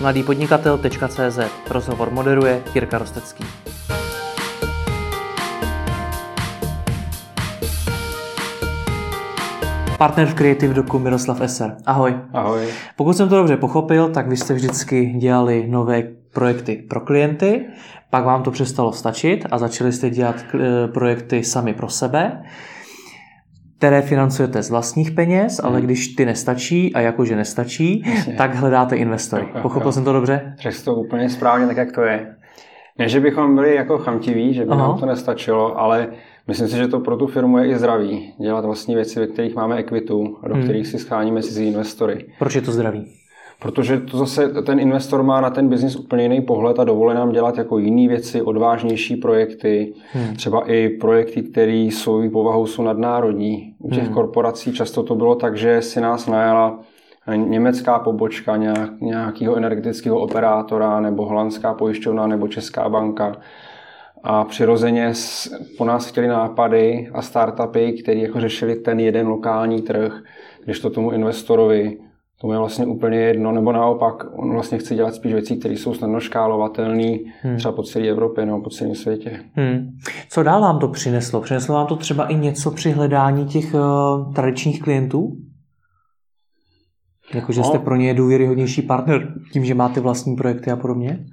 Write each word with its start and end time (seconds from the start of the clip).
mladýpodnikatel.cz 0.00 1.38
Rozhovor 1.70 2.10
moderuje 2.10 2.62
Jirka 2.74 2.98
Rostecký. 2.98 3.44
Partner 9.98 10.26
v 10.26 10.34
Creative 10.34 10.74
Doku 10.74 10.98
Miroslav 10.98 11.40
Eser. 11.40 11.76
Ahoj. 11.86 12.16
Ahoj. 12.32 12.68
Pokud 12.96 13.16
jsem 13.16 13.28
to 13.28 13.36
dobře 13.36 13.56
pochopil, 13.56 14.08
tak 14.08 14.28
vy 14.28 14.36
jste 14.36 14.54
vždycky 14.54 15.06
dělali 15.06 15.66
nové 15.68 16.02
projekty 16.32 16.76
pro 16.76 17.00
klienty, 17.00 17.66
pak 18.10 18.24
vám 18.24 18.42
to 18.42 18.50
přestalo 18.50 18.92
stačit 18.92 19.46
a 19.50 19.58
začali 19.58 19.92
jste 19.92 20.10
dělat 20.10 20.36
eh, 20.54 20.88
projekty 20.88 21.44
sami 21.44 21.74
pro 21.74 21.88
sebe 21.88 22.42
které 23.78 24.02
financujete 24.02 24.62
z 24.62 24.70
vlastních 24.70 25.10
peněz, 25.10 25.60
ale 25.64 25.76
hmm. 25.76 25.84
když 25.86 26.08
ty 26.08 26.24
nestačí 26.24 26.94
a 26.94 27.00
jakože 27.00 27.36
nestačí, 27.36 28.02
Jasně. 28.06 28.34
tak 28.34 28.54
hledáte 28.54 28.96
investory. 28.96 29.48
Jo, 29.54 29.62
Pochopil 29.62 29.88
jo. 29.88 29.92
jsem 29.92 30.04
to 30.04 30.12
dobře? 30.12 30.54
Řekl 30.58 30.76
to 30.84 30.94
úplně 30.94 31.28
správně 31.30 31.66
tak, 31.66 31.76
jak 31.76 31.92
to 31.92 32.02
je. 32.02 32.36
Ne, 32.98 33.08
že 33.08 33.20
bychom 33.20 33.54
byli 33.54 33.74
jako 33.74 33.98
chamtiví, 33.98 34.54
že 34.54 34.64
by 34.64 34.70
Aha. 34.70 34.88
nám 34.88 34.98
to 34.98 35.06
nestačilo, 35.06 35.78
ale 35.78 36.08
myslím 36.48 36.68
si, 36.68 36.76
že 36.76 36.88
to 36.88 37.00
pro 37.00 37.16
tu 37.16 37.26
firmu 37.26 37.58
je 37.58 37.68
i 37.68 37.78
zdravý. 37.78 38.34
Dělat 38.40 38.64
vlastní 38.64 38.94
věci, 38.94 39.20
ve 39.20 39.26
kterých 39.26 39.54
máme 39.54 39.76
ekvitu 39.76 40.38
a 40.42 40.48
do 40.48 40.54
hmm. 40.54 40.62
kterých 40.62 40.86
si 40.86 40.98
scháníme 40.98 41.42
cizí 41.42 41.66
investory. 41.66 42.26
Proč 42.38 42.54
je 42.54 42.62
to 42.62 42.72
zdravý? 42.72 43.06
Protože 43.58 44.00
to 44.00 44.18
zase 44.18 44.48
ten 44.48 44.80
investor 44.80 45.22
má 45.22 45.40
na 45.40 45.50
ten 45.50 45.68
biznis 45.68 45.96
úplně 45.96 46.22
jiný 46.22 46.40
pohled 46.40 46.78
a 46.78 46.84
dovolí 46.84 47.14
nám 47.14 47.32
dělat 47.32 47.58
jako 47.58 47.78
jiné 47.78 48.08
věci, 48.08 48.42
odvážnější 48.42 49.16
projekty, 49.16 49.92
hmm. 50.12 50.36
třeba 50.36 50.70
i 50.70 50.88
projekty, 50.88 51.42
které 51.42 51.88
svou 51.92 52.30
povahou 52.30 52.66
jsou 52.66 52.82
nadnárodní. 52.82 53.74
U 53.78 53.90
těch 53.90 54.04
hmm. 54.04 54.14
korporací 54.14 54.72
často 54.72 55.02
to 55.02 55.14
bylo 55.14 55.34
tak, 55.34 55.56
že 55.56 55.82
si 55.82 56.00
nás 56.00 56.26
najala 56.26 56.78
německá 57.34 57.98
pobočka 57.98 58.56
nějak, 58.56 59.00
nějakého 59.00 59.56
energetického 59.56 60.18
operátora 60.18 61.00
nebo 61.00 61.26
holandská 61.26 61.74
pojišťovna 61.74 62.26
nebo 62.26 62.48
česká 62.48 62.88
banka. 62.88 63.36
A 64.22 64.44
přirozeně 64.44 65.12
po 65.78 65.84
nás 65.84 66.06
chtěli 66.06 66.28
nápady 66.28 67.08
a 67.14 67.22
startupy, 67.22 67.92
které 67.92 68.20
jako 68.20 68.40
řešili 68.40 68.76
ten 68.76 69.00
jeden 69.00 69.26
lokální 69.26 69.82
trh, 69.82 70.22
když 70.64 70.80
to 70.80 70.90
tomu 70.90 71.10
investorovi 71.10 71.98
to 72.40 72.52
je 72.52 72.58
vlastně 72.58 72.86
úplně 72.86 73.18
jedno, 73.18 73.52
nebo 73.52 73.72
naopak, 73.72 74.26
on 74.32 74.52
vlastně 74.52 74.78
chce 74.78 74.94
dělat 74.94 75.14
spíš 75.14 75.32
věci, 75.32 75.56
které 75.56 75.74
jsou 75.74 75.94
snadno 75.94 76.20
škálovatelné 76.20 77.18
hmm. 77.42 77.56
třeba 77.56 77.72
po 77.72 77.82
celé 77.82 78.08
Evropě 78.08 78.46
nebo 78.46 78.60
po 78.60 78.70
celém 78.70 78.94
světě. 78.94 79.40
Hmm. 79.54 79.90
Co 80.28 80.42
dál 80.42 80.60
vám 80.60 80.78
to 80.78 80.88
přineslo? 80.88 81.40
Přineslo 81.40 81.74
vám 81.74 81.86
to 81.86 81.96
třeba 81.96 82.26
i 82.26 82.34
něco 82.34 82.70
při 82.70 82.90
hledání 82.90 83.46
těch 83.46 83.74
uh, 83.74 84.34
tradičních 84.34 84.82
klientů? 84.82 85.36
Jakože 87.34 87.60
no. 87.60 87.66
jste 87.66 87.78
pro 87.78 87.96
ně 87.96 88.14
důvěryhodnější 88.14 88.82
partner 88.82 89.34
tím, 89.52 89.64
že 89.64 89.74
máte 89.74 90.00
vlastní 90.00 90.36
projekty 90.36 90.70
a 90.70 90.76
podobně? 90.76 91.26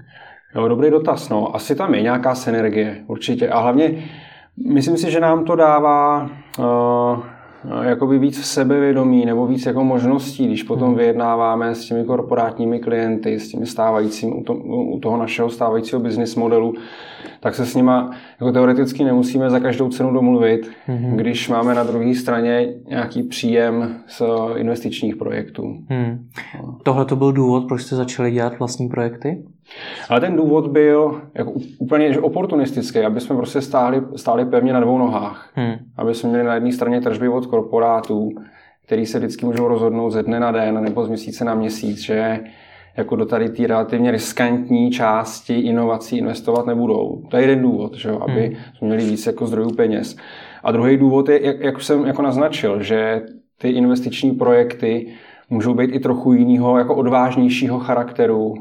Jo, 0.56 0.68
dobrý 0.68 0.92
dotaz. 0.92 1.30
No. 1.30 1.56
Asi 1.56 1.76
tam 1.76 1.94
je 1.94 2.02
nějaká 2.02 2.36
synergie, 2.36 3.04
určitě. 3.08 3.50
A 3.50 3.59
hlavně 3.59 4.04
myslím 4.74 4.98
si, 4.98 5.12
že 5.12 5.20
nám 5.20 5.46
to 5.46 5.56
dává 5.56 6.30
uh, 6.59 7.24
jakoby 7.81 8.19
víc 8.19 8.45
sebevědomí 8.45 9.25
nebo 9.25 9.47
víc 9.47 9.66
jako 9.66 9.83
možností, 9.83 10.47
když 10.47 10.64
potom 10.64 10.88
hmm. 10.88 10.97
vyjednáváme 10.97 11.75
s 11.75 11.86
těmi 11.86 12.03
korporátními 12.03 12.80
klienty, 12.80 13.39
s 13.39 13.50
těmi 13.50 13.66
stávajícími, 13.66 14.31
u, 14.31 14.44
to, 14.44 14.53
u 14.53 15.00
toho 15.00 15.17
našeho 15.17 15.50
stávajícího 15.50 16.02
business 16.02 16.36
modelu, 16.36 16.73
tak 17.39 17.56
se 17.56 17.66
s 17.66 17.75
nima 17.75 18.11
jako 18.39 18.52
teoreticky 18.52 19.03
nemusíme 19.03 19.50
za 19.50 19.59
každou 19.59 19.89
cenu 19.89 20.14
domluvit, 20.14 20.72
hmm. 20.86 21.17
když 21.17 21.50
máme 21.50 21.75
na 21.75 21.84
druhé 21.84 22.16
straně 22.16 22.73
nějaký 22.88 23.23
příjem 23.23 23.95
z 24.08 24.22
investičních 24.56 25.16
projektů. 25.16 25.78
Hmm. 25.89 26.28
Tohle 26.84 27.06
to 27.06 27.16
byl 27.16 27.31
důvod, 27.31 27.67
proč 27.67 27.81
jste 27.81 27.95
začali 27.95 28.31
dělat 28.31 28.59
vlastní 28.59 28.89
projekty? 28.89 29.44
Ale 30.10 30.22
ten 30.22 30.36
důvod 30.36 30.68
byl 30.68 31.22
jako 31.36 31.54
úplně 31.80 32.14
že 32.14 32.20
oportunistický, 32.20 33.00
aby 33.00 33.20
jsme 33.20 33.36
prostě 33.36 33.62
stáli, 33.62 34.02
stáli 34.16 34.46
pevně 34.46 34.74
na 34.74 34.80
dvou 34.80 34.98
nohách. 34.98 35.52
Hmm. 35.54 35.76
Aby 35.98 36.16
jsme 36.16 36.30
měli 36.30 36.44
na 36.44 36.53
jedné 36.53 36.72
straně 36.72 37.02
tržby 37.02 37.30
od 37.30 37.46
korporátů, 37.46 38.30
který 38.86 39.06
se 39.06 39.20
vždycky 39.20 39.46
můžou 39.46 39.68
rozhodnout 39.68 40.09
ze 40.09 40.24
dne 40.24 40.40
na 40.40 40.52
den 40.52 40.84
nebo 40.84 41.06
z 41.06 41.08
měsíce 41.08 41.46
na 41.46 41.56
měsíc, 41.56 42.00
že 42.00 42.40
jako 42.97 43.16
do 43.16 43.25
tady 43.25 43.50
té 43.50 43.68
relativně 43.68 44.12
riskantní 44.12 44.92
části 44.92 45.53
inovací 45.53 46.18
investovat 46.18 46.66
nebudou. 46.66 47.24
To 47.31 47.38
je 47.38 47.44
jeden 47.44 47.62
důvod, 47.62 47.96
že 47.96 48.09
jo, 48.09 48.20
aby 48.22 48.46
hmm. 48.46 48.56
jsme 48.78 48.88
měli 48.88 49.06
víc 49.06 49.26
jako 49.26 49.47
zdrojů 49.47 49.76
peněz. 49.76 50.16
A 50.64 50.72
druhý 50.72 50.97
důvod 50.97 51.30
je, 51.30 51.46
jak, 51.46 51.59
jak 51.59 51.81
jsem 51.81 52.06
jako 52.06 52.22
naznačil, 52.22 52.84
že 52.84 53.22
ty 53.58 53.70
investiční 53.70 54.31
projekty 54.31 55.08
můžou 55.50 55.74
být 55.74 55.96
i 55.96 56.00
trochu 56.00 56.34
jiného, 56.34 56.78
jako 56.78 56.96
odvážnějšího 56.96 57.80
charakteru, 57.80 58.53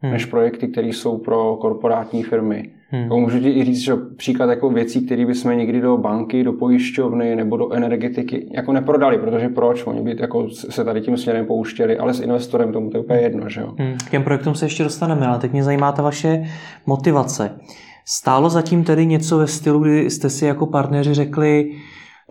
hmm. 0.00 0.12
než 0.12 0.24
projekty, 0.24 0.68
které 0.68 0.88
jsou 0.88 1.18
pro 1.18 1.56
korporátní 1.60 2.22
firmy. 2.22 2.70
Hmm. 2.88 3.02
Jako 3.02 3.20
můžu 3.20 3.40
ti 3.40 3.50
i 3.50 3.64
říct, 3.64 3.80
že 3.80 3.92
příklad 4.16 4.50
jako 4.50 4.70
věcí, 4.70 5.06
které 5.06 5.26
bychom 5.26 5.58
nikdy 5.58 5.80
do 5.80 5.96
banky, 5.96 6.44
do 6.44 6.52
pojišťovny 6.52 7.36
nebo 7.36 7.56
do 7.56 7.72
energetiky 7.72 8.46
jako 8.54 8.72
neprodali, 8.72 9.18
protože 9.18 9.48
proč? 9.48 9.86
Oni 9.86 10.00
by 10.00 10.16
jako 10.20 10.50
se 10.50 10.84
tady 10.84 11.00
tím 11.00 11.16
směrem 11.16 11.46
pouštěli, 11.46 11.98
ale 11.98 12.14
s 12.14 12.20
investorem 12.20 12.72
tomu 12.72 12.90
to 12.90 12.96
je 12.96 13.02
úplně 13.02 13.20
jedno. 13.20 13.48
Že 13.48 13.60
jo? 13.60 13.74
Hmm. 13.78 13.96
K 14.06 14.10
těm 14.10 14.22
projektům 14.22 14.54
se 14.54 14.64
ještě 14.64 14.84
dostaneme, 14.84 15.26
ale 15.26 15.38
teď 15.38 15.52
mě 15.52 15.64
zajímá 15.64 15.92
ta 15.92 16.02
vaše 16.02 16.44
motivace. 16.86 17.58
Stálo 18.04 18.50
zatím 18.50 18.84
tedy 18.84 19.06
něco 19.06 19.38
ve 19.38 19.46
stylu, 19.46 19.78
kdy 19.78 20.10
jste 20.10 20.30
si 20.30 20.44
jako 20.44 20.66
partneři 20.66 21.14
řekli, 21.14 21.70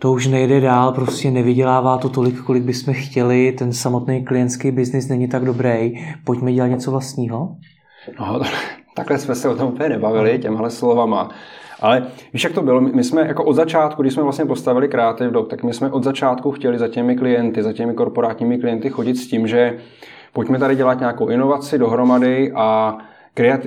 to 0.00 0.12
už 0.12 0.26
nejde 0.26 0.60
dál, 0.60 0.92
prostě 0.92 1.30
nevydělává 1.30 1.98
to 1.98 2.08
tolik, 2.08 2.40
kolik 2.40 2.62
bychom 2.62 2.94
chtěli, 2.94 3.52
ten 3.52 3.72
samotný 3.72 4.24
klientský 4.24 4.70
biznis 4.70 5.08
není 5.08 5.28
tak 5.28 5.44
dobrý, 5.44 5.92
pojďme 6.24 6.52
dělat 6.52 6.66
něco 6.66 6.90
vlastního? 6.90 7.56
No, 8.20 8.40
takhle 8.96 9.18
jsme 9.18 9.34
se 9.34 9.48
o 9.48 9.56
tom 9.56 9.68
úplně 9.68 9.88
nebavili 9.88 10.38
těmhle 10.38 10.70
slovama. 10.70 11.28
Ale 11.80 12.06
víš, 12.32 12.44
jak 12.44 12.52
to 12.52 12.62
bylo? 12.62 12.80
My 12.80 13.04
jsme 13.04 13.20
jako 13.20 13.44
od 13.44 13.52
začátku, 13.52 14.02
když 14.02 14.14
jsme 14.14 14.22
vlastně 14.22 14.44
postavili 14.44 14.88
Creative 14.88 15.30
Dog, 15.30 15.48
tak 15.48 15.62
my 15.62 15.72
jsme 15.72 15.90
od 15.90 16.04
začátku 16.04 16.50
chtěli 16.50 16.78
za 16.78 16.88
těmi 16.88 17.16
klienty, 17.16 17.62
za 17.62 17.72
těmi 17.72 17.94
korporátními 17.94 18.58
klienty 18.58 18.90
chodit 18.90 19.16
s 19.16 19.26
tím, 19.26 19.46
že 19.46 19.78
pojďme 20.32 20.58
tady 20.58 20.76
dělat 20.76 21.00
nějakou 21.00 21.28
inovaci 21.28 21.78
dohromady 21.78 22.52
a 22.54 22.98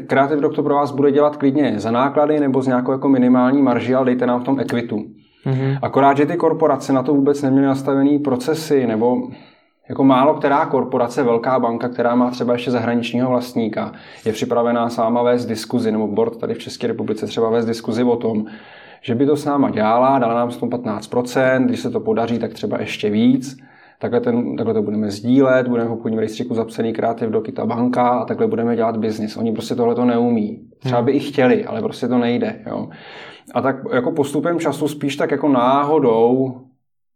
Creative 0.07 0.41
Dog 0.41 0.55
to 0.55 0.63
pro 0.63 0.75
vás 0.75 0.91
bude 0.91 1.11
dělat 1.11 1.37
klidně 1.37 1.73
za 1.77 1.91
náklady 1.91 2.39
nebo 2.39 2.61
z 2.61 2.67
nějakou 2.67 2.91
jako 2.91 3.09
minimální 3.09 3.61
marži, 3.61 3.95
ale 3.95 4.05
dejte 4.05 4.25
nám 4.25 4.41
v 4.41 4.43
tom 4.43 4.59
ekvitu. 4.59 5.05
Mm-hmm. 5.45 5.79
Akorát, 5.81 6.17
že 6.17 6.25
ty 6.25 6.37
korporace 6.37 6.93
na 6.93 7.03
to 7.03 7.13
vůbec 7.13 7.41
neměly 7.41 7.67
nastavený 7.67 8.19
procesy, 8.19 8.87
nebo 8.87 9.17
jako 9.89 10.03
málo 10.03 10.33
která 10.33 10.65
korporace, 10.65 11.23
velká 11.23 11.59
banka, 11.59 11.89
která 11.89 12.15
má 12.15 12.31
třeba 12.31 12.53
ještě 12.53 12.71
zahraničního 12.71 13.29
vlastníka, 13.29 13.91
je 14.25 14.33
připravená 14.33 14.89
sama 14.89 15.23
vést 15.23 15.45
diskuzi, 15.45 15.91
nebo 15.91 16.07
board 16.07 16.37
tady 16.37 16.53
v 16.53 16.59
České 16.59 16.87
republice 16.87 17.25
třeba 17.25 17.49
vést 17.49 17.65
diskuzi 17.65 18.03
o 18.03 18.15
tom, 18.15 18.45
že 19.01 19.15
by 19.15 19.25
to 19.25 19.35
s 19.35 19.45
náma 19.45 19.69
dělala, 19.69 20.19
dala 20.19 20.33
nám 20.33 20.51
s 20.51 20.57
tom 20.57 20.69
15%, 20.69 21.65
když 21.65 21.79
se 21.79 21.89
to 21.89 21.99
podaří, 21.99 22.39
tak 22.39 22.53
třeba 22.53 22.79
ještě 22.79 23.09
víc. 23.09 23.57
Takhle, 23.99 24.19
ten, 24.19 24.55
takhle 24.55 24.73
to 24.73 24.81
budeme 24.81 25.11
sdílet, 25.11 25.67
budeme 25.67 25.89
v 25.89 25.91
obchodním 25.91 26.19
rejstříku 26.19 26.55
zapsaný 26.55 26.93
kreativ 26.93 27.29
do 27.29 27.41
Kita 27.41 27.65
banka 27.65 28.07
a 28.07 28.25
takhle 28.25 28.47
budeme 28.47 28.75
dělat 28.75 28.97
biznis. 28.97 29.37
Oni 29.37 29.51
prostě 29.51 29.75
tohle 29.75 29.95
to 29.95 30.05
neumí. 30.05 30.59
Třeba 30.79 31.01
by 31.01 31.11
i 31.11 31.19
chtěli, 31.19 31.65
ale 31.65 31.81
prostě 31.81 32.07
to 32.07 32.17
nejde. 32.17 32.61
Jo. 32.67 32.89
A 33.53 33.61
tak 33.61 33.75
jako 33.93 34.11
postupem 34.11 34.59
času 34.59 34.87
spíš 34.87 35.15
tak 35.15 35.31
jako 35.31 35.49
náhodou 35.49 36.61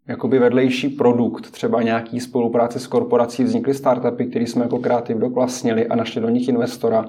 jakoby 0.07 0.39
vedlejší 0.39 0.89
produkt, 0.89 1.51
třeba 1.51 1.81
nějaký 1.81 2.19
spolupráce 2.19 2.79
s 2.79 2.87
korporací, 2.87 3.43
vznikly 3.43 3.73
startupy, 3.73 4.25
které 4.25 4.47
jsme 4.47 4.63
jako 4.63 4.79
kreativ 4.79 5.17
doklasnili 5.17 5.87
a 5.87 5.95
našli 5.95 6.21
do 6.21 6.29
nich 6.29 6.47
investora. 6.47 7.05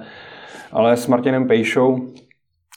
Ale 0.73 0.97
s 0.97 1.07
Martinem 1.07 1.49
Pejšou 1.49 2.07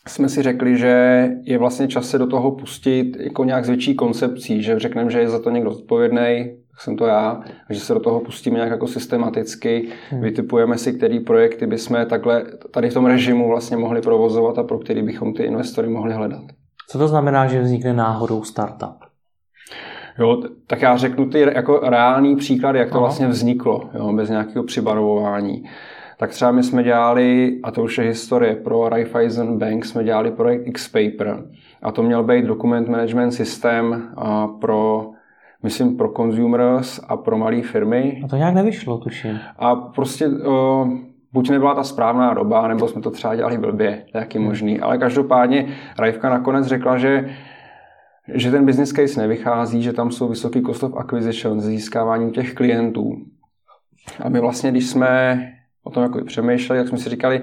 jsme 0.08 0.30
si 0.30 0.42
řekli, 0.42 0.78
že 0.78 1.28
je 1.44 1.58
vlastně 1.58 1.88
čas 1.88 2.10
se 2.10 2.18
do 2.18 2.28
toho 2.28 2.52
pustit 2.52 3.18
jako 3.20 3.44
nějak 3.44 3.66
s 3.66 3.70
větší 3.70 3.96
koncepcí, 3.96 4.64
že 4.64 4.80
řekneme, 4.80 5.12
že 5.12 5.20
je 5.20 5.30
za 5.30 5.40
to 5.40 5.50
někdo 5.50 5.72
zodpovědný, 5.72 6.58
jsem 6.78 6.98
to 6.98 7.06
já, 7.06 7.44
že 7.70 7.80
se 7.80 7.94
do 7.94 8.00
toho 8.00 8.20
pustíme 8.20 8.56
nějak 8.56 8.72
jako 8.72 8.88
systematicky, 8.88 9.88
hmm. 10.10 10.22
vytipujeme 10.22 10.78
si, 10.78 10.94
který 10.94 11.20
projekty 11.20 11.68
bychom 11.68 12.06
takhle 12.06 12.44
tady 12.72 12.90
v 12.90 12.94
tom 12.94 13.06
režimu 13.06 13.48
vlastně 13.48 13.78
mohli 13.78 14.02
provozovat 14.02 14.58
a 14.58 14.64
pro 14.64 14.80
který 14.80 15.02
bychom 15.02 15.34
ty 15.34 15.44
investory 15.44 15.90
mohli 15.90 16.14
hledat. 16.14 16.42
Co 16.88 16.98
to 16.98 17.08
znamená, 17.08 17.48
že 17.48 17.62
vznikne 17.62 17.94
náhodou 17.94 18.44
startup? 18.44 18.96
Jo, 20.20 20.44
tak 20.68 20.82
já 20.82 20.98
řeknu 20.98 21.30
ty 21.30 21.40
jako 21.40 21.80
reální 21.80 22.36
příklady, 22.36 22.80
jak 22.80 22.90
to 22.90 22.96
Aha. 22.96 23.02
vlastně 23.02 23.28
vzniklo, 23.28 23.90
jo, 23.94 24.14
bez 24.14 24.30
nějakého 24.30 24.66
přibarvování. 24.66 25.64
Tak 26.18 26.30
třeba 26.30 26.52
my 26.52 26.64
jsme 26.64 26.84
dělali, 26.84 27.60
a 27.64 27.72
to 27.72 27.84
už 27.84 27.98
je 27.98 28.04
historie, 28.04 28.56
pro 28.56 28.90
Raiffeisen 28.90 29.58
Bank 29.58 29.86
jsme 29.86 30.04
dělali 30.04 30.32
projekt 30.32 30.68
X-Paper. 30.68 31.44
A 31.82 31.92
to 31.92 32.04
měl 32.04 32.24
být 32.24 32.46
dokument 32.46 32.88
management 32.88 33.32
systém 33.32 34.14
pro 34.62 35.10
myslím, 35.64 35.98
pro 35.98 36.12
consumers 36.18 37.00
a 37.08 37.18
pro 37.18 37.38
malé 37.38 37.62
firmy. 37.62 38.22
A 38.26 38.28
to 38.28 38.36
nějak 38.36 38.56
nevyšlo, 38.56 38.98
tuším. 38.98 39.40
A 39.60 39.76
prostě 39.76 40.28
uh, 40.28 40.94
buď 41.34 41.50
nebyla 41.50 41.76
ta 41.76 41.84
správná 41.84 42.34
doba, 42.34 42.68
nebo 42.68 42.88
jsme 42.88 43.02
to 43.02 43.12
třeba 43.12 43.36
dělali 43.36 43.58
blbě, 43.58 44.06
taky 44.14 44.38
hmm. 44.38 44.48
možný. 44.48 44.80
Ale 44.80 44.98
každopádně 44.98 45.68
Rajvka 46.00 46.30
nakonec 46.30 46.68
řekla, 46.68 46.98
že 46.98 47.30
že 48.34 48.52
ten 48.52 48.66
business 48.66 48.92
case 48.92 49.22
nevychází, 49.22 49.82
že 49.82 49.94
tam 49.94 50.12
jsou 50.12 50.28
vysoký 50.28 50.62
cost 50.62 50.84
of 50.84 50.98
acquisition, 50.98 51.62
získávání 51.62 52.32
těch 52.32 52.54
klientů. 52.54 53.12
A 54.20 54.30
my 54.30 54.40
vlastně, 54.40 54.72
když 54.72 54.90
jsme 54.90 55.42
o 55.84 55.90
tom 55.90 56.04
jako 56.04 56.26
přemýšleli, 56.26 56.80
jak 56.80 56.88
jsme 56.88 56.98
si 56.98 57.10
říkali, 57.10 57.42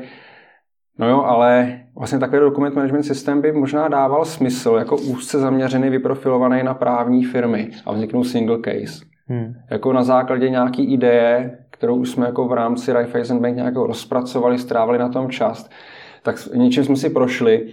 no 0.99 1.09
jo, 1.09 1.23
ale 1.23 1.81
vlastně 1.99 2.19
takový 2.19 2.41
dokument 2.41 2.75
management 2.75 3.03
systém 3.03 3.41
by 3.41 3.53
možná 3.53 3.89
dával 3.89 4.25
smysl 4.25 4.75
jako 4.79 4.97
úzce 4.97 5.39
zaměřený, 5.39 5.91
vyprofilovaný 5.91 6.63
na 6.63 6.75
právní 6.75 7.25
firmy 7.25 7.71
a 7.87 7.93
vzniknul 7.93 8.25
single 8.25 8.59
case. 8.65 9.05
Hmm. 9.27 9.55
Jako 9.71 9.93
na 9.93 10.03
základě 10.03 10.51
nějaký 10.51 10.93
ideje, 10.93 11.59
kterou 11.71 11.97
už 11.97 12.11
jsme 12.11 12.27
jako 12.27 12.49
v 12.49 12.53
rámci 12.53 12.93
Raiffeisen 12.93 13.39
Bank 13.39 13.57
nějak 13.57 13.77
rozpracovali, 13.77 14.59
strávili 14.59 14.99
na 14.99 15.09
tom 15.09 15.31
čas, 15.31 15.71
tak 16.23 16.37
něčím 16.55 16.85
jsme 16.85 16.97
si 16.97 17.11
prošli, 17.11 17.67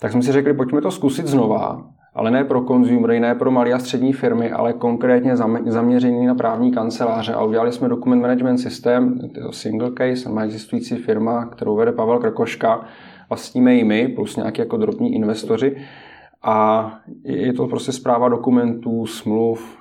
tak 0.00 0.12
jsme 0.12 0.22
si 0.22 0.32
řekli, 0.32 0.54
pojďme 0.54 0.80
to 0.80 0.90
zkusit 0.90 1.26
znova, 1.26 1.86
ale 2.14 2.30
ne 2.30 2.44
pro 2.44 2.60
konzumery, 2.60 3.20
ne 3.20 3.34
pro 3.34 3.50
malé 3.50 3.72
a 3.72 3.78
střední 3.78 4.12
firmy, 4.12 4.50
ale 4.50 4.72
konkrétně 4.72 5.36
zaměřený 5.66 6.26
na 6.26 6.34
právní 6.34 6.72
kanceláře. 6.72 7.34
A 7.34 7.44
udělali 7.44 7.72
jsme 7.72 7.88
dokument 7.88 8.20
management 8.20 8.58
systém, 8.58 9.18
to 9.34 9.52
single 9.52 9.90
case, 9.98 10.28
má 10.28 10.44
existující 10.44 10.96
firma, 10.96 11.46
kterou 11.46 11.76
vede 11.76 11.92
Pavel 11.92 12.18
Krkoška, 12.18 12.84
vlastníme 13.30 13.76
i 13.76 13.84
my, 13.84 14.08
plus 14.08 14.36
nějaký 14.36 14.60
jako 14.60 14.76
drobní 14.76 15.14
investoři. 15.14 15.76
A 16.42 16.90
je 17.24 17.52
to 17.52 17.66
prostě 17.66 17.92
zpráva 17.92 18.28
dokumentů, 18.28 19.06
smluv 19.06 19.78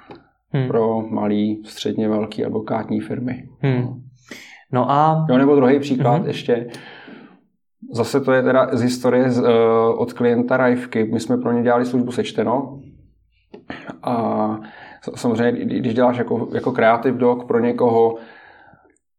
hmm. 0.50 0.68
pro 0.68 1.02
malý, 1.10 1.62
středně 1.66 2.10
velký 2.10 2.46
advokátní 2.46 3.00
firmy. 3.00 3.50
Hmm. 3.60 4.02
No 4.72 4.92
a... 4.92 5.26
Jo, 5.30 5.38
nebo 5.38 5.56
druhý 5.56 5.80
příklad 5.80 6.18
hmm. 6.18 6.28
ještě. 6.28 6.68
Zase 7.94 8.22
to 8.22 8.32
je 8.32 8.44
teda 8.44 8.70
z 8.72 8.82
historie 8.82 9.32
z, 9.32 9.40
uh, 9.40 9.48
od 9.98 10.14
klienta 10.14 10.58
Rajvky. 10.58 11.04
My 11.04 11.20
jsme 11.20 11.38
pro 11.38 11.52
ně 11.52 11.64
dělali 11.64 11.86
službu 11.86 12.12
sečteno. 12.12 12.80
A 14.04 14.60
samozřejmě, 15.16 15.66
když 15.66 15.94
děláš 15.94 16.18
jako, 16.18 16.48
jako 16.54 16.72
creative 16.72 17.18
dog 17.18 17.48
pro 17.48 17.60
někoho, 17.60 18.16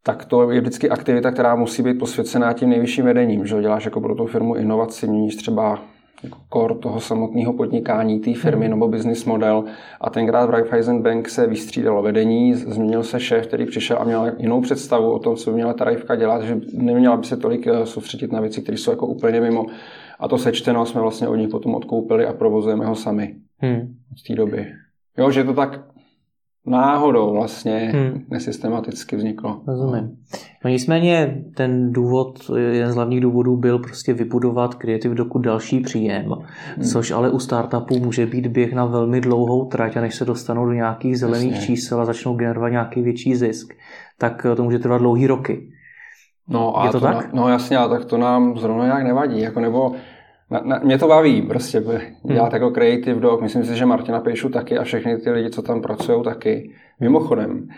tak 0.02 0.24
to 0.24 0.50
je 0.50 0.60
vždycky 0.60 0.90
aktivita, 0.90 1.30
která 1.30 1.54
musí 1.54 1.82
být 1.82 1.98
posvěcená 1.98 2.52
tím 2.52 2.70
nejvyšším 2.70 3.04
vedením. 3.04 3.46
Že 3.46 3.62
děláš 3.62 3.84
jako 3.84 4.00
pro 4.00 4.14
tu 4.14 4.26
firmu 4.26 4.54
inovaci, 4.54 5.06
měníš 5.06 5.36
třeba 5.36 5.78
jako 6.22 6.38
core 6.52 6.74
toho 6.74 7.00
samotného 7.00 7.52
podnikání 7.52 8.20
té 8.20 8.34
firmy 8.34 8.66
hmm. 8.66 8.70
nebo 8.70 8.88
business 8.88 9.24
model. 9.24 9.64
A 10.00 10.10
tenkrát 10.10 10.46
v 10.46 10.50
Raiffeisen 10.50 11.02
Bank 11.02 11.28
se 11.28 11.46
vystřídalo 11.46 12.02
vedení, 12.02 12.54
změnil 12.54 13.02
se 13.02 13.20
šéf, 13.20 13.46
který 13.46 13.66
přišel 13.66 13.98
a 14.00 14.04
měl 14.04 14.32
jinou 14.38 14.60
představu 14.60 15.12
o 15.12 15.18
tom, 15.18 15.36
co 15.36 15.50
by 15.50 15.54
měla 15.54 15.72
ta 15.72 15.84
Raifka 15.84 16.16
dělat, 16.16 16.42
že 16.42 16.60
neměla 16.72 17.16
by 17.16 17.24
se 17.24 17.36
tolik 17.36 17.66
eh, 17.66 17.86
soustředit 17.86 18.32
na 18.32 18.40
věci, 18.40 18.62
které 18.62 18.78
jsou 18.78 18.90
jako 18.90 19.06
úplně 19.06 19.40
mimo. 19.40 19.66
A 20.18 20.28
to 20.28 20.38
sečteno 20.38 20.86
jsme 20.86 21.00
vlastně 21.00 21.28
od 21.28 21.36
nich 21.36 21.48
potom 21.48 21.74
odkoupili 21.74 22.26
a 22.26 22.32
provozujeme 22.32 22.86
ho 22.86 22.94
sami 22.94 23.34
hmm. 23.58 23.94
od 24.12 24.26
té 24.28 24.34
doby. 24.34 24.66
Jo, 25.18 25.30
že 25.30 25.44
to 25.44 25.54
tak 25.54 25.80
náhodou 26.66 27.32
vlastně 27.32 27.76
hmm. 27.76 28.24
nesystematicky 28.30 29.16
vzniklo. 29.16 29.60
Rozumím. 29.66 30.16
No 30.64 30.70
nicméně 30.70 31.44
ten 31.56 31.92
důvod, 31.92 32.50
jeden 32.56 32.92
z 32.92 32.94
hlavních 32.94 33.20
důvodů 33.20 33.56
byl 33.56 33.78
prostě 33.78 34.12
vybudovat 34.12 34.74
Creative 34.74 35.14
Doku 35.14 35.38
další 35.38 35.80
příjem, 35.80 36.24
hmm. 36.24 36.84
což 36.84 37.10
ale 37.10 37.30
u 37.30 37.38
startupů 37.38 37.98
může 37.98 38.26
být 38.26 38.46
běh 38.46 38.72
na 38.72 38.84
velmi 38.84 39.20
dlouhou 39.20 39.64
trať 39.64 39.96
a 39.96 40.00
než 40.00 40.14
se 40.14 40.24
dostanou 40.24 40.66
do 40.66 40.72
nějakých 40.72 41.18
zelených 41.18 41.52
Jasně. 41.52 41.66
čísel 41.66 42.00
a 42.00 42.04
začnou 42.04 42.34
generovat 42.34 42.72
nějaký 42.72 43.02
větší 43.02 43.36
zisk, 43.36 43.74
tak 44.18 44.46
to 44.56 44.64
může 44.64 44.78
trvat 44.78 44.98
dlouhý 44.98 45.26
roky. 45.26 45.70
No 46.48 46.78
a 46.80 46.86
Je 46.86 46.92
to, 46.92 47.00
to 47.00 47.06
tak? 47.06 47.32
Na, 47.32 47.42
no 47.42 47.48
jasně, 47.48 47.76
ale 47.76 47.98
tak 47.98 48.04
to 48.08 48.18
nám 48.18 48.58
zrovna 48.58 48.84
nějak 48.84 49.04
nevadí. 49.04 49.40
Jako 49.40 49.60
nebo 49.60 49.92
na, 50.50 50.60
na, 50.64 50.80
mě 50.84 50.98
to 50.98 51.08
baví 51.08 51.42
prostě 51.42 51.80
dělat 52.22 52.52
hmm. 52.52 52.62
jako 52.62 52.70
creative 52.70 53.20
dog. 53.20 53.40
Myslím 53.40 53.64
si, 53.64 53.76
že 53.76 53.86
Martina 53.86 54.20
Pejšu 54.20 54.48
taky 54.48 54.78
a 54.78 54.84
všechny 54.84 55.18
ty 55.18 55.30
lidi, 55.30 55.50
co 55.50 55.62
tam 55.62 55.82
pracují, 55.82 56.22
taky. 56.22 56.70
Mimochodem, 57.00 57.68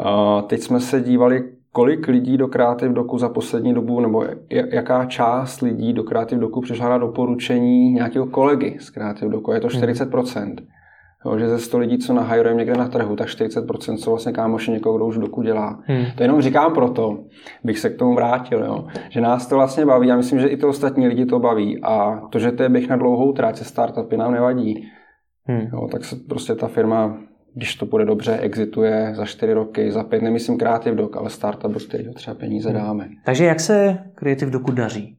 uh, 0.00 0.42
teď 0.42 0.60
jsme 0.60 0.80
se 0.80 1.00
dívali, 1.00 1.44
kolik 1.72 2.08
lidí 2.08 2.36
do 2.36 2.48
Creative 2.48 2.94
Doku 2.94 3.18
za 3.18 3.28
poslední 3.28 3.74
dobu, 3.74 4.00
nebo 4.00 4.24
jaká 4.50 5.04
část 5.04 5.60
lidí 5.60 5.92
do 5.92 6.02
Creative 6.02 6.40
Doku 6.40 6.60
přišla 6.60 6.88
na 6.88 6.98
doporučení 6.98 7.92
nějakého 7.92 8.26
kolegy 8.26 8.76
z 8.80 8.90
Creative 8.90 9.30
Doku. 9.30 9.52
Je 9.52 9.60
to 9.60 9.68
40%. 9.68 10.44
Hmm. 10.44 10.56
Jo, 11.24 11.38
že 11.38 11.48
ze 11.48 11.58
100 11.58 11.78
lidí, 11.78 11.98
co 11.98 12.12
nahajrujeme 12.12 12.58
někde 12.58 12.74
na 12.74 12.88
trhu, 12.88 13.16
tak 13.16 13.28
40% 13.28 13.96
jsou 13.96 14.10
vlastně 14.10 14.32
kámoši 14.32 14.70
někoho, 14.70 14.96
kdo 14.96 15.06
už 15.06 15.18
doku 15.18 15.42
dělá. 15.42 15.82
Hmm. 15.84 16.04
To 16.16 16.22
jenom 16.22 16.42
říkám 16.42 16.74
proto, 16.74 17.18
bych 17.64 17.78
se 17.78 17.90
k 17.90 17.98
tomu 17.98 18.14
vrátil, 18.14 18.64
jo. 18.64 18.86
že 19.08 19.20
nás 19.20 19.46
to 19.46 19.54
vlastně 19.54 19.86
baví 19.86 20.10
a 20.10 20.16
myslím, 20.16 20.40
že 20.40 20.48
i 20.48 20.56
to 20.56 20.68
ostatní 20.68 21.08
lidi 21.08 21.26
to 21.26 21.38
baví 21.38 21.82
a 21.82 22.20
to, 22.30 22.38
že 22.38 22.52
to 22.52 22.62
je 22.62 22.68
běh 22.68 22.88
na 22.88 22.96
dlouhou 22.96 23.32
tráť 23.32 23.56
se 23.56 23.64
startupy 23.64 24.16
nám 24.16 24.32
nevadí. 24.32 24.88
Hmm. 25.44 25.68
Jo, 25.72 25.88
tak 25.92 26.04
se 26.04 26.16
prostě 26.28 26.54
ta 26.54 26.68
firma 26.68 27.18
když 27.54 27.74
to 27.74 27.86
bude 27.86 28.04
dobře, 28.04 28.38
exituje 28.38 29.12
za 29.14 29.24
čtyři 29.24 29.52
roky, 29.52 29.92
za 29.92 30.04
pět, 30.04 30.22
nemyslím 30.22 30.58
Creative 30.58 30.96
Doc, 30.96 31.10
ale 31.14 31.30
startup, 31.30 31.72
do 31.72 31.80
kterého 31.80 32.14
třeba 32.14 32.34
peníze 32.34 32.70
hmm. 32.70 32.78
dáme. 32.78 33.08
Takže 33.24 33.44
jak 33.44 33.60
se 33.60 33.98
Creative 34.14 34.50
Docu 34.50 34.72
daří? 34.72 35.17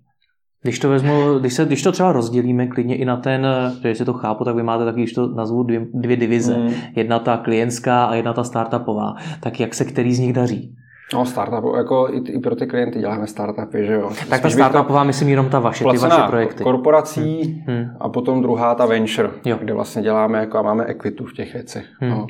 Když 0.61 0.79
to 0.79 0.89
vezmu, 0.89 1.39
když, 1.39 1.53
se, 1.53 1.65
když 1.65 1.83
to 1.83 1.91
třeba 1.91 2.11
rozdělíme 2.11 2.67
klidně 2.67 2.95
i 2.95 3.05
na 3.05 3.17
ten, 3.17 3.47
že 3.83 3.95
si 3.95 4.05
to 4.05 4.13
chápu, 4.13 4.43
tak 4.43 4.55
vy 4.55 4.63
máte 4.63 4.85
taky, 4.85 4.97
když 4.97 5.13
to 5.13 5.27
nazvu 5.27 5.63
dvě, 5.63 5.87
dvě 5.93 6.17
divize. 6.17 6.57
Mm. 6.57 6.73
Jedna 6.95 7.19
ta 7.19 7.37
klientská 7.37 8.05
a 8.05 8.15
jedna 8.15 8.33
ta 8.33 8.43
startupová. 8.43 9.15
Tak 9.39 9.59
jak 9.59 9.73
se 9.73 9.85
který 9.85 10.13
z 10.13 10.19
nich 10.19 10.33
daří? 10.33 10.75
No, 11.13 11.25
startup, 11.25 11.75
jako 11.77 12.09
i, 12.11 12.31
i 12.31 12.39
pro 12.39 12.55
ty 12.55 12.67
klienty 12.67 12.99
děláme 12.99 13.27
startupy, 13.27 13.85
že 13.85 13.93
jo. 13.93 14.11
Tak 14.29 14.41
ta 14.41 14.49
startupová, 14.49 15.01
to, 15.01 15.07
myslím 15.07 15.29
jenom 15.29 15.49
ta 15.49 15.59
vaše, 15.59 15.85
ty 15.91 15.97
vaše 15.97 16.27
projekty. 16.27 16.63
korporací 16.63 17.63
hmm. 17.67 17.85
a 17.99 18.09
potom 18.09 18.41
druhá 18.41 18.75
ta 18.75 18.85
venture, 18.85 19.29
jo. 19.45 19.57
kde 19.61 19.73
vlastně 19.73 20.01
děláme 20.01 20.39
jako 20.39 20.57
a 20.57 20.61
máme 20.61 20.85
equitu 20.85 21.25
v 21.25 21.33
těch 21.33 21.53
věcech. 21.53 21.85
Hmm. 21.99 22.11
No. 22.11 22.27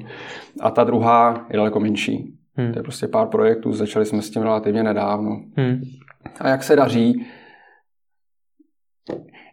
A 0.61 0.71
ta 0.71 0.83
druhá 0.83 1.45
je 1.49 1.57
daleko 1.57 1.79
menší. 1.79 2.33
Hmm. 2.55 2.73
To 2.73 2.79
je 2.79 2.83
prostě 2.83 3.07
pár 3.07 3.27
projektů, 3.27 3.73
začali 3.73 4.05
jsme 4.05 4.21
s 4.21 4.29
tím 4.29 4.41
relativně 4.41 4.83
nedávno. 4.83 5.41
Hmm. 5.55 5.81
A 6.39 6.47
jak 6.47 6.63
se 6.63 6.75
daří? 6.75 7.25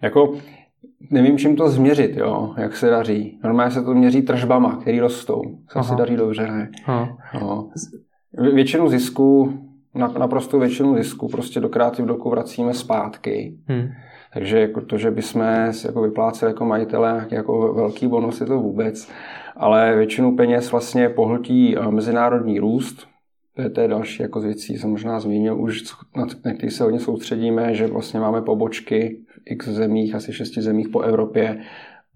Jako, 0.02 0.34
nevím, 1.10 1.38
čím 1.38 1.56
to 1.56 1.68
změřit, 1.68 2.16
jo, 2.16 2.54
jak 2.56 2.76
se 2.76 2.90
daří. 2.90 3.38
Normálně 3.44 3.70
se 3.70 3.82
to 3.82 3.94
měří 3.94 4.22
tržbama, 4.22 4.76
který 4.76 5.00
rostou. 5.00 5.42
Se 5.68 5.82
si 5.82 5.94
daří 5.94 6.16
dobře, 6.16 6.46
ne? 6.46 6.70
No. 7.40 7.70
Většinu 8.32 8.88
zisku, 8.88 9.58
naprosto 10.18 10.58
většinu 10.58 10.96
zisku 10.96 11.28
prostě 11.28 11.60
do 11.60 11.68
Creative 11.68 12.08
Doku 12.08 12.30
vracíme 12.30 12.74
zpátky. 12.74 13.58
Hmm. 13.66 13.88
Takže 14.34 14.60
jako 14.60 14.80
to, 14.80 14.98
že 14.98 15.10
bychom 15.10 15.42
si 15.70 15.86
jako 15.86 16.02
vypláceli 16.02 16.50
jako 16.50 16.64
majitele 16.64 17.26
jako 17.30 17.74
velký 17.74 18.06
bonus, 18.06 18.40
je 18.40 18.46
to 18.46 18.58
vůbec. 18.58 19.08
Ale 19.56 19.96
většinu 19.96 20.36
peněz 20.36 20.72
vlastně 20.72 21.08
pohltí 21.08 21.76
eh, 21.76 21.90
mezinárodní 21.90 22.58
růst, 22.58 23.06
to 23.56 23.62
je, 23.62 23.70
to 23.70 23.80
je 23.80 23.88
další 23.88 24.22
jako 24.22 24.40
z 24.40 24.44
věcí, 24.44 24.78
jsem 24.78 24.90
možná 24.90 25.20
zmínil 25.20 25.60
už, 25.60 25.82
na, 26.16 26.26
na 26.44 26.54
který 26.54 26.70
se 26.70 26.84
hodně 26.84 27.00
soustředíme, 27.00 27.74
že 27.74 27.86
vlastně 27.86 28.20
máme 28.20 28.42
pobočky 28.42 29.20
v 29.28 29.40
x 29.44 29.68
zemích, 29.68 30.14
asi 30.14 30.32
šesti 30.32 30.62
zemích 30.62 30.88
po 30.88 31.00
Evropě, 31.00 31.58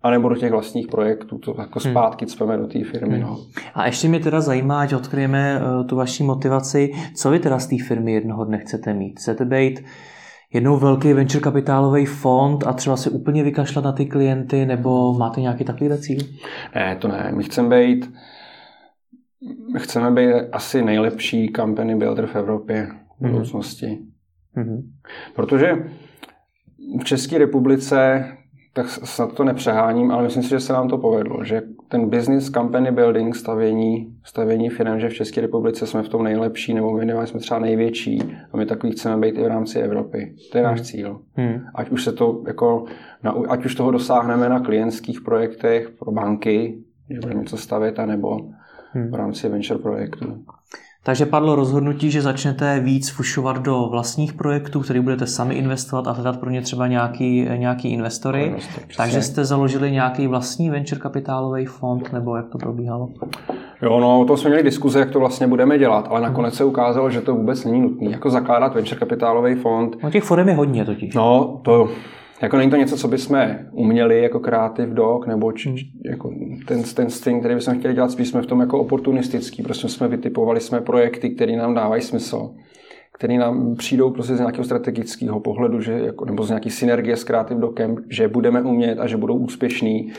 a 0.02 0.10
nebo 0.10 0.28
do 0.28 0.34
těch 0.34 0.52
vlastních 0.52 0.88
projektů, 0.88 1.38
to 1.38 1.54
jako 1.58 1.80
hmm. 1.84 1.92
zpátky 1.92 2.26
cpeme 2.26 2.56
do 2.56 2.66
té 2.66 2.84
firmy. 2.84 3.14
Hmm. 3.14 3.22
No. 3.22 3.38
A 3.74 3.86
ještě 3.86 4.08
mě 4.08 4.20
teda 4.20 4.40
zajímá, 4.40 4.80
ať 4.80 4.94
odkryjeme 4.94 5.60
uh, 5.60 5.86
tu 5.86 5.96
vaši 5.96 6.22
motivaci, 6.22 6.92
co 7.16 7.30
vy 7.30 7.38
teda 7.38 7.58
z 7.58 7.66
té 7.66 7.76
firmy 7.88 8.12
jednoho 8.12 8.44
dne 8.44 8.58
chcete 8.58 8.94
mít? 8.94 9.18
Chcete 9.18 9.44
být 9.44 9.84
jednou 10.52 10.76
velký 10.76 11.12
venture 11.12 11.40
kapitálový 11.40 12.06
fond 12.06 12.66
a 12.66 12.72
třeba 12.72 12.96
si 12.96 13.10
úplně 13.10 13.42
vykašlat 13.42 13.84
na 13.84 13.92
ty 13.92 14.06
klienty, 14.06 14.66
nebo 14.66 15.12
máte 15.18 15.40
nějaký 15.40 15.64
takový 15.64 15.90
cíl? 15.98 16.18
Ne, 16.74 16.96
to 17.00 17.08
ne. 17.08 17.32
My 17.36 17.44
chceme 17.44 17.76
být 17.76 18.12
chceme 19.78 20.10
být 20.10 20.34
asi 20.52 20.82
nejlepší 20.82 21.52
company 21.56 21.96
builder 21.96 22.26
v 22.26 22.36
Evropě 22.36 22.88
v 23.18 23.20
mhm. 23.20 23.30
budoucnosti. 23.30 23.98
Mm-hmm. 24.56 24.82
Protože 25.34 25.72
v 27.00 27.04
České 27.04 27.38
republice, 27.38 28.24
tak 28.72 28.88
snad 28.88 29.34
to 29.34 29.44
nepřeháním, 29.44 30.10
ale 30.10 30.22
myslím 30.22 30.42
si, 30.42 30.48
že 30.48 30.60
se 30.60 30.72
nám 30.72 30.88
to 30.88 30.98
povedlo, 30.98 31.44
že 31.44 31.62
ten 31.88 32.08
business 32.08 32.50
company 32.50 32.92
building, 32.92 33.36
stavění, 33.36 34.14
stavění 34.24 34.68
firm, 34.68 35.00
že 35.00 35.08
v 35.08 35.14
České 35.14 35.40
republice 35.40 35.86
jsme 35.86 36.02
v 36.02 36.08
tom 36.08 36.22
nejlepší, 36.22 36.74
nebo 36.74 36.92
minimálně 36.92 37.26
jsme 37.26 37.40
třeba 37.40 37.60
největší 37.60 38.22
a 38.52 38.56
my 38.56 38.66
takový 38.66 38.92
chceme 38.92 39.16
být 39.16 39.38
i 39.38 39.42
v 39.42 39.46
rámci 39.46 39.78
Evropy. 39.78 40.34
To 40.52 40.58
je 40.58 40.64
náš 40.64 40.78
mhm. 40.78 40.84
cíl. 40.84 41.20
Hmm. 41.34 41.60
Ať 41.74 41.90
už 41.90 42.04
se 42.04 42.12
to 42.12 42.42
jako, 42.46 42.84
ať 43.48 43.64
už 43.64 43.74
toho 43.74 43.90
dosáhneme 43.90 44.48
na 44.48 44.60
klientských 44.60 45.20
projektech 45.20 45.90
pro 45.90 46.12
banky, 46.12 46.78
že 47.10 47.20
budeme 47.20 47.40
něco 47.40 47.56
stavět, 47.56 47.98
anebo. 47.98 48.38
V 49.10 49.14
rámci 49.14 49.48
venture 49.48 49.80
projektu. 49.80 50.44
Takže 51.02 51.26
padlo 51.26 51.54
rozhodnutí, 51.54 52.10
že 52.10 52.22
začnete 52.22 52.80
víc 52.80 53.10
fušovat 53.10 53.58
do 53.62 53.88
vlastních 53.90 54.32
projektů, 54.32 54.80
který 54.80 55.00
budete 55.00 55.26
sami 55.26 55.54
investovat 55.54 56.06
a 56.06 56.12
hledat 56.12 56.40
pro 56.40 56.50
ně 56.50 56.62
třeba 56.62 56.86
nějaký, 56.86 57.48
nějaký 57.56 57.88
investory. 57.92 58.42
Investor, 58.42 58.84
Takže 58.96 59.22
jste 59.22 59.44
založili 59.44 59.90
nějaký 59.90 60.26
vlastní 60.26 60.70
venture 60.70 61.00
kapitálový 61.00 61.66
fond, 61.66 62.12
nebo 62.12 62.36
jak 62.36 62.48
to 62.48 62.58
probíhalo? 62.58 63.08
Jo, 63.82 64.00
no, 64.00 64.24
to 64.24 64.36
jsme 64.36 64.50
měli 64.50 64.62
diskuze, 64.62 65.00
jak 65.00 65.10
to 65.10 65.18
vlastně 65.18 65.46
budeme 65.46 65.78
dělat, 65.78 66.08
ale 66.10 66.20
nakonec 66.20 66.54
se 66.54 66.64
ukázalo, 66.64 67.10
že 67.10 67.20
to 67.20 67.34
vůbec 67.34 67.64
není 67.64 67.80
nutné. 67.80 68.10
Jako 68.10 68.30
zakládat 68.30 68.74
venture 68.74 68.98
kapitálový 68.98 69.54
fond. 69.54 69.96
No 70.02 70.10
těch 70.10 70.24
forem 70.24 70.48
je 70.48 70.54
hodně 70.54 70.84
totiž. 70.84 71.14
No, 71.14 71.60
to 71.62 71.88
jako 72.42 72.56
není 72.56 72.70
to 72.70 72.76
něco, 72.76 72.96
co 72.96 73.08
bychom 73.08 73.56
uměli 73.72 74.22
jako 74.22 74.40
Creative 74.40 74.94
Dog, 74.94 75.26
nebo 75.26 75.52
či, 75.52 75.68
hmm. 75.68 75.78
jako 76.04 76.30
ten, 76.66 76.82
ten 76.82 77.10
string, 77.10 77.40
který 77.40 77.54
bychom 77.54 77.78
chtěli 77.78 77.94
dělat, 77.94 78.10
spíš 78.10 78.28
jsme 78.28 78.42
v 78.42 78.46
tom 78.46 78.60
jako 78.60 78.80
oportunistický. 78.80 79.62
Prostě 79.62 79.88
jsme 79.88 80.08
vytipovali 80.08 80.60
jsme 80.60 80.80
projekty, 80.80 81.30
které 81.30 81.56
nám 81.56 81.74
dávají 81.74 82.02
smysl, 82.02 82.50
který 83.12 83.38
nám 83.38 83.76
přijdou 83.76 84.10
prostě 84.10 84.36
z 84.36 84.38
nějakého 84.38 84.64
strategického 84.64 85.40
pohledu, 85.40 85.80
že 85.80 85.92
jako, 85.92 86.24
nebo 86.24 86.42
z 86.42 86.48
nějaký 86.48 86.70
synergie 86.70 87.16
s 87.16 87.24
Creative 87.24 87.60
Docem, 87.60 87.96
že 88.08 88.28
budeme 88.28 88.62
umět 88.62 88.98
a 88.98 89.06
že 89.06 89.16
budou 89.16 89.36
úspěšní. 89.36 90.12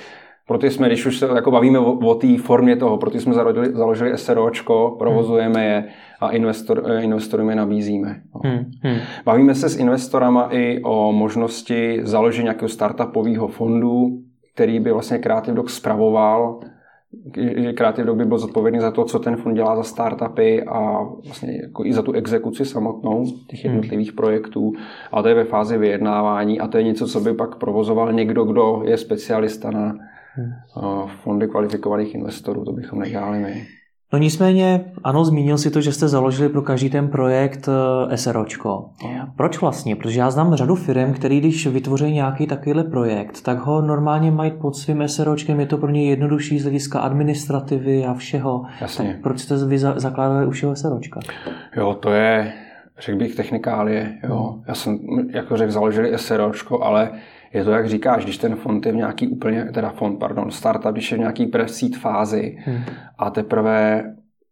Proto 0.51 0.67
jsme, 0.67 0.88
když 0.88 1.05
už 1.05 1.20
se 1.20 1.25
jako 1.36 1.51
bavíme 1.51 1.79
o, 1.79 1.93
o 1.93 2.15
té 2.15 2.38
formě 2.38 2.75
toho, 2.75 2.98
proto 2.98 3.20
jsme 3.20 3.34
založili, 3.34 3.74
založili 3.74 4.17
SROčko, 4.17 4.96
provozujeme 5.00 5.65
je 5.65 5.88
a 6.22 6.29
investor, 6.29 6.84
investorům 7.00 7.50
je 7.50 7.55
nabízíme. 7.55 8.22
No. 8.36 8.41
Hmm, 8.43 8.72
hmm. 8.84 9.00
Bavíme 9.25 9.55
se 9.55 9.70
s 9.70 9.77
investorama 9.77 10.50
i 10.51 10.81
o 10.84 11.12
možnosti 11.12 12.00
založení 12.03 12.43
nějakého 12.43 12.70
startupového 12.70 13.48
fondu, 13.48 14.10
který 14.53 14.79
by 14.79 14.91
vlastně 14.91 15.17
Creative 15.17 15.55
Doc 15.55 15.74
spravoval 15.74 16.60
že 17.58 17.74
Creative 17.74 18.08
Dog 18.08 18.17
by 18.17 18.25
byl 18.25 18.38
zodpovědný 18.38 18.79
za 18.79 18.91
to, 18.91 19.05
co 19.05 19.20
ten 19.20 19.36
fond 19.36 19.53
dělá 19.53 19.75
za 19.75 19.84
startupy 19.84 20.63
a 20.63 21.03
vlastně 21.25 21.62
jako 21.62 21.86
i 21.86 21.93
za 21.93 22.01
tu 22.01 22.12
exekuci 22.12 22.65
samotnou 22.65 23.25
těch 23.48 23.65
hmm. 23.65 23.74
jednotlivých 23.74 24.10
hmm. 24.10 24.15
projektů. 24.15 24.74
A 25.12 25.22
to 25.22 25.27
je 25.27 25.36
ve 25.36 25.43
fázi 25.43 25.77
vyjednávání 25.77 26.60
a 26.60 26.67
to 26.67 26.77
je 26.77 26.84
něco, 26.84 27.08
co 27.08 27.20
by 27.20 27.34
pak 27.34 27.55
provozoval 27.55 28.13
někdo, 28.13 28.43
kdo 28.43 28.81
je 28.86 28.98
specialista 28.98 29.72
na. 29.72 29.96
Fondy 31.23 31.47
kvalifikovaných 31.47 32.15
investorů. 32.15 32.65
To 32.65 32.71
bychom 32.71 33.00
nedělali 33.00 33.39
my. 33.39 33.67
No 34.13 34.19
nicméně, 34.19 34.85
ano, 35.03 35.25
zmínil 35.25 35.57
si 35.57 35.71
to, 35.71 35.81
že 35.81 35.91
jste 35.91 36.07
založili 36.07 36.50
pro 36.50 36.61
každý 36.61 36.89
ten 36.89 37.07
projekt 37.07 37.69
eh, 38.11 38.17
SROčko. 38.17 38.89
Proč 39.38 39.61
vlastně? 39.61 39.95
Protože 39.95 40.19
já 40.19 40.31
znám 40.31 40.55
řadu 40.55 40.75
firm, 40.75 41.13
který 41.13 41.39
když 41.39 41.67
vytvoří 41.67 42.11
nějaký 42.11 42.47
takovýhle 42.47 42.83
projekt, 42.83 43.41
tak 43.41 43.59
ho 43.59 43.81
normálně 43.81 44.31
mají 44.31 44.51
pod 44.51 44.75
svým 44.75 45.07
SROčkem, 45.07 45.59
je 45.59 45.65
to 45.65 45.77
pro 45.77 45.89
ně 45.89 46.09
jednodušší 46.09 46.59
z 46.59 46.63
hlediska 46.63 47.00
administrativy 47.00 48.05
a 48.05 48.13
všeho. 48.13 48.63
Jasně. 48.81 49.07
Tak 49.07 49.21
proč 49.21 49.39
jste 49.39 49.65
vy 49.65 49.77
zakládali 49.77 50.45
už 50.45 50.61
jeho 50.61 50.75
SROčka? 50.75 51.19
Jo, 51.75 51.93
to 51.93 52.11
je, 52.11 52.53
řekl 53.00 53.17
bych, 53.17 53.35
technikálie. 53.35 54.19
Jo. 54.23 54.59
Já 54.67 54.75
jsem, 54.75 55.00
jako 55.29 55.57
řekl, 55.57 55.71
založili 55.71 56.17
SROčko, 56.17 56.83
ale 56.83 57.11
je 57.53 57.63
to, 57.63 57.72
jak 57.72 57.89
říkáš, 57.89 58.24
když 58.24 58.38
ten 58.38 58.55
fond 58.55 58.86
je 58.86 58.91
v 58.91 58.96
nějaký 58.96 59.27
úplně, 59.27 59.65
teda 59.74 59.89
fond, 59.89 60.20
pardon, 60.20 60.51
startup, 60.51 60.91
když 60.91 61.12
je 61.12 61.17
v 61.17 61.20
nějaký 61.20 61.46
pre-seed 61.46 61.98
fázi 61.98 62.58
hmm. 62.65 62.84
a 63.17 63.29
teprve 63.29 64.03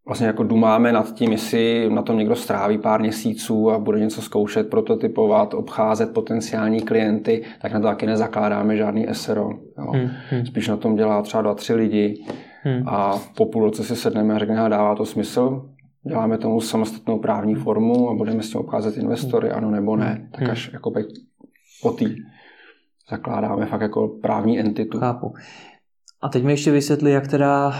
vlastně 0.05 0.27
jako 0.27 0.43
dumáme 0.43 0.91
nad 0.91 1.13
tím, 1.13 1.31
jestli 1.31 1.89
na 1.89 2.01
tom 2.01 2.17
někdo 2.17 2.35
stráví 2.35 2.77
pár 2.77 3.01
měsíců 3.01 3.71
a 3.71 3.79
bude 3.79 3.99
něco 3.99 4.21
zkoušet, 4.21 4.69
prototypovat, 4.69 5.53
obcházet 5.53 6.13
potenciální 6.13 6.81
klienty, 6.81 7.43
tak 7.61 7.73
na 7.73 7.79
to 7.79 7.87
taky 7.87 8.05
nezakládáme 8.05 8.77
žádný 8.77 9.07
SRO. 9.11 9.49
Jo. 9.77 9.91
Hmm, 9.91 10.09
hmm. 10.29 10.45
Spíš 10.45 10.67
na 10.67 10.77
tom 10.77 10.95
dělá 10.95 11.21
třeba 11.21 11.41
dva, 11.41 11.53
tři 11.53 11.73
lidi 11.73 12.23
hmm. 12.63 12.83
a 12.87 13.19
po 13.37 13.45
půl 13.45 13.63
roce 13.63 13.83
si 13.83 13.95
sedneme 13.95 14.33
a 14.33 14.39
řekneme, 14.39 14.69
dává 14.69 14.95
to 14.95 15.05
smysl, 15.05 15.69
děláme 16.07 16.37
tomu 16.37 16.61
samostatnou 16.61 17.19
právní 17.19 17.55
formu 17.55 18.09
a 18.09 18.13
budeme 18.13 18.43
s 18.43 18.49
tím 18.49 18.59
obcházet 18.59 18.97
investory, 18.97 19.51
ano 19.51 19.71
nebo 19.71 19.95
ne, 19.95 20.27
tak 20.31 20.41
hmm. 20.41 20.51
až 20.51 20.73
jako 20.73 20.91
po 21.81 21.91
té 21.91 22.05
zakládáme 23.09 23.65
fakt 23.65 23.81
jako 23.81 24.07
právní 24.07 24.59
entitu. 24.59 24.99
Chápu. 24.99 25.33
A 26.21 26.29
teď 26.29 26.43
mi 26.43 26.51
ještě 26.51 26.71
vysvětli, 26.71 27.11
jak 27.11 27.27
teda 27.27 27.67
uh, 27.67 27.73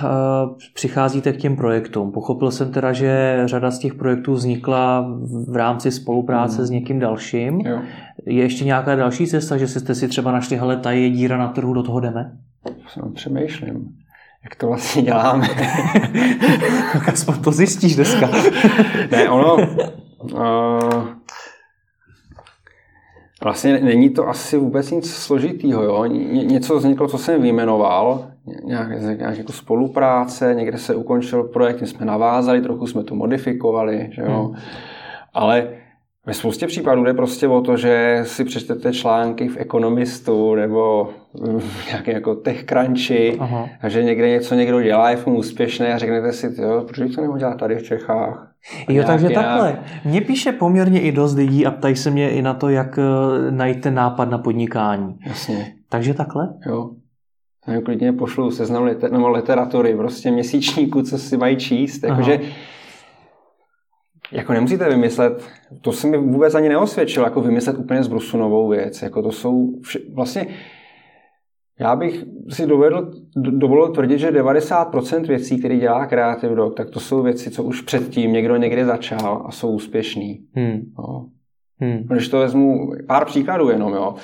přicházíte 0.73 1.33
k 1.33 1.37
těm 1.37 1.55
projektům. 1.55 2.11
Pochopil 2.11 2.51
jsem 2.51 2.71
teda, 2.71 2.93
že 2.93 3.41
řada 3.45 3.71
z 3.71 3.79
těch 3.79 3.93
projektů 3.93 4.33
vznikla 4.33 5.07
v 5.47 5.55
rámci 5.55 5.91
spolupráce 5.91 6.57
hmm. 6.57 6.65
s 6.65 6.69
někým 6.69 6.99
dalším. 6.99 7.59
Jo. 7.59 7.81
Je 8.25 8.43
ještě 8.43 8.65
nějaká 8.65 8.95
další 8.95 9.27
cesta, 9.27 9.57
že 9.57 9.67
jste 9.67 9.95
si 9.95 10.07
třeba 10.07 10.31
našli, 10.31 10.57
hele, 10.57 10.77
tady 10.77 11.01
je 11.01 11.09
díra 11.09 11.37
na 11.37 11.47
trhu, 11.47 11.73
do 11.73 11.83
toho 11.83 11.99
jdeme? 11.99 12.31
Jsem 12.87 13.13
přemýšlím, 13.13 13.89
jak 14.43 14.55
to 14.55 14.67
vlastně 14.67 15.01
děláme. 15.01 15.47
Aspoň 17.13 17.41
to 17.41 17.51
zjistíš 17.51 17.95
dneska. 17.95 18.29
ne, 19.11 19.29
ono... 19.29 19.57
Uh, 20.33 21.07
Vlastně 23.43 23.79
není 23.79 24.09
to 24.09 24.27
asi 24.27 24.57
vůbec 24.57 24.91
nic 24.91 25.13
složitýho. 25.13 25.83
Jo? 25.83 26.05
Něco 26.05 26.77
vzniklo, 26.77 27.07
co 27.07 27.17
jsem 27.17 27.41
vyjmenoval, 27.41 28.27
nějak, 28.63 29.01
nějak 29.01 29.37
jako 29.37 29.51
spolupráce, 29.51 30.55
někde 30.55 30.77
se 30.77 30.95
ukončil 30.95 31.43
projekt, 31.43 31.81
my 31.81 31.87
jsme 31.87 32.05
navázali, 32.05 32.61
trochu 32.61 32.87
jsme 32.87 33.03
to 33.03 33.15
modifikovali, 33.15 34.09
že 34.11 34.21
jo? 34.21 34.43
Hmm. 34.43 34.55
ale 35.33 35.67
ve 36.29 36.33
spoustě 36.33 36.67
případů 36.67 37.03
jde 37.03 37.13
prostě 37.13 37.47
o 37.47 37.61
to, 37.61 37.77
že 37.77 38.21
si 38.23 38.43
přečtete 38.43 38.93
články 38.93 39.47
v 39.47 39.57
Economistu 39.57 40.55
nebo 40.55 41.09
v 41.59 41.87
nějaké 41.87 42.11
jako 42.11 42.35
TechCrunchi 42.35 43.37
Aha. 43.39 43.69
a 43.81 43.89
že 43.89 44.03
někde 44.03 44.29
něco 44.29 44.55
někdo 44.55 44.81
dělá, 44.81 45.09
je 45.09 45.15
fakt 45.15 45.33
úspěšné 45.33 45.93
a 45.93 45.97
řeknete 45.97 46.33
si, 46.33 46.61
jo, 46.61 46.85
proč 46.95 47.15
to 47.15 47.21
neudělá 47.21 47.55
tady 47.55 47.75
v 47.75 47.83
Čechách? 47.83 48.51
A 48.87 48.91
jo, 48.91 49.03
takže 49.07 49.27
jinak. 49.27 49.45
takhle. 49.45 49.79
Mně 50.05 50.21
píše 50.21 50.51
poměrně 50.51 51.01
i 51.01 51.11
dost 51.11 51.35
lidí 51.35 51.65
a 51.65 51.71
ptají 51.71 51.95
se 51.95 52.11
mě 52.11 52.29
i 52.29 52.41
na 52.41 52.53
to, 52.53 52.69
jak 52.69 52.99
eh, 52.99 53.51
najít 53.51 53.81
ten 53.81 53.93
nápad 53.93 54.29
na 54.29 54.37
podnikání. 54.37 55.15
Jasně. 55.25 55.73
Takže 55.89 56.13
takhle? 56.13 56.49
Jo. 56.65 56.89
Já 57.67 57.81
klidně 57.81 58.13
pošlu 58.13 58.51
seznam 58.51 58.83
liter, 58.83 59.11
literatury, 59.13 59.95
prostě 59.95 60.31
měsíčníku, 60.31 61.01
co 61.01 61.17
si 61.17 61.37
mají 61.37 61.57
číst. 61.57 62.03
Jakože 62.03 62.39
jako 64.31 64.53
nemusíte 64.53 64.89
vymyslet, 64.89 65.43
to 65.81 65.91
se 65.91 66.07
mi 66.07 66.17
vůbec 66.17 66.55
ani 66.55 66.69
neosvědčilo, 66.69 67.25
jako 67.25 67.41
vymyslet 67.41 67.77
úplně 67.77 68.03
z 68.03 68.07
brusu 68.07 68.37
novou 68.37 68.69
věc. 68.69 69.01
Jako 69.01 69.21
to 69.21 69.31
jsou 69.31 69.79
vše, 69.81 69.99
vlastně, 70.13 70.47
já 71.79 71.95
bych 71.95 72.23
si 72.49 72.67
dovedl, 72.67 73.11
dovolil 73.35 73.87
tvrdit, 73.93 74.19
že 74.19 74.31
90% 74.31 75.27
věcí, 75.27 75.59
které 75.59 75.77
dělá 75.77 76.05
Creative 76.05 76.55
Dog, 76.55 76.77
tak 76.77 76.89
to 76.89 76.99
jsou 76.99 77.23
věci, 77.23 77.51
co 77.51 77.63
už 77.63 77.81
předtím 77.81 78.33
někdo 78.33 78.55
někdy 78.55 78.85
začal 78.85 79.43
a 79.45 79.51
jsou 79.51 79.71
úspěšný. 79.71 80.39
Hmm. 80.53 80.81
No. 80.97 81.29
Hmm. 81.81 82.03
Když 82.09 82.27
to 82.27 82.39
vezmu 82.39 82.91
pár 83.07 83.25
příkladů 83.25 83.69
jenom, 83.69 83.93
jo, 83.93 84.15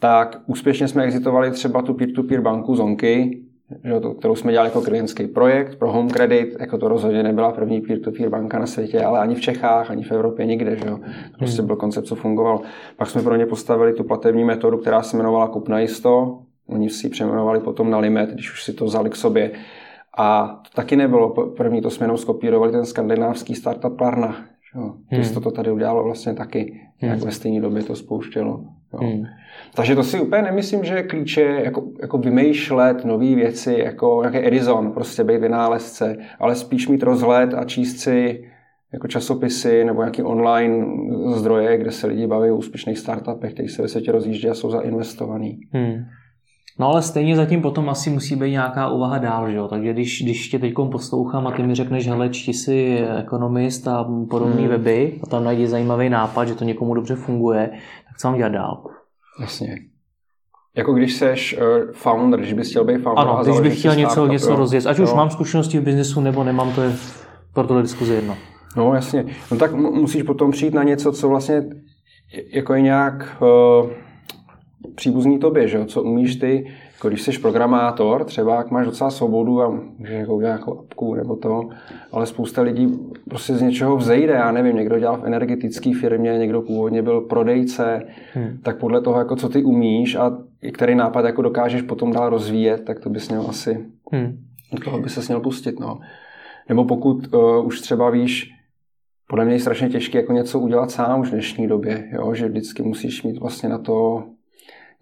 tak 0.00 0.40
úspěšně 0.46 0.88
jsme 0.88 1.04
exitovali 1.04 1.50
třeba 1.50 1.82
tu 1.82 1.94
peer-to-peer 1.94 2.40
banku 2.40 2.74
Zonky, 2.74 3.42
že 3.84 4.00
to, 4.00 4.14
kterou 4.14 4.36
jsme 4.36 4.52
dělali 4.52 4.68
jako 4.68 4.80
klientský 4.80 5.26
projekt 5.26 5.78
pro 5.78 5.92
Home 5.92 6.10
Credit, 6.10 6.56
jako 6.60 6.78
to 6.78 6.88
rozhodně 6.88 7.22
nebyla 7.22 7.52
první 7.52 7.80
peer-to-peer 7.80 8.28
banka 8.28 8.58
na 8.58 8.66
světě, 8.66 9.04
ale 9.04 9.18
ani 9.18 9.34
v 9.34 9.40
Čechách, 9.40 9.90
ani 9.90 10.04
v 10.04 10.12
Evropě, 10.12 10.46
nikde. 10.46 10.76
Že 10.76 10.88
jo. 10.88 10.98
To 11.32 11.38
prostě 11.38 11.62
hmm. 11.62 11.66
byl 11.66 11.76
koncept, 11.76 12.04
co 12.04 12.14
fungoval. 12.14 12.60
Pak 12.96 13.10
jsme 13.10 13.22
pro 13.22 13.36
ně 13.36 13.46
postavili 13.46 13.92
tu 13.92 14.04
platební 14.04 14.44
metodu, 14.44 14.78
která 14.78 15.02
se 15.02 15.16
jmenovala 15.16 15.48
Kup 15.48 15.68
na 15.68 15.80
jisto. 15.80 16.38
Oni 16.66 16.90
si 16.90 17.06
ji 17.06 17.10
přejmenovali 17.10 17.60
potom 17.60 17.90
na 17.90 17.98
Limit, 17.98 18.30
když 18.30 18.52
už 18.52 18.64
si 18.64 18.72
to 18.72 18.84
vzali 18.84 19.10
k 19.10 19.16
sobě. 19.16 19.50
A 20.18 20.60
to 20.62 20.70
taky 20.74 20.96
nebylo 20.96 21.30
první, 21.56 21.80
to 21.80 21.90
jsme 21.90 22.04
jenom 22.04 22.16
skopírovali 22.16 22.72
ten 22.72 22.86
skandinávský 22.86 23.54
startup 23.54 23.96
Klarna. 23.96 24.36
Jo. 24.76 24.94
Hmm. 25.06 25.34
To, 25.34 25.40
to 25.40 25.50
tady 25.50 25.70
udělalo 25.70 26.04
vlastně 26.04 26.34
taky, 26.34 26.80
jak 27.02 27.12
hmm. 27.12 27.24
ve 27.24 27.32
stejné 27.32 27.60
době 27.60 27.82
to 27.82 27.96
spouštělo. 27.96 28.64
Jo. 28.92 28.98
Hmm. 28.98 29.24
Takže 29.74 29.94
to 29.94 30.04
si 30.04 30.20
úplně 30.20 30.42
nemyslím, 30.42 30.84
že 30.84 30.94
je 30.94 31.02
klíče 31.02 31.42
jako, 31.42 31.84
jako 32.02 32.18
vymýšlet 32.18 33.04
nové 33.04 33.34
věci, 33.34 33.74
jako 33.78 34.22
nějaký 34.22 34.48
Edison, 34.48 34.92
prostě 34.92 35.24
být 35.24 35.40
vynálezce, 35.40 36.16
ale 36.38 36.54
spíš 36.54 36.88
mít 36.88 37.02
rozhled 37.02 37.54
a 37.54 37.64
číst 37.64 37.98
si 37.98 38.44
jako 38.92 39.08
časopisy 39.08 39.84
nebo 39.84 40.00
nějaký 40.02 40.22
online 40.22 40.86
zdroje, 41.34 41.78
kde 41.78 41.90
se 41.90 42.06
lidi 42.06 42.26
baví 42.26 42.50
o 42.50 42.56
úspěšných 42.56 42.98
startupech, 42.98 43.54
kteří 43.54 43.68
se 43.68 43.82
ve 43.82 43.88
světě 43.88 44.12
rozjíždí 44.12 44.48
a 44.48 44.54
jsou 44.54 44.70
zainvestovaný. 44.70 45.60
Hmm. 45.72 46.04
No 46.80 46.88
ale 46.88 47.02
stejně 47.02 47.36
zatím 47.36 47.62
potom 47.62 47.88
asi 47.88 48.10
musí 48.10 48.36
být 48.36 48.50
nějaká 48.50 48.88
úvaha 48.88 49.18
dál, 49.18 49.50
že 49.50 49.56
jo? 49.56 49.68
Takže 49.68 49.92
když, 49.92 50.22
když 50.22 50.48
tě 50.48 50.58
teď 50.58 50.74
poslouchám 50.92 51.46
a 51.46 51.50
ty 51.50 51.62
mi 51.62 51.74
řekneš, 51.74 52.08
hele, 52.08 52.28
čti 52.28 52.52
si 52.52 52.98
ekonomist 53.18 53.88
a 53.88 54.04
podobné 54.30 54.60
hmm. 54.60 54.68
weby 54.68 55.20
a 55.22 55.26
tam 55.26 55.44
najdi 55.44 55.66
zajímavý 55.66 56.08
nápad, 56.08 56.44
že 56.44 56.54
to 56.54 56.64
někomu 56.64 56.94
dobře 56.94 57.14
funguje, 57.14 57.70
tak 58.08 58.18
co 58.18 58.28
mám 58.28 58.36
dělat 58.36 58.52
dál? 58.52 58.84
Jasně. 59.40 59.76
Jako 60.76 60.92
když 60.92 61.14
seš 61.14 61.56
uh, 61.58 61.92
founder, 61.92 62.40
když 62.40 62.52
bys 62.52 62.70
chtěl 62.70 62.84
být 62.84 63.02
founder 63.02 63.24
ano, 63.24 63.38
a 63.38 63.42
když 63.42 63.60
bych 63.60 63.78
chtěl 63.78 63.94
něco, 63.94 64.10
startup, 64.10 64.32
něco 64.32 64.56
rozjet, 64.56 64.86
ať 64.86 64.98
jo. 64.98 65.04
už 65.04 65.12
mám 65.12 65.30
zkušenosti 65.30 65.78
v 65.78 65.82
biznesu 65.82 66.20
nebo 66.20 66.44
nemám, 66.44 66.72
to 66.72 66.82
je 66.82 66.92
pro 67.54 67.66
tohle 67.66 67.82
diskuzi 67.82 68.14
jedno. 68.14 68.36
No 68.76 68.94
jasně. 68.94 69.24
No 69.50 69.56
tak 69.56 69.74
musíš 69.74 70.22
potom 70.22 70.50
přijít 70.50 70.74
na 70.74 70.82
něco, 70.82 71.12
co 71.12 71.28
vlastně 71.28 71.62
jako 72.52 72.74
je 72.74 72.80
nějak 72.80 73.36
uh, 73.40 73.90
příbuzný 74.94 75.38
tobě, 75.38 75.68
že? 75.68 75.84
co 75.84 76.02
umíš 76.02 76.36
ty, 76.36 76.66
jako 76.92 77.08
když 77.08 77.22
jsi 77.22 77.38
programátor, 77.38 78.24
třeba 78.24 78.56
jak 78.56 78.70
máš 78.70 78.86
docela 78.86 79.10
svobodu 79.10 79.62
a 79.62 79.70
můžeš 79.98 80.18
jako 80.18 80.34
udělat 80.36 80.52
nějakou 80.52 80.78
apku 80.78 81.14
nebo 81.14 81.36
to, 81.36 81.68
ale 82.12 82.26
spousta 82.26 82.62
lidí 82.62 82.98
prostě 83.28 83.54
z 83.54 83.62
něčeho 83.62 83.96
vzejde, 83.96 84.32
já 84.32 84.52
nevím, 84.52 84.76
někdo 84.76 84.98
dělal 84.98 85.16
v 85.16 85.24
energetické 85.24 85.92
firmě, 86.00 86.38
někdo 86.38 86.62
původně 86.62 87.02
byl 87.02 87.20
prodejce, 87.20 88.02
hmm. 88.34 88.58
tak 88.62 88.78
podle 88.78 89.00
toho, 89.00 89.18
jako 89.18 89.36
co 89.36 89.48
ty 89.48 89.62
umíš 89.62 90.16
a 90.16 90.38
který 90.72 90.94
nápad 90.94 91.24
jako 91.24 91.42
dokážeš 91.42 91.82
potom 91.82 92.12
dál 92.12 92.30
rozvíjet, 92.30 92.84
tak 92.84 93.00
to 93.00 93.10
bys 93.10 93.28
měl 93.28 93.46
asi, 93.48 93.86
hmm. 94.12 94.38
do 94.72 94.84
toho 94.84 94.98
by 94.98 95.10
se 95.10 95.20
měl 95.28 95.40
pustit, 95.40 95.80
no. 95.80 96.00
Nebo 96.68 96.84
pokud 96.84 97.34
uh, 97.34 97.66
už 97.66 97.80
třeba 97.80 98.10
víš, 98.10 98.50
podle 99.28 99.44
mě 99.44 99.54
je 99.54 99.60
strašně 99.60 99.88
těžké 99.88 100.18
jako 100.18 100.32
něco 100.32 100.58
udělat 100.60 100.90
sám 100.90 101.20
už 101.20 101.28
v 101.28 101.32
dnešní 101.32 101.68
době, 101.68 102.08
jo? 102.12 102.34
že 102.34 102.48
vždycky 102.48 102.82
musíš 102.82 103.22
mít 103.22 103.38
vlastně 103.38 103.68
na 103.68 103.78
to 103.78 104.24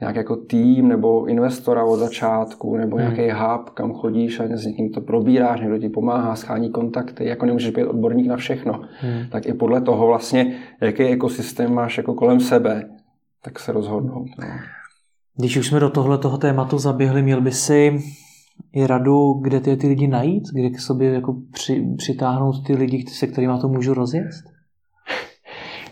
nějak 0.00 0.16
jako 0.16 0.36
tým 0.36 0.88
nebo 0.88 1.26
investora 1.26 1.84
od 1.84 1.96
začátku, 1.96 2.76
nebo 2.76 2.96
hmm. 2.96 3.14
nějaký 3.14 3.40
hub, 3.40 3.70
kam 3.70 3.92
chodíš 3.92 4.40
a 4.40 4.44
s 4.56 4.66
někým 4.66 4.92
to 4.92 5.00
probíráš, 5.00 5.60
někdo 5.60 5.78
ti 5.78 5.88
pomáhá, 5.88 6.36
schání 6.36 6.70
kontakty, 6.70 7.24
jako 7.24 7.46
nemůžeš 7.46 7.70
být 7.70 7.84
odborník 7.84 8.26
na 8.26 8.36
všechno. 8.36 8.72
Hmm. 9.00 9.28
Tak 9.30 9.46
i 9.46 9.54
podle 9.54 9.80
toho 9.80 10.06
vlastně, 10.06 10.58
jaký 10.80 11.02
ekosystém 11.02 11.74
máš 11.74 11.96
jako 11.96 12.14
kolem 12.14 12.40
sebe, 12.40 12.88
tak 13.44 13.58
se 13.58 13.72
rozhodnout. 13.72 14.28
No. 14.38 14.48
Když 15.36 15.56
už 15.56 15.66
jsme 15.66 15.80
do 15.80 15.90
tohle 15.90 16.18
toho 16.18 16.38
tématu 16.38 16.78
zaběhli, 16.78 17.22
měl 17.22 17.40
by 17.40 17.52
si 17.52 17.98
i 18.72 18.86
radu, 18.86 19.32
kde 19.32 19.60
ty, 19.60 19.76
ty 19.76 19.88
lidi 19.88 20.08
najít, 20.08 20.44
kde 20.54 20.70
k 20.70 20.80
sobě 20.80 21.12
jako 21.12 21.36
při, 21.52 21.86
přitáhnout 21.96 22.66
ty 22.66 22.74
lidi, 22.74 23.04
se 23.08 23.26
kterými 23.26 23.52
to 23.60 23.68
můžu 23.68 23.94
rozjet? 23.94 24.30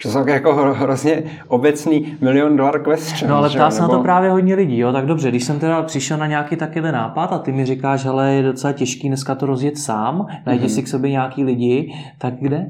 To 0.06 0.12
jsou 0.12 0.28
jako 0.28 0.54
hrozně 0.54 1.22
obecný 1.48 2.16
milion 2.20 2.56
dolar 2.56 2.82
question. 2.82 3.30
No 3.30 3.36
ale 3.36 3.50
ptá 3.50 3.70
se 3.70 3.82
nebo... 3.82 3.92
na 3.92 3.98
to 3.98 4.04
právě 4.04 4.30
hodně 4.30 4.54
lidí, 4.54 4.78
jo, 4.78 4.92
tak 4.92 5.06
dobře, 5.06 5.28
když 5.28 5.44
jsem 5.44 5.58
teda 5.58 5.82
přišel 5.82 6.18
na 6.18 6.26
nějaký 6.26 6.56
takový 6.56 6.92
nápad 6.92 7.32
a 7.32 7.38
ty 7.38 7.52
mi 7.52 7.64
říkáš, 7.64 8.04
hele, 8.04 8.32
je 8.32 8.42
docela 8.42 8.72
těžký 8.72 9.08
dneska 9.08 9.34
to 9.34 9.46
rozjet 9.46 9.78
sám, 9.78 10.26
najdi 10.46 10.66
mm-hmm. 10.66 10.74
si 10.74 10.82
k 10.82 10.88
sobě 10.88 11.10
nějaký 11.10 11.44
lidi, 11.44 11.92
tak 12.18 12.34
kde? 12.40 12.66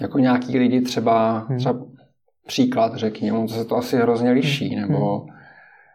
Jako 0.00 0.18
nějaký 0.18 0.58
lidi 0.58 0.80
třeba, 0.80 1.38
hmm. 1.48 1.58
třeba 1.58 1.80
příklad 2.46 2.94
řekněme, 2.94 3.40
to 3.40 3.48
se 3.48 3.64
to 3.64 3.76
asi 3.76 3.96
hrozně 3.96 4.30
liší, 4.30 4.68
hmm. 4.68 4.88
nebo... 4.88 5.26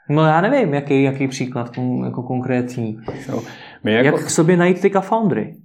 No 0.09 0.25
já 0.25 0.41
nevím, 0.41 0.73
jaký, 0.73 1.03
jaký 1.03 1.27
příklad 1.27 1.71
jako 2.05 2.23
konkrétní. 2.23 2.97
No, 3.29 3.41
my 3.83 3.93
jako... 3.93 4.05
Jak 4.05 4.25
k 4.25 4.29
sobě 4.29 4.57
najít 4.57 4.81
ty 4.81 4.89
co-foundry? 4.89 5.55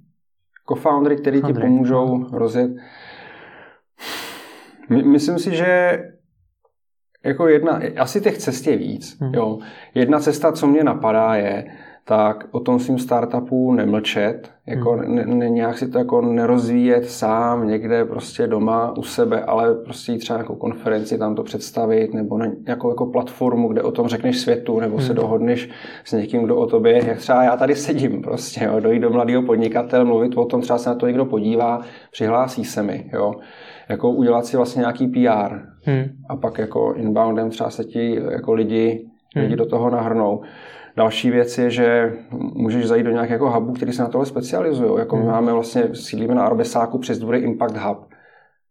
Co-foundry, 0.69 1.15
který 1.15 1.41
ti 1.41 1.53
pomůžou 1.53 2.25
rozjet 2.31 2.71
my, 4.89 5.03
myslím 5.03 5.39
si, 5.39 5.55
že 5.55 5.99
jako 7.25 7.47
jedna, 7.47 7.81
asi 7.97 8.21
těch 8.21 8.37
cest 8.37 8.67
je 8.67 8.77
víc. 8.77 9.17
Hmm. 9.21 9.33
Jo. 9.33 9.59
Jedna 9.95 10.19
cesta, 10.19 10.51
co 10.51 10.67
mě 10.67 10.83
napadá, 10.83 11.35
je, 11.35 11.65
tak 12.05 12.47
o 12.51 12.59
tom 12.59 12.79
svým 12.79 12.99
startupu 12.99 13.73
nemlčet, 13.73 14.51
jako 14.67 14.91
hmm. 14.91 15.15
ne, 15.15 15.25
ne, 15.25 15.49
nějak 15.49 15.77
si 15.77 15.87
to 15.87 15.97
jako 15.97 16.21
nerozvíjet 16.21 17.09
sám 17.09 17.67
někde 17.67 18.05
prostě 18.05 18.47
doma 18.47 18.97
u 18.97 19.03
sebe, 19.03 19.43
ale 19.43 19.75
prostě 19.75 20.17
třeba 20.17 20.39
jako 20.39 20.55
konferenci 20.55 21.17
tam 21.17 21.35
to 21.35 21.43
představit, 21.43 22.13
nebo 22.13 22.37
na 22.37 22.45
nějakou 22.65 22.89
jako 22.89 23.05
platformu, 23.05 23.67
kde 23.67 23.81
o 23.81 23.91
tom 23.91 24.07
řekneš 24.07 24.39
světu, 24.39 24.79
nebo 24.79 24.97
hmm. 24.97 25.07
se 25.07 25.13
dohodneš 25.13 25.69
s 26.03 26.11
někým, 26.11 26.43
kdo 26.43 26.55
o 26.55 26.65
tobě, 26.65 27.07
jak 27.07 27.17
třeba 27.17 27.43
já 27.43 27.57
tady 27.57 27.75
sedím 27.75 28.21
prostě, 28.21 28.63
jo, 28.63 28.79
dojít 28.79 28.99
do 28.99 29.09
mladého 29.09 29.41
podnikatele, 29.43 30.05
mluvit 30.05 30.37
o 30.37 30.45
tom, 30.45 30.61
třeba 30.61 30.79
se 30.79 30.89
na 30.89 30.95
to 30.95 31.07
někdo 31.07 31.25
podívá, 31.25 31.81
přihlásí 32.11 32.65
se 32.65 32.83
mi, 32.83 33.09
jo 33.13 33.33
jako 33.91 34.11
udělat 34.11 34.45
si 34.45 34.57
vlastně 34.57 34.79
nějaký 34.79 35.07
PR 35.07 35.55
hmm. 35.83 36.03
a 36.29 36.35
pak 36.35 36.57
jako 36.57 36.93
inboundem 36.93 37.49
třeba 37.49 37.69
se 37.69 37.83
ti 37.83 38.21
jako 38.31 38.53
lidi, 38.53 39.05
hmm. 39.35 39.43
lidi 39.43 39.55
do 39.55 39.65
toho 39.65 39.89
nahrnou. 39.89 40.41
Další 40.97 41.31
věc 41.31 41.57
je, 41.57 41.69
že 41.69 42.13
můžeš 42.53 42.87
zajít 42.87 43.05
do 43.05 43.11
nějakého 43.11 43.51
hubu, 43.51 43.73
který 43.73 43.91
se 43.91 44.01
na 44.01 44.09
tohle 44.09 44.25
specializují. 44.25 44.99
Jako 44.99 45.15
hmm. 45.15 45.25
my 45.25 45.31
máme 45.31 45.53
vlastně, 45.53 45.83
sídlíme 45.93 46.35
na 46.35 46.45
Arbesáku 46.45 46.97
přes 46.97 47.19
dvory 47.19 47.39
Impact 47.39 47.77
Hub. 47.77 47.97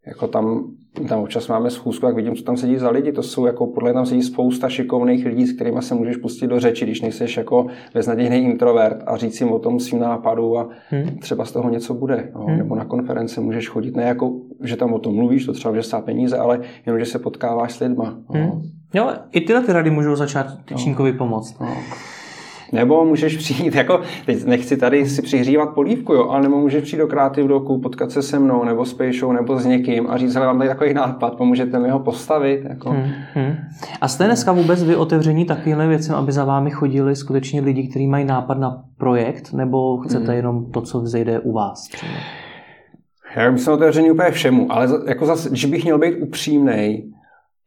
Jako 0.07 0.27
tam, 0.27 0.71
tam 1.09 1.21
občas 1.21 1.49
máme 1.49 1.71
schůzku, 1.71 2.07
jak 2.07 2.15
vidím, 2.15 2.35
co 2.35 2.43
tam 2.43 2.57
sedí 2.57 2.77
za 2.77 2.91
lidi. 2.91 3.13
To 3.13 3.23
jsou 3.23 3.47
jako, 3.47 3.67
podle 3.67 3.93
tam 3.93 4.07
sedí 4.07 4.23
spousta 4.23 4.69
šikovných 4.69 5.27
lidí, 5.27 5.47
s 5.47 5.53
kterými 5.53 5.83
se 5.83 5.95
můžeš 5.95 6.17
pustit 6.17 6.47
do 6.47 6.61
řeči, 6.61 6.85
když 6.85 7.01
nejseš 7.01 7.37
jako 7.37 7.67
beznadějný 7.95 8.37
introvert 8.37 9.03
a 9.07 9.17
říct 9.17 9.41
jim 9.41 9.53
o 9.53 9.59
tom 9.59 9.81
svým 9.81 10.01
nápadu 10.01 10.59
a 10.59 10.69
hmm. 10.89 11.19
třeba 11.19 11.45
z 11.45 11.53
toho 11.53 11.71
něco 11.71 11.95
bude. 11.95 12.31
No. 12.35 12.41
Hmm. 12.41 12.59
Nebo 12.59 12.75
na 12.75 12.85
konference 12.85 13.41
můžeš 13.41 13.69
chodit, 13.69 13.97
ne 13.97 14.03
jako, 14.03 14.33
že 14.63 14.77
tam 14.77 14.93
o 14.93 14.99
tom 14.99 15.15
mluvíš, 15.15 15.47
to 15.47 15.53
třeba 15.53 15.73
může 15.73 15.83
stát 15.83 16.05
peníze, 16.05 16.39
ale 16.39 16.61
jenom, 16.87 17.01
že 17.01 17.07
se 17.07 17.19
potkáváš 17.19 17.73
s 17.73 17.81
lidma. 17.81 18.19
No. 18.35 18.41
Hmm. 18.41 18.63
Jo, 18.95 19.13
i 19.33 19.41
tyhle 19.41 19.63
ty 19.63 19.73
rady 19.73 19.91
můžou 19.91 20.17
začát 20.17 20.47
tyčínkovi 20.65 21.13
no. 21.13 21.19
pomoct. 21.19 21.61
No. 21.61 21.77
Nebo 22.73 23.05
můžeš 23.05 23.37
přijít, 23.37 23.75
jako, 23.75 24.01
teď 24.27 24.45
nechci 24.45 24.77
tady 24.77 25.07
si 25.07 25.23
přihřívat 25.23 25.75
polívku, 25.75 26.13
jo, 26.13 26.29
ale 26.29 26.43
nebo 26.43 26.57
můžeš 26.57 26.83
přijít 26.83 26.99
do 26.99 27.07
Creative 27.07 27.49
Doku, 27.49 27.81
potkat 27.81 28.11
se 28.11 28.23
se 28.23 28.39
mnou, 28.39 28.65
nebo 28.65 28.85
s 28.85 28.95
Pejšou, 28.95 29.33
nebo 29.33 29.59
s 29.59 29.67
někým 29.67 30.11
a 30.11 30.17
říct, 30.17 30.33
že 30.33 30.39
mám 30.39 30.59
tady 30.59 30.69
takový 30.69 30.95
nápad, 30.95 31.37
pomůžete 31.37 31.79
mi 31.79 31.91
ho 31.91 31.99
postavit. 31.99 32.65
Jako. 32.69 32.91
Hmm, 32.91 33.11
hmm. 33.35 33.55
A 34.01 34.09
jste 34.09 34.25
dneska 34.25 34.53
vůbec 34.53 34.85
vy 34.85 34.97
otevření 34.97 35.45
takovýmhle 35.45 35.89
věcem, 35.89 36.15
aby 36.15 36.33
za 36.33 36.45
vámi 36.45 36.71
chodili 36.71 37.17
skutečně 37.17 37.61
lidi, 37.61 37.89
kteří 37.89 38.07
mají 38.07 38.25
nápad 38.25 38.59
na 38.59 38.83
projekt, 38.99 39.53
nebo 39.53 39.99
chcete 39.99 40.27
hmm. 40.27 40.37
jenom 40.37 40.71
to, 40.71 40.81
co 40.81 41.01
vzejde 41.01 41.41
u 41.41 41.53
vás? 41.53 41.89
Třeba? 41.89 42.13
Já 43.37 43.51
bych 43.53 43.69
otevřený 43.69 44.11
úplně 44.11 44.31
všemu, 44.31 44.73
ale 44.73 44.89
jako 45.07 45.27
zase, 45.27 45.49
když 45.49 45.65
bych 45.65 45.85
měl 45.85 45.99
být 45.99 46.15
upřímný, 46.15 47.13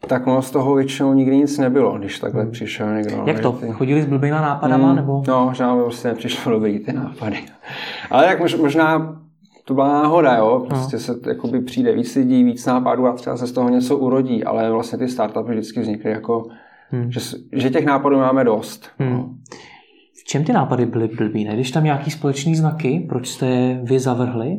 tak 0.07 0.25
no, 0.25 0.41
z 0.41 0.51
toho 0.51 0.75
většinou 0.75 1.13
nikdy 1.13 1.37
nic 1.37 1.57
nebylo, 1.57 1.97
když 1.97 2.19
takhle 2.19 2.43
hmm. 2.43 2.51
přišel 2.51 2.95
někdo. 2.95 3.23
Jak 3.25 3.39
to? 3.39 3.51
Ty... 3.51 3.67
Chodili 3.71 4.01
s 4.01 4.05
blbýma 4.05 4.41
nápadama? 4.41 4.87
Hmm, 4.87 4.95
nebo? 4.95 5.23
No, 5.27 5.51
že 5.55 5.63
nám 5.63 5.83
prostě 5.83 6.07
nepřišlo 6.07 6.51
dobrý 6.51 6.79
ty 6.79 6.93
nápady. 6.93 7.37
Ale 8.09 8.25
jak 8.25 8.57
možná 8.57 9.19
to 9.65 9.73
byla 9.73 9.87
náhoda, 9.87 10.35
jo? 10.35 10.59
No. 10.59 10.65
Prostě 10.65 10.95
no. 10.95 10.99
se 10.99 11.15
jakoby 11.27 11.61
přijde 11.61 11.95
víc 11.95 12.15
lidí, 12.15 12.43
víc 12.43 12.65
nápadů 12.65 13.07
a 13.07 13.13
třeba 13.13 13.37
se 13.37 13.47
z 13.47 13.51
toho 13.51 13.69
něco 13.69 13.97
urodí, 13.97 14.43
ale 14.43 14.71
vlastně 14.71 14.97
ty 14.97 15.07
startupy 15.07 15.51
vždycky 15.51 15.79
vznikly 15.79 16.11
jako, 16.11 16.43
hmm. 16.89 17.11
že, 17.11 17.19
že 17.51 17.69
těch 17.69 17.85
nápadů 17.85 18.17
máme 18.17 18.43
dost. 18.43 18.89
Hmm. 18.97 19.13
No. 19.13 19.29
V 20.21 20.23
čem 20.23 20.43
ty 20.43 20.53
nápady 20.53 20.85
byly 20.85 21.07
blbý? 21.07 21.43
Ne? 21.43 21.53
Když 21.53 21.71
tam 21.71 21.83
nějaký 21.83 22.11
společný 22.11 22.55
znaky, 22.55 23.05
proč 23.09 23.27
jste 23.27 23.47
je 23.47 23.79
vy 23.83 23.99
zavrhli? 23.99 24.57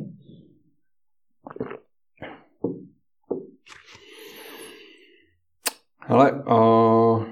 Ale 6.08 6.32
uh, 6.32 7.22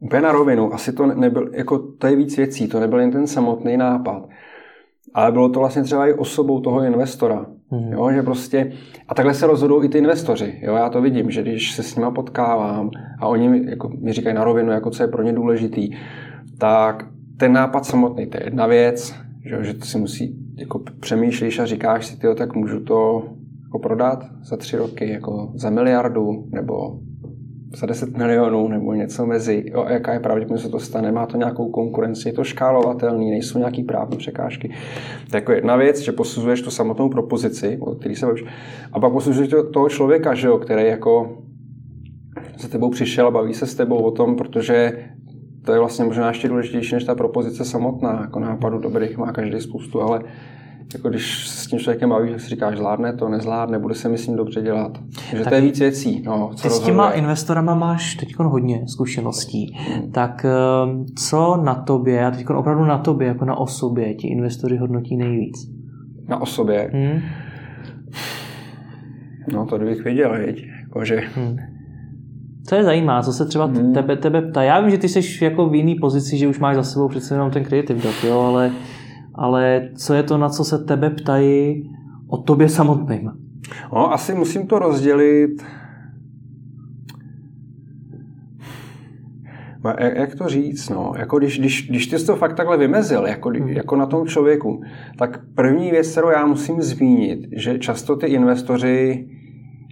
úplně 0.00 0.22
na 0.22 0.32
rovinu, 0.32 0.74
asi 0.74 0.92
to 0.92 1.06
nebyl, 1.06 1.50
jako 1.52 1.78
to 1.78 2.06
je 2.06 2.16
víc 2.16 2.36
věcí, 2.36 2.68
to 2.68 2.80
nebyl 2.80 3.00
jen 3.00 3.10
ten 3.10 3.26
samotný 3.26 3.76
nápad. 3.76 4.28
Ale 5.14 5.32
bylo 5.32 5.48
to 5.48 5.58
vlastně 5.58 5.82
třeba 5.82 6.06
i 6.06 6.12
osobou 6.12 6.60
toho 6.60 6.82
investora. 6.82 7.46
Hmm. 7.70 7.92
Jo, 7.92 8.10
že 8.12 8.22
prostě, 8.22 8.72
a 9.08 9.14
takhle 9.14 9.34
se 9.34 9.46
rozhodují 9.46 9.86
i 9.86 9.88
ty 9.88 9.98
investoři. 9.98 10.60
Jo, 10.62 10.74
já 10.74 10.88
to 10.88 11.02
vidím, 11.02 11.30
že 11.30 11.42
když 11.42 11.72
se 11.72 11.82
s 11.82 11.96
nima 11.96 12.10
potkávám 12.10 12.90
a 13.20 13.26
oni 13.26 13.48
mi, 13.48 13.70
jako, 13.70 13.88
mi 13.88 14.12
říkají 14.12 14.36
na 14.36 14.44
rovinu, 14.44 14.72
jako 14.72 14.90
co 14.90 15.02
je 15.02 15.08
pro 15.08 15.22
ně 15.22 15.32
důležitý, 15.32 15.90
tak 16.58 17.06
ten 17.36 17.52
nápad 17.52 17.84
samotný, 17.84 18.26
to 18.26 18.36
je 18.36 18.44
jedna 18.44 18.66
věc, 18.66 19.14
že, 19.44 19.64
že 19.64 19.74
to 19.74 19.84
si 19.84 19.98
musí, 19.98 20.38
jako 20.56 20.78
přemýšlíš 21.00 21.58
a 21.58 21.66
říkáš 21.66 22.06
si, 22.06 22.18
tyjo, 22.18 22.34
tak 22.34 22.54
můžu 22.54 22.80
to 22.80 23.28
jako 23.64 23.78
prodat 23.78 24.24
za 24.42 24.56
tři 24.56 24.76
roky 24.76 25.10
jako 25.10 25.52
za 25.54 25.70
miliardu 25.70 26.44
nebo 26.48 26.98
za 27.72 27.86
10 27.86 28.16
milionů 28.16 28.68
nebo 28.68 28.94
něco 28.94 29.26
mezi, 29.26 29.64
jo, 29.66 29.86
jaká 29.88 30.12
je 30.12 30.20
pravděpodobnost, 30.20 30.62
že 30.62 30.68
to 30.68 30.80
stane, 30.80 31.12
má 31.12 31.26
to 31.26 31.36
nějakou 31.36 31.70
konkurenci, 31.70 32.28
je 32.28 32.32
to 32.32 32.44
škálovatelný, 32.44 33.30
nejsou 33.30 33.58
nějaký 33.58 33.82
právní 33.82 34.16
překážky. 34.16 34.68
To 35.30 35.36
je 35.36 35.40
jako 35.40 35.52
jedna 35.52 35.76
věc, 35.76 36.00
že 36.00 36.12
posuzuješ 36.12 36.62
tu 36.62 36.70
samotnou 36.70 37.08
propozici, 37.08 37.78
o 37.80 37.94
který 37.94 38.16
se 38.16 38.26
bavíš, 38.26 38.44
a 38.92 39.00
pak 39.00 39.12
posuzuješ 39.12 39.50
toho 39.72 39.88
člověka, 39.88 40.34
že 40.34 40.46
jo, 40.46 40.58
který 40.58 40.86
jako 40.86 41.38
za 42.58 42.68
tebou 42.68 42.90
přišel 42.90 43.26
a 43.26 43.30
baví 43.30 43.54
se 43.54 43.66
s 43.66 43.74
tebou 43.74 43.96
o 43.96 44.10
tom, 44.10 44.36
protože 44.36 44.92
to 45.64 45.72
je 45.72 45.78
vlastně 45.78 46.04
možná 46.04 46.28
ještě 46.28 46.48
důležitější 46.48 46.94
než 46.94 47.04
ta 47.04 47.14
propozice 47.14 47.64
samotná. 47.64 48.20
Jako 48.20 48.40
nápadu 48.40 48.78
dobrých 48.78 49.18
má 49.18 49.32
každý 49.32 49.60
spoustu, 49.60 50.02
ale 50.02 50.22
jako 50.94 51.08
když 51.08 51.48
s 51.48 51.66
tím 51.66 51.78
člověkem 51.78 52.10
bavíš, 52.10 52.30
tak 52.30 52.40
si 52.40 52.48
říkáš, 52.48 52.76
zvládne 52.76 53.12
to, 53.12 53.28
nezvládne, 53.28 53.78
bude 53.78 53.94
se 53.94 54.08
mi 54.08 54.18
s 54.18 54.26
ním 54.26 54.36
dobře 54.36 54.62
dělat. 54.62 54.98
Takže 55.30 55.44
to 55.44 55.54
je 55.54 55.60
víc 55.60 55.80
věcí. 55.80 56.22
No, 56.26 56.50
co 56.54 56.62
ty 56.62 56.74
s 56.74 56.80
těma 56.80 57.10
investorama 57.10 57.74
máš 57.74 58.14
teď 58.14 58.36
hodně 58.38 58.84
zkušeností. 58.86 59.76
Hmm. 59.78 60.12
Tak 60.12 60.44
ehm, 60.44 61.06
co 61.16 61.60
na 61.64 61.74
tobě, 61.74 62.26
a 62.26 62.30
teď 62.30 62.50
opravdu 62.50 62.84
na 62.84 62.98
tobě, 62.98 63.28
jako 63.28 63.44
na 63.44 63.58
osobě, 63.58 64.14
ti 64.14 64.28
investory 64.28 64.76
hodnotí 64.76 65.16
nejvíc? 65.16 65.70
Na 66.28 66.40
osobě? 66.40 66.90
Hmm. 66.92 67.20
No 69.52 69.66
to 69.66 69.78
bych 69.78 70.04
věděl, 70.04 70.36
věď. 70.36 70.66
Jako, 70.82 71.04
že... 71.04 71.22
Hmm. 71.34 71.56
Co 72.66 72.74
je 72.74 72.84
zajímá, 72.84 73.22
co 73.22 73.32
se 73.32 73.46
třeba 73.46 73.64
hmm. 73.64 73.92
tebe, 73.92 74.16
tebe 74.16 74.42
ptá. 74.42 74.62
Já 74.62 74.80
vím, 74.80 74.90
že 74.90 74.98
ty 74.98 75.08
jsi 75.08 75.44
jako 75.44 75.68
v 75.68 75.74
jiný 75.74 75.94
pozici, 75.94 76.36
že 76.36 76.48
už 76.48 76.58
máš 76.58 76.76
za 76.76 76.82
sebou 76.82 77.08
přece 77.08 77.34
jenom 77.34 77.50
ten 77.50 77.64
creative 77.64 78.08
job, 78.08 78.14
jo, 78.24 78.40
ale 78.40 78.72
ale 79.34 79.90
co 79.96 80.14
je 80.14 80.22
to, 80.22 80.38
na 80.38 80.48
co 80.48 80.64
se 80.64 80.78
tebe 80.78 81.10
ptají 81.10 81.90
o 82.28 82.36
tobě 82.36 82.68
samotným? 82.68 83.30
No, 83.92 84.12
asi 84.12 84.34
musím 84.34 84.66
to 84.66 84.78
rozdělit 84.78 85.62
Jak 89.98 90.34
to 90.34 90.48
říct, 90.48 90.88
no? 90.88 91.12
Jako 91.18 91.38
když, 91.38 91.58
když, 91.58 91.88
když 91.88 92.06
ty 92.06 92.18
jsi 92.18 92.26
to 92.26 92.36
fakt 92.36 92.54
takhle 92.56 92.76
vymezil, 92.76 93.26
jako, 93.26 93.48
hmm. 93.48 93.68
jako 93.68 93.96
na 93.96 94.06
tom 94.06 94.26
člověku, 94.26 94.82
tak 95.18 95.40
první 95.54 95.90
věc, 95.90 96.12
kterou 96.12 96.28
já 96.28 96.46
musím 96.46 96.82
zmínit, 96.82 97.40
že 97.56 97.78
často 97.78 98.16
ty 98.16 98.26
investoři, 98.26 99.28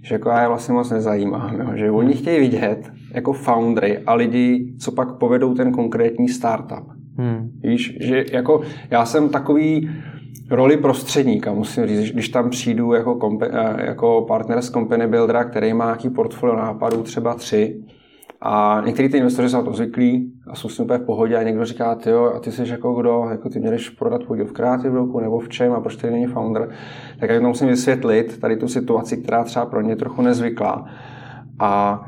že 0.03 0.15
jako 0.15 0.29
já 0.29 0.41
je 0.41 0.47
vlastně 0.47 0.73
moc 0.73 0.91
nezajímám, 0.91 1.55
jo? 1.59 1.71
že 1.75 1.91
oni 1.91 2.13
chtějí 2.13 2.39
vidět 2.39 2.91
jako 3.13 3.33
foundry 3.33 3.97
a 3.97 4.13
lidi, 4.13 4.73
co 4.79 4.91
pak 4.91 5.17
povedou 5.17 5.53
ten 5.53 5.71
konkrétní 5.71 6.29
startup. 6.29 6.98
Hmm. 7.19 7.51
Víš, 7.63 7.97
že 8.01 8.25
jako 8.31 8.61
já 8.91 9.05
jsem 9.05 9.29
takový 9.29 9.89
roli 10.49 10.77
prostředníka, 10.77 11.53
musím 11.53 11.85
říct, 11.85 12.11
když 12.11 12.29
tam 12.29 12.49
přijdu 12.49 12.93
jako, 12.93 13.15
kompe, 13.15 13.49
jako 13.85 14.25
partner 14.27 14.61
z 14.61 14.71
Company 14.71 15.07
Buildera, 15.07 15.43
který 15.43 15.73
má 15.73 15.85
nějaký 15.85 16.09
portfolio 16.09 16.55
nápadů, 16.55 17.03
třeba 17.03 17.33
tři, 17.33 17.83
A 18.41 18.81
některý 18.85 19.09
ty 19.09 19.17
investoři 19.17 19.49
jsou 19.49 19.57
na 19.57 19.63
to 19.63 19.73
zvyklí 19.73 20.33
a 20.47 20.55
jsou 20.55 20.69
s 20.69 20.75
tím 20.75 20.85
úplně 20.85 20.99
v 20.99 21.05
pohodě 21.05 21.35
a 21.35 21.43
někdo 21.43 21.65
říká, 21.65 21.95
ty 21.95 22.09
jo, 22.09 22.33
a 22.35 22.39
ty 22.39 22.51
jsi 22.51 22.69
jako 22.69 22.93
kdo, 22.93 23.27
jako 23.31 23.49
ty 23.49 23.59
měliš 23.59 23.89
prodat 23.89 24.23
podíl 24.23 24.45
v 24.45 24.51
kreativdoku 24.51 25.19
nebo 25.19 25.39
v 25.39 25.49
čem 25.49 25.73
a 25.73 25.81
proč 25.81 25.95
ty 25.95 26.11
není 26.11 26.27
founder, 26.27 26.69
tak 27.19 27.29
já 27.29 27.39
to 27.39 27.47
musím 27.47 27.67
vysvětlit, 27.67 28.39
tady 28.39 28.57
tu 28.57 28.67
situaci, 28.67 29.17
která 29.17 29.43
třeba 29.43 29.65
pro 29.65 29.81
ně 29.81 29.95
trochu 29.95 30.21
nezvyklá. 30.21 30.85
A 31.59 32.01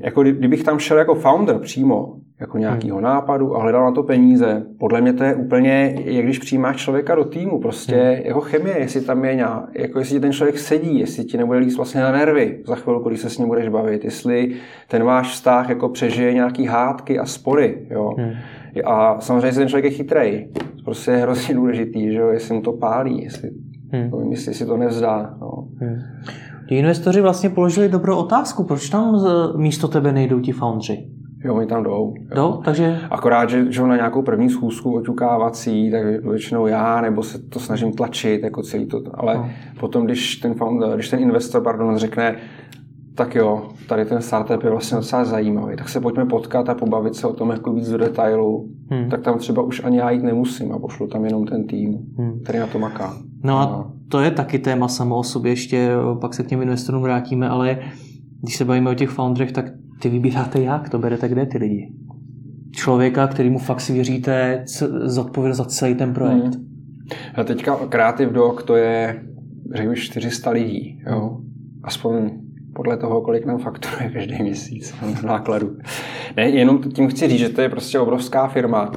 jako 0.00 0.22
kdybych 0.22 0.64
tam 0.64 0.78
šel 0.78 0.98
jako 0.98 1.14
founder 1.14 1.58
přímo, 1.58 2.23
jako 2.44 2.58
nějakého 2.58 2.96
hmm. 2.96 3.04
nápadu 3.04 3.56
a 3.56 3.62
hledal 3.62 3.84
na 3.84 3.92
to 3.92 4.02
peníze. 4.02 4.66
Podle 4.78 5.00
mě 5.00 5.12
to 5.12 5.24
je 5.24 5.34
úplně, 5.34 5.94
jak 6.04 6.24
když 6.24 6.38
přijímáš 6.38 6.76
člověka 6.76 7.14
do 7.14 7.24
týmu, 7.24 7.60
prostě 7.60 7.94
hmm. 7.94 8.26
jako 8.26 8.40
chemie, 8.40 8.78
jestli 8.78 9.00
tam 9.00 9.24
je 9.24 9.34
nějak, 9.34 9.64
jako 9.78 9.98
jestli 9.98 10.20
ten 10.20 10.32
člověk 10.32 10.58
sedí, 10.58 10.98
jestli 10.98 11.24
ti 11.24 11.36
nebude 11.36 11.58
líst 11.58 11.76
vlastně 11.76 12.00
na 12.00 12.12
nervy 12.12 12.62
za 12.66 12.74
chvilku, 12.74 13.08
když 13.08 13.20
se 13.20 13.30
s 13.30 13.38
ním 13.38 13.48
budeš 13.48 13.68
bavit, 13.68 14.04
jestli 14.04 14.54
ten 14.88 15.04
váš 15.04 15.32
vztah 15.32 15.68
jako 15.68 15.88
přežije 15.88 16.34
nějaký 16.34 16.66
hádky 16.66 17.18
a 17.18 17.26
spory, 17.26 17.86
jo. 17.90 18.14
Hmm. 18.18 18.32
A 18.84 19.20
samozřejmě, 19.20 19.46
jestli 19.46 19.60
ten 19.60 19.68
člověk 19.68 19.84
je 19.84 19.90
chytrej, 19.90 20.48
prostě 20.84 21.10
je 21.10 21.16
hrozně 21.16 21.54
důležitý, 21.54 22.12
že 22.12 22.18
jo, 22.18 22.28
jestli 22.28 22.54
mu 22.54 22.60
to 22.62 22.72
pálí, 22.72 23.22
jestli, 23.24 23.50
hmm. 23.92 24.32
jestli 24.32 24.54
si 24.54 24.66
to 24.66 24.76
nevzdá. 24.76 25.34
No. 25.40 25.68
Hmm. 25.80 25.98
Ti 26.68 26.74
investoři 26.76 27.20
vlastně 27.20 27.50
položili 27.50 27.88
dobrou 27.88 28.16
otázku, 28.16 28.64
proč 28.64 28.88
tam 28.88 29.24
místo 29.56 29.88
tebe 29.88 30.12
nejdou 30.12 30.40
ti 30.40 30.52
foundři? 30.52 31.08
Jo, 31.44 31.54
oni 31.54 31.66
tam 31.66 31.82
jdou. 31.82 32.14
Jo. 32.16 32.34
Jdou, 32.34 32.60
takže... 32.64 33.00
Akorát, 33.10 33.50
že, 33.50 33.72
že 33.72 33.82
na 33.82 33.96
nějakou 33.96 34.22
první 34.22 34.50
schůzku 34.50 34.94
oťukávací, 34.94 35.90
tak 35.90 36.02
většinou 36.30 36.66
já, 36.66 37.00
nebo 37.00 37.22
se 37.22 37.38
to 37.38 37.60
snažím 37.60 37.92
tlačit, 37.92 38.42
jako 38.42 38.62
celý 38.62 38.86
to. 38.86 39.02
Ale 39.14 39.34
no. 39.34 39.50
potom, 39.80 40.04
když 40.04 40.36
ten, 40.36 40.54
founder, 40.54 40.94
když 40.94 41.08
ten 41.08 41.20
investor 41.20 41.62
pardon, 41.62 41.96
řekne, 41.96 42.36
tak 43.14 43.34
jo, 43.34 43.62
tady 43.88 44.04
ten 44.04 44.22
startup 44.22 44.62
je 44.62 44.70
vlastně 44.70 44.96
docela 44.96 45.24
zajímavý, 45.24 45.76
tak 45.76 45.88
se 45.88 46.00
pojďme 46.00 46.26
potkat 46.26 46.68
a 46.68 46.74
pobavit 46.74 47.14
se 47.14 47.26
o 47.26 47.32
tom 47.32 47.50
jako 47.50 47.72
víc 47.72 47.88
do 47.88 47.98
detailu, 47.98 48.68
hmm. 48.90 49.10
tak 49.10 49.22
tam 49.22 49.38
třeba 49.38 49.62
už 49.62 49.84
ani 49.84 49.98
já 49.98 50.10
jít 50.10 50.22
nemusím 50.22 50.72
a 50.72 50.78
pošlu 50.78 51.06
tam 51.06 51.24
jenom 51.24 51.46
ten 51.46 51.66
tým, 51.66 51.98
hmm. 52.18 52.40
který 52.42 52.58
na 52.58 52.66
to 52.66 52.78
maká. 52.78 53.16
No 53.42 53.58
a 53.58 53.66
no. 53.66 53.92
to 54.08 54.20
je 54.20 54.30
taky 54.30 54.58
téma 54.58 54.88
samo 54.88 55.16
o 55.16 55.22
sobě, 55.22 55.52
ještě 55.52 55.90
pak 56.20 56.34
se 56.34 56.42
k 56.42 56.46
těm 56.46 56.62
investorům 56.62 57.02
vrátíme, 57.02 57.48
ale 57.48 57.78
když 58.44 58.56
se 58.56 58.64
bavíme 58.64 58.90
o 58.90 58.94
těch 58.94 59.10
founderech, 59.10 59.52
tak 59.52 59.64
ty 60.00 60.08
vybíráte 60.08 60.60
jak? 60.60 60.88
To 60.88 60.98
berete 60.98 61.28
kde 61.28 61.46
ty 61.46 61.58
lidi? 61.58 61.92
Člověka, 62.72 63.26
kterýmu 63.26 63.58
fakt 63.58 63.80
si 63.80 63.92
věříte, 63.92 64.64
zodpovědět 65.04 65.54
za 65.54 65.64
celý 65.64 65.94
ten 65.94 66.14
projekt. 66.14 66.54
Hmm. 66.54 66.64
A 67.34 67.44
teďka 67.44 67.76
Creative 67.76 68.32
Dog 68.32 68.62
to 68.62 68.76
je, 68.76 69.22
řekl 69.74 69.94
400 69.94 70.50
lidí, 70.50 71.02
jo? 71.06 71.40
Aspoň 71.82 72.30
podle 72.74 72.96
toho, 72.96 73.20
kolik 73.20 73.46
nám 73.46 73.58
fakturuje 73.58 74.10
každý 74.10 74.42
měsíc 74.42 74.94
nákladu. 75.26 75.76
Ne, 76.36 76.50
jenom 76.50 76.78
tím 76.78 77.08
chci 77.08 77.28
říct, 77.28 77.38
že 77.38 77.48
to 77.48 77.60
je 77.60 77.68
prostě 77.68 77.98
obrovská 77.98 78.48
firma 78.48 78.92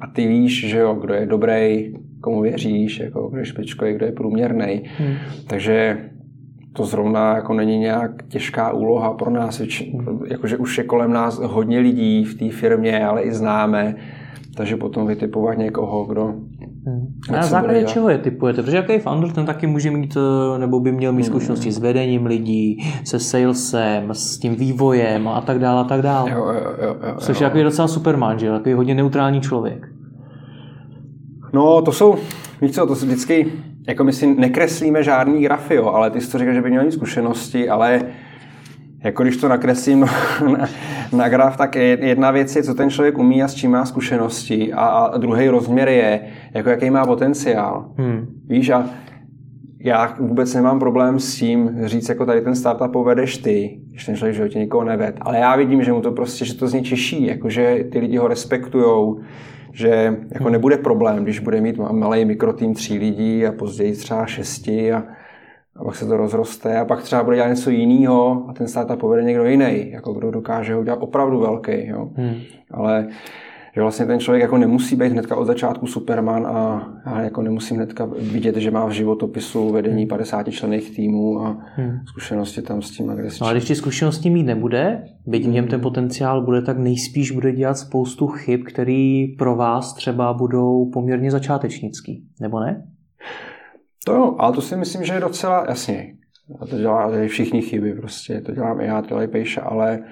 a 0.00 0.06
ty 0.06 0.26
víš, 0.26 0.66
že 0.68 0.78
jo, 0.78 0.94
kdo 0.94 1.14
je 1.14 1.26
dobrý, 1.26 1.92
komu 2.20 2.42
věříš, 2.42 3.00
jako 3.00 3.28
kdo 3.28 3.38
je 3.38 3.44
špičkový, 3.44 3.94
kdo 3.94 4.06
je 4.06 4.12
průměrný. 4.12 4.82
Hmm. 4.98 5.14
Takže 5.46 5.98
to 6.76 6.84
zrovna 6.84 7.36
jako 7.36 7.54
není 7.54 7.78
nějak 7.78 8.22
těžká 8.28 8.72
úloha 8.72 9.12
pro 9.12 9.30
nás, 9.30 9.62
jakože 10.26 10.56
už 10.56 10.78
je 10.78 10.84
kolem 10.84 11.12
nás 11.12 11.38
hodně 11.38 11.78
lidí 11.78 12.24
v 12.24 12.38
té 12.38 12.50
firmě, 12.50 13.06
ale 13.06 13.22
i 13.22 13.34
známe, 13.34 13.96
takže 14.56 14.76
potom 14.76 15.06
vytipovat 15.06 15.58
někoho, 15.58 16.04
kdo... 16.04 16.34
Hmm. 16.86 17.06
A 17.28 17.32
na 17.32 17.42
základě 17.42 17.84
čeho 17.84 18.08
je 18.08 18.18
typujete? 18.18 18.62
Protože 18.62 18.76
jaký 18.76 18.98
founder 18.98 19.32
ten 19.32 19.46
taky 19.46 19.66
může 19.66 19.90
mít, 19.90 20.16
eh, 20.16 20.58
nebo 20.58 20.80
by 20.80 20.92
měl 20.92 21.12
mít 21.12 21.22
hmm. 21.22 21.30
zkušenosti 21.30 21.72
s 21.72 21.78
vedením 21.78 22.26
lidí, 22.26 22.78
se 23.04 23.18
salesem, 23.18 24.14
s 24.14 24.38
tím 24.38 24.54
vývojem 24.54 25.28
a 25.28 25.40
tak 25.40 25.58
dále 25.58 25.80
a 25.80 25.84
tak 25.84 26.02
dále. 26.02 26.30
Jo, 26.30 26.36
jo, 26.38 26.74
jo, 26.82 26.96
jo, 27.06 27.14
Což 27.18 27.40
je 27.40 27.46
takový 27.46 27.62
docela 27.62 27.88
superman, 27.88 28.38
že? 28.38 28.50
Takový 28.50 28.74
hodně 28.74 28.94
neutrální 28.94 29.40
člověk. 29.40 29.86
No, 31.52 31.82
to 31.82 31.92
jsou, 31.92 32.16
víš 32.60 32.72
co, 32.72 32.86
to 32.86 32.96
jsou 32.96 33.06
vždycky, 33.06 33.52
jako 33.86 34.04
my 34.04 34.12
si 34.12 34.26
nekreslíme 34.26 35.02
žádný 35.02 35.42
grafy, 35.42 35.74
jo, 35.74 35.86
ale 35.86 36.10
ty 36.10 36.20
jsi 36.20 36.32
to 36.32 36.38
říkal, 36.38 36.54
že 36.54 36.62
by 36.62 36.70
měl 36.70 36.90
zkušenosti, 36.90 37.68
ale 37.68 38.02
jako 39.04 39.22
když 39.22 39.36
to 39.36 39.48
nakreslím 39.48 40.00
na, 40.58 40.68
na 41.12 41.28
graf, 41.28 41.56
tak 41.56 41.76
jedna 41.76 42.30
věc 42.30 42.56
je, 42.56 42.62
co 42.62 42.74
ten 42.74 42.90
člověk 42.90 43.18
umí 43.18 43.42
a 43.42 43.48
s 43.48 43.54
čím 43.54 43.70
má 43.70 43.84
zkušenosti 43.84 44.72
a, 44.72 44.86
a 44.86 45.18
druhý 45.18 45.48
rozměr 45.48 45.88
je, 45.88 46.20
jako 46.54 46.70
jaký 46.70 46.90
má 46.90 47.06
potenciál. 47.06 47.90
Hmm. 47.96 48.26
Víš, 48.48 48.70
a 48.70 48.90
já 49.80 50.16
vůbec 50.20 50.54
nemám 50.54 50.78
problém 50.78 51.18
s 51.18 51.36
tím 51.36 51.70
říct, 51.84 52.08
jako 52.08 52.26
tady 52.26 52.40
ten 52.40 52.54
startup 52.54 52.92
povedeš 52.92 53.38
ty, 53.38 53.80
když 53.90 54.04
ten 54.04 54.16
člověk 54.16 54.34
v 54.34 54.36
životě 54.36 54.58
nikoho 54.58 54.84
neved. 54.84 55.16
Ale 55.20 55.38
já 55.38 55.56
vidím, 55.56 55.82
že 55.82 55.92
mu 55.92 56.00
to 56.00 56.12
prostě, 56.12 56.44
že 56.44 56.54
to 56.54 56.68
z 56.68 56.72
něj 56.72 56.82
těší, 56.82 57.26
jako 57.26 57.50
že 57.50 57.84
ty 57.92 57.98
lidi 57.98 58.16
ho 58.16 58.28
respektujou, 58.28 59.20
že 59.74 60.16
jako 60.34 60.50
nebude 60.50 60.76
problém, 60.76 61.24
když 61.24 61.38
bude 61.38 61.60
mít 61.60 61.78
malý 61.78 62.24
mikrotým 62.24 62.74
tří 62.74 62.98
lidí 62.98 63.46
a 63.46 63.52
později 63.52 63.92
třeba 63.92 64.26
šesti 64.26 64.92
a, 64.92 65.04
a 65.76 65.84
pak 65.84 65.96
se 65.96 66.06
to 66.06 66.16
rozroste 66.16 66.78
a 66.78 66.84
pak 66.84 67.02
třeba 67.02 67.22
bude 67.22 67.36
dělat 67.36 67.48
něco 67.48 67.70
jiného 67.70 68.46
a 68.48 68.52
ten 68.52 68.68
startup 68.68 69.00
povede 69.00 69.22
někdo 69.22 69.44
jiný, 69.44 69.90
jako 69.90 70.12
kdo 70.12 70.30
dokáže 70.30 70.74
ho 70.74 70.80
udělat 70.80 70.98
opravdu 71.02 71.40
velký. 71.40 71.86
Jo. 71.86 72.10
Hmm. 72.16 72.34
Ale 72.70 73.08
že 73.74 73.80
vlastně 73.80 74.06
ten 74.06 74.20
člověk 74.20 74.42
jako 74.42 74.58
nemusí 74.58 74.96
být 74.96 75.12
hnedka 75.12 75.36
od 75.36 75.44
začátku 75.44 75.86
Superman 75.86 76.46
a 76.46 76.88
já 77.06 77.20
jako 77.20 77.42
nemusím 77.42 77.76
hnedka 77.76 78.08
vidět, 78.18 78.56
že 78.56 78.70
má 78.70 78.86
v 78.86 78.90
životopisu 78.90 79.70
vedení 79.70 80.06
50 80.06 80.50
člených 80.50 80.96
týmů 80.96 81.40
a 81.40 81.56
hmm. 81.74 81.98
zkušenosti 82.08 82.62
tam 82.62 82.82
s 82.82 82.90
tím 82.90 83.10
a 83.10 83.14
kde 83.14 83.28
No 83.40 83.46
ale 83.46 83.54
když 83.54 83.68
ty 83.68 83.74
zkušenosti 83.74 84.30
mít 84.30 84.42
nebude, 84.42 85.04
byť 85.26 85.46
v 85.46 85.48
něm 85.48 85.68
ten 85.68 85.80
potenciál 85.80 86.44
bude, 86.44 86.62
tak 86.62 86.78
nejspíš 86.78 87.30
bude 87.30 87.52
dělat 87.52 87.78
spoustu 87.78 88.26
chyb, 88.26 88.60
které 88.66 89.26
pro 89.38 89.56
vás 89.56 89.94
třeba 89.94 90.32
budou 90.32 90.90
poměrně 90.92 91.30
začátečnický, 91.30 92.24
nebo 92.40 92.60
ne? 92.60 92.86
To 94.04 94.12
jo, 94.14 94.36
ale 94.38 94.52
to 94.52 94.60
si 94.60 94.76
myslím, 94.76 95.04
že 95.04 95.14
je 95.14 95.20
docela 95.20 95.64
jasně. 95.68 96.14
A 96.60 96.66
to 96.66 96.78
dělá 96.78 97.10
všichni 97.26 97.62
chyby, 97.62 97.94
prostě 97.94 98.40
to 98.40 98.52
dělám 98.52 98.80
i 98.80 98.86
já, 98.86 99.02
to 99.02 99.08
dělají 99.08 99.28
Pejša, 99.28 99.62
ale 99.62 100.02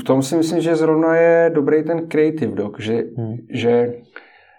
v 0.00 0.04
tom 0.04 0.22
si 0.22 0.36
myslím, 0.36 0.60
že 0.60 0.76
zrovna 0.76 1.16
je 1.16 1.50
dobrý 1.54 1.84
ten 1.84 2.08
creative 2.08 2.54
doc, 2.54 2.74
že, 2.78 3.02
hmm. 3.16 3.36
že 3.50 3.94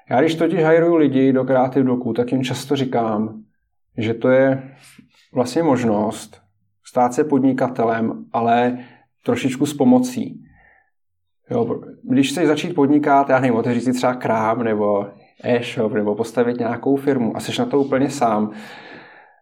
já 0.10 0.22
když 0.22 0.36
totiž 0.36 0.64
hajruju 0.64 0.96
lidi 0.96 1.34
do 1.34 1.44
creative 1.44 1.86
doku, 1.86 2.14
tak 2.14 2.32
jim 2.32 2.44
často 2.44 2.76
říkám, 2.76 3.44
že 3.98 4.14
to 4.14 4.30
je 4.30 4.76
vlastně 5.34 5.64
možnost 5.64 6.42
stát 6.88 7.14
se 7.14 7.24
podnikatelem, 7.24 8.26
ale 8.34 8.78
trošičku 9.26 9.66
s 9.66 9.74
pomocí. 9.74 10.42
Jo, 11.52 11.82
když 12.04 12.32
chceš 12.32 12.48
začít 12.48 12.76
podnikat, 12.76 13.30
já 13.30 13.40
nevím, 13.40 13.56
otevřít 13.56 13.82
si 13.82 13.94
třeba 13.94 14.14
krám 14.14 14.64
nebo 14.64 15.08
e-shop 15.44 15.94
nebo 15.94 16.16
postavit 16.16 16.60
nějakou 16.60 16.96
firmu 16.96 17.38
a 17.38 17.40
jsi 17.40 17.52
na 17.60 17.66
to 17.66 17.80
úplně 17.80 18.10
sám, 18.10 18.52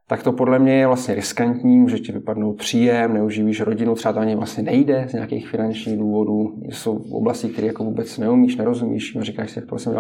tak 0.08 0.24
to 0.24 0.32
podle 0.32 0.60
mě 0.60 0.74
je 0.74 0.88
vlastně 0.88 1.16
riskantní, 1.16 1.80
může 1.80 2.00
ti 2.00 2.12
vypadnout 2.12 2.54
příjem, 2.54 3.14
neuživíš 3.14 3.62
rodinu, 3.62 3.96
třeba 3.96 4.14
to 4.14 4.20
ani 4.20 4.36
vlastně 4.36 4.64
nejde 4.64 5.06
z 5.10 5.14
nějakých 5.14 5.50
finančních 5.50 5.98
důvodů, 5.98 6.62
jsou 6.70 6.98
oblasti, 7.12 7.50
které 7.50 7.68
jako 7.68 7.84
vůbec 7.84 8.18
neumíš, 8.18 8.56
nerozumíš, 8.56 9.18
říkáš 9.22 9.52
si, 9.52 9.60
jak 9.60 9.66
to 9.66 9.76
vlastně 9.76 9.94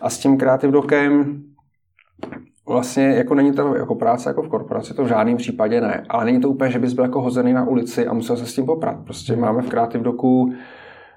A 0.00 0.10
s 0.10 0.18
tím 0.18 0.38
kreativ 0.38 0.70
dokem 0.70 1.42
vlastně 2.68 3.04
jako 3.04 3.34
není 3.34 3.52
to 3.52 3.74
jako 3.74 3.94
práce 3.94 4.30
jako 4.30 4.42
v 4.42 4.48
korporaci, 4.48 4.94
to 4.94 5.04
v 5.04 5.08
žádném 5.08 5.36
případě 5.36 5.80
ne, 5.80 6.04
ale 6.08 6.24
není 6.24 6.40
to 6.40 6.50
úplně, 6.50 6.70
že 6.70 6.78
bys 6.78 6.92
byl 6.92 7.04
jako 7.04 7.22
hozený 7.22 7.52
na 7.52 7.68
ulici 7.68 8.06
a 8.06 8.12
musel 8.12 8.36
se 8.36 8.46
s 8.46 8.54
tím 8.54 8.66
poprat. 8.66 9.04
Prostě 9.04 9.32
hmm. 9.32 9.42
máme 9.42 9.62
v 9.62 9.68
kreativ 9.68 10.00
doku 10.00 10.52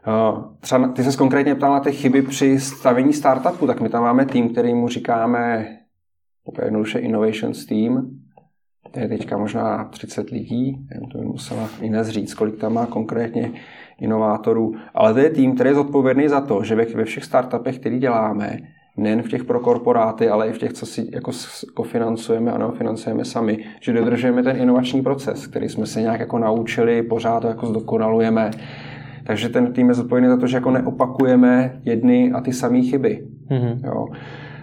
eh, 0.08 0.44
Třeba 0.60 0.88
ty 0.88 1.04
se 1.04 1.18
konkrétně 1.18 1.56
ptal 1.56 1.74
na 1.74 1.80
ty 1.80 1.92
chyby 1.92 2.22
při 2.22 2.60
stavení 2.60 3.14
startupu, 3.14 3.68
tak 3.68 3.82
my 3.82 3.90
tam 3.90 4.04
máme 4.04 4.26
tým, 4.26 4.50
který 4.50 4.74
mu 4.74 4.88
říkáme 4.88 5.68
úplně 6.44 6.68
jednoduše 6.68 7.00
Innovations 7.00 7.66
Team. 7.66 8.19
To 8.92 9.00
je 9.00 9.08
teďka 9.08 9.38
možná 9.38 9.86
30 9.86 10.30
lidí, 10.30 10.78
to 11.12 11.18
by 11.18 11.26
musela 11.26 11.70
Ines 11.82 12.08
říct, 12.08 12.34
kolik 12.34 12.56
tam 12.56 12.74
má 12.74 12.86
konkrétně 12.86 13.52
inovátorů, 14.00 14.76
ale 14.94 15.14
to 15.14 15.20
je 15.20 15.30
tým, 15.30 15.56
který 15.56 15.70
je 15.70 15.76
zodpovědný 15.76 16.28
za 16.28 16.42
to, 16.42 16.64
že 16.64 16.76
ve 16.76 17.06
všech 17.06 17.24
startupech, 17.24 17.80
který 17.80 18.00
děláme, 18.00 18.58
nejen 18.98 19.22
v 19.22 19.30
těch 19.30 19.44
pro 19.44 19.60
korporáty, 19.60 20.30
ale 20.30 20.48
i 20.48 20.54
v 20.54 20.58
těch, 20.58 20.74
co 20.74 20.86
si 20.86 21.08
jako 21.12 21.32
kofinancujeme 21.74 22.52
a 22.52 22.58
neofinancujeme 22.58 23.26
sami, 23.26 23.66
že 23.82 23.94
dodržujeme 23.94 24.44
ten 24.44 24.58
inovační 24.58 25.02
proces, 25.02 25.48
který 25.48 25.70
jsme 25.70 25.86
se 25.86 26.02
nějak 26.02 26.20
jako 26.20 26.40
naučili, 26.40 27.04
pořád 27.04 27.40
to 27.40 27.48
jako 27.48 27.66
zdokonalujeme. 27.66 28.52
Takže 29.24 29.50
ten 29.50 29.74
tým 29.74 29.90
je 29.90 29.94
zodpovědný 29.94 30.30
za 30.30 30.38
to, 30.38 30.48
že 30.48 30.58
jako 30.58 30.72
neopakujeme 30.72 31.80
jedny 31.86 32.32
a 32.32 32.42
ty 32.42 32.54
samé 32.54 32.82
chyby. 32.82 33.28
Mm-hmm. 33.50 33.86
Jo. 33.86 34.08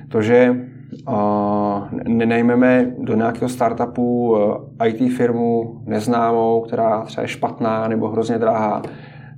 To, 0.09 0.23
že 0.23 0.57
nenajmeme 2.09 2.95
do 2.99 3.17
nějakého 3.17 3.49
startupu 3.49 4.37
eh, 4.81 4.89
IT 4.89 5.13
firmu 5.17 5.81
neznámou, 5.87 6.61
která 6.61 7.05
třeba 7.05 7.23
je 7.23 7.29
špatná 7.29 7.89
nebo 7.89 8.09
hrozně 8.09 8.39
drahá, 8.39 8.83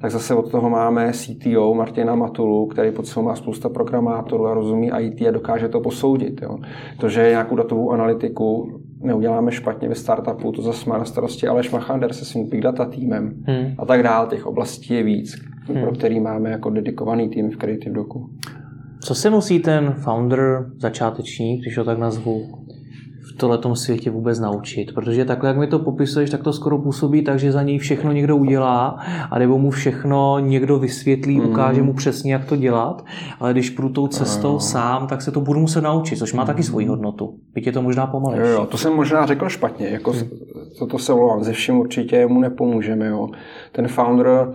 tak 0.01 0.11
zase 0.11 0.35
od 0.35 0.51
toho 0.51 0.71
máme 0.71 1.13
CTO 1.13 1.75
Martina 1.75 2.15
Matulu, 2.15 2.67
který 2.67 2.91
pod 2.91 3.07
sebou 3.07 3.27
má 3.27 3.35
spousta 3.35 3.69
programátorů 3.69 4.47
a 4.47 4.55
rozumí 4.55 4.91
IT 5.01 5.23
a 5.29 5.31
dokáže 5.31 5.69
to 5.69 5.81
posoudit. 5.81 6.43
Jo. 6.43 6.59
To, 7.01 7.09
že 7.09 7.29
nějakou 7.31 7.57
datovou 7.57 7.91
analytiku 7.91 8.81
neuděláme 9.03 9.53
špatně 9.53 9.89
ve 9.89 9.95
startupu, 9.95 10.53
to 10.53 10.63
zase 10.63 10.91
má 10.91 10.99
na 10.99 11.05
starosti 11.05 11.47
Aleš 11.49 11.71
Machander 11.71 12.13
se 12.13 12.25
svým 12.25 12.49
big 12.49 12.61
data 12.61 12.85
týmem 12.85 13.35
hmm. 13.47 13.75
a 13.79 13.87
tak 13.87 14.03
dál. 14.03 14.27
Těch 14.27 14.47
oblastí 14.47 14.95
je 14.95 15.03
víc, 15.03 15.37
hmm. 15.67 15.81
pro 15.83 15.93
který 15.93 16.21
máme 16.21 16.51
jako 16.51 16.71
dedikovaný 16.71 17.29
tým 17.29 17.51
v 17.51 17.57
Creative 17.57 17.95
Doku. 17.95 18.31
Co 19.09 19.15
se 19.15 19.31
musí 19.31 19.59
ten 19.59 19.93
founder, 19.93 20.67
začátečník, 20.79 21.63
když 21.63 21.79
ho 21.79 21.85
tak 21.85 21.99
nazvu, 21.99 22.47
v 23.35 23.39
tomto 23.39 23.77
světě 23.77 24.11
vůbec 24.11 24.41
naučit. 24.41 24.95
Protože 24.95 25.25
takhle, 25.25 25.49
jak 25.49 25.59
mi 25.59 25.67
to 25.67 25.79
popisuješ, 25.79 26.31
tak 26.31 26.43
to 26.43 26.53
skoro 26.53 26.79
působí 26.79 27.25
tak, 27.25 27.39
že 27.39 27.53
za 27.53 27.63
něj 27.63 27.79
všechno 27.79 28.13
někdo 28.13 28.37
udělá, 28.37 28.99
a 29.31 29.39
nebo 29.39 29.59
mu 29.59 29.71
všechno 29.71 30.39
někdo 30.39 30.79
vysvětlí, 30.79 31.41
mm. 31.41 31.47
ukáže 31.47 31.83
mu 31.83 31.95
přesně, 31.95 32.33
jak 32.33 32.45
to 32.45 32.57
dělat. 32.57 33.05
Ale 33.41 33.53
když 33.53 33.71
půjdu 33.71 33.89
tou 33.89 34.07
cestou 34.07 34.53
no. 34.53 34.61
sám, 34.61 35.07
tak 35.07 35.23
se 35.23 35.31
to 35.31 35.41
budu 35.41 35.61
muset 35.61 35.81
naučit, 35.81 36.19
což 36.19 36.33
má 36.33 36.43
mm. 36.43 36.47
taky 36.47 36.63
svoji 36.63 36.87
hodnotu. 36.87 37.35
Byť 37.55 37.67
je 37.67 37.73
to 37.73 37.83
možná 37.83 38.07
pomalejší. 38.07 38.51
Jo, 38.51 38.59
jo, 38.59 38.67
to 38.67 38.79
jsem 38.79 38.93
možná 38.93 39.27
řekl 39.27 39.49
špatně. 39.49 39.89
Jako, 39.89 40.13
mm. 40.13 40.89
to 40.89 40.99
se 40.99 41.13
volám, 41.13 41.45
ze 41.45 41.53
všem 41.53 41.79
určitě 41.79 42.27
mu 42.27 42.41
nepomůžeme. 42.41 43.07
Jo. 43.07 43.29
Ten 43.73 43.89
founder 43.89 44.49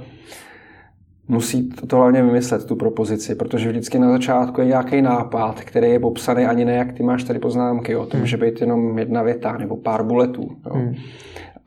musí 1.28 1.70
to 1.70 1.96
hlavně 1.96 2.24
vymyslet, 2.24 2.66
tu 2.66 2.76
propozici, 2.76 3.36
protože 3.36 3.70
vždycky 3.70 4.00
na 4.00 4.12
začátku 4.12 4.62
je 4.62 4.68
nějaký 4.68 5.02
nápad, 5.02 5.62
který 5.62 5.90
je 5.90 6.00
popsaný 6.00 6.46
ani 6.46 6.66
ne, 6.66 6.74
jak 6.74 6.94
ty 6.94 7.04
máš 7.04 7.24
tady 7.24 7.40
poznámky. 7.40 7.92
Jo. 7.92 8.06
To 8.06 8.12
hmm. 8.12 8.22
může 8.22 8.38
být 8.38 8.62
jenom 8.62 9.00
jedna 9.00 9.24
věta 9.24 9.58
nebo 9.58 9.78
pár 9.78 10.04
buletů. 10.04 10.48
Jo. 10.66 10.74
Hmm. 10.74 10.96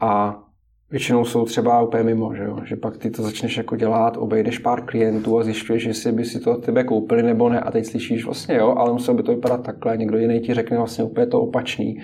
A 0.01 0.43
většinou 0.91 1.25
jsou 1.25 1.45
třeba 1.45 1.83
úplně 1.83 2.03
mimo, 2.03 2.35
že, 2.35 2.45
jo? 2.45 2.59
že 2.65 2.77
pak 2.77 2.97
ty 2.97 3.11
to 3.11 3.23
začneš 3.23 3.57
jako 3.57 3.77
dělat, 3.77 4.17
obejdeš 4.17 4.59
pár 4.59 4.83
klientů 4.83 5.39
a 5.39 5.45
zjišťuješ, 5.45 5.85
jestli 5.85 6.13
by 6.13 6.25
si 6.25 6.41
to 6.41 6.53
od 6.53 6.65
tebe 6.65 6.85
koupili 6.85 7.23
nebo 7.23 7.49
ne 7.49 7.61
a 7.61 7.71
teď 7.71 7.87
slyšíš 7.87 8.25
vlastně 8.25 8.55
jo, 8.55 8.75
ale 8.77 8.93
muselo 8.93 9.17
by 9.17 9.23
to 9.23 9.35
vypadat 9.35 9.63
takhle, 9.63 9.97
někdo 9.97 10.19
jiný 10.19 10.41
ti 10.41 10.55
řekne 10.55 10.77
vlastně 10.77 11.05
úplně 11.05 11.27
to 11.27 11.41
opačný 11.41 12.01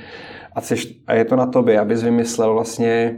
a, 0.55 0.61
ceš, 0.61 1.01
a 1.07 1.15
je 1.15 1.25
to 1.25 1.37
na 1.37 1.47
tobě, 1.47 1.81
abys 1.81 2.03
vymyslel 2.03 2.53
vlastně 2.53 3.17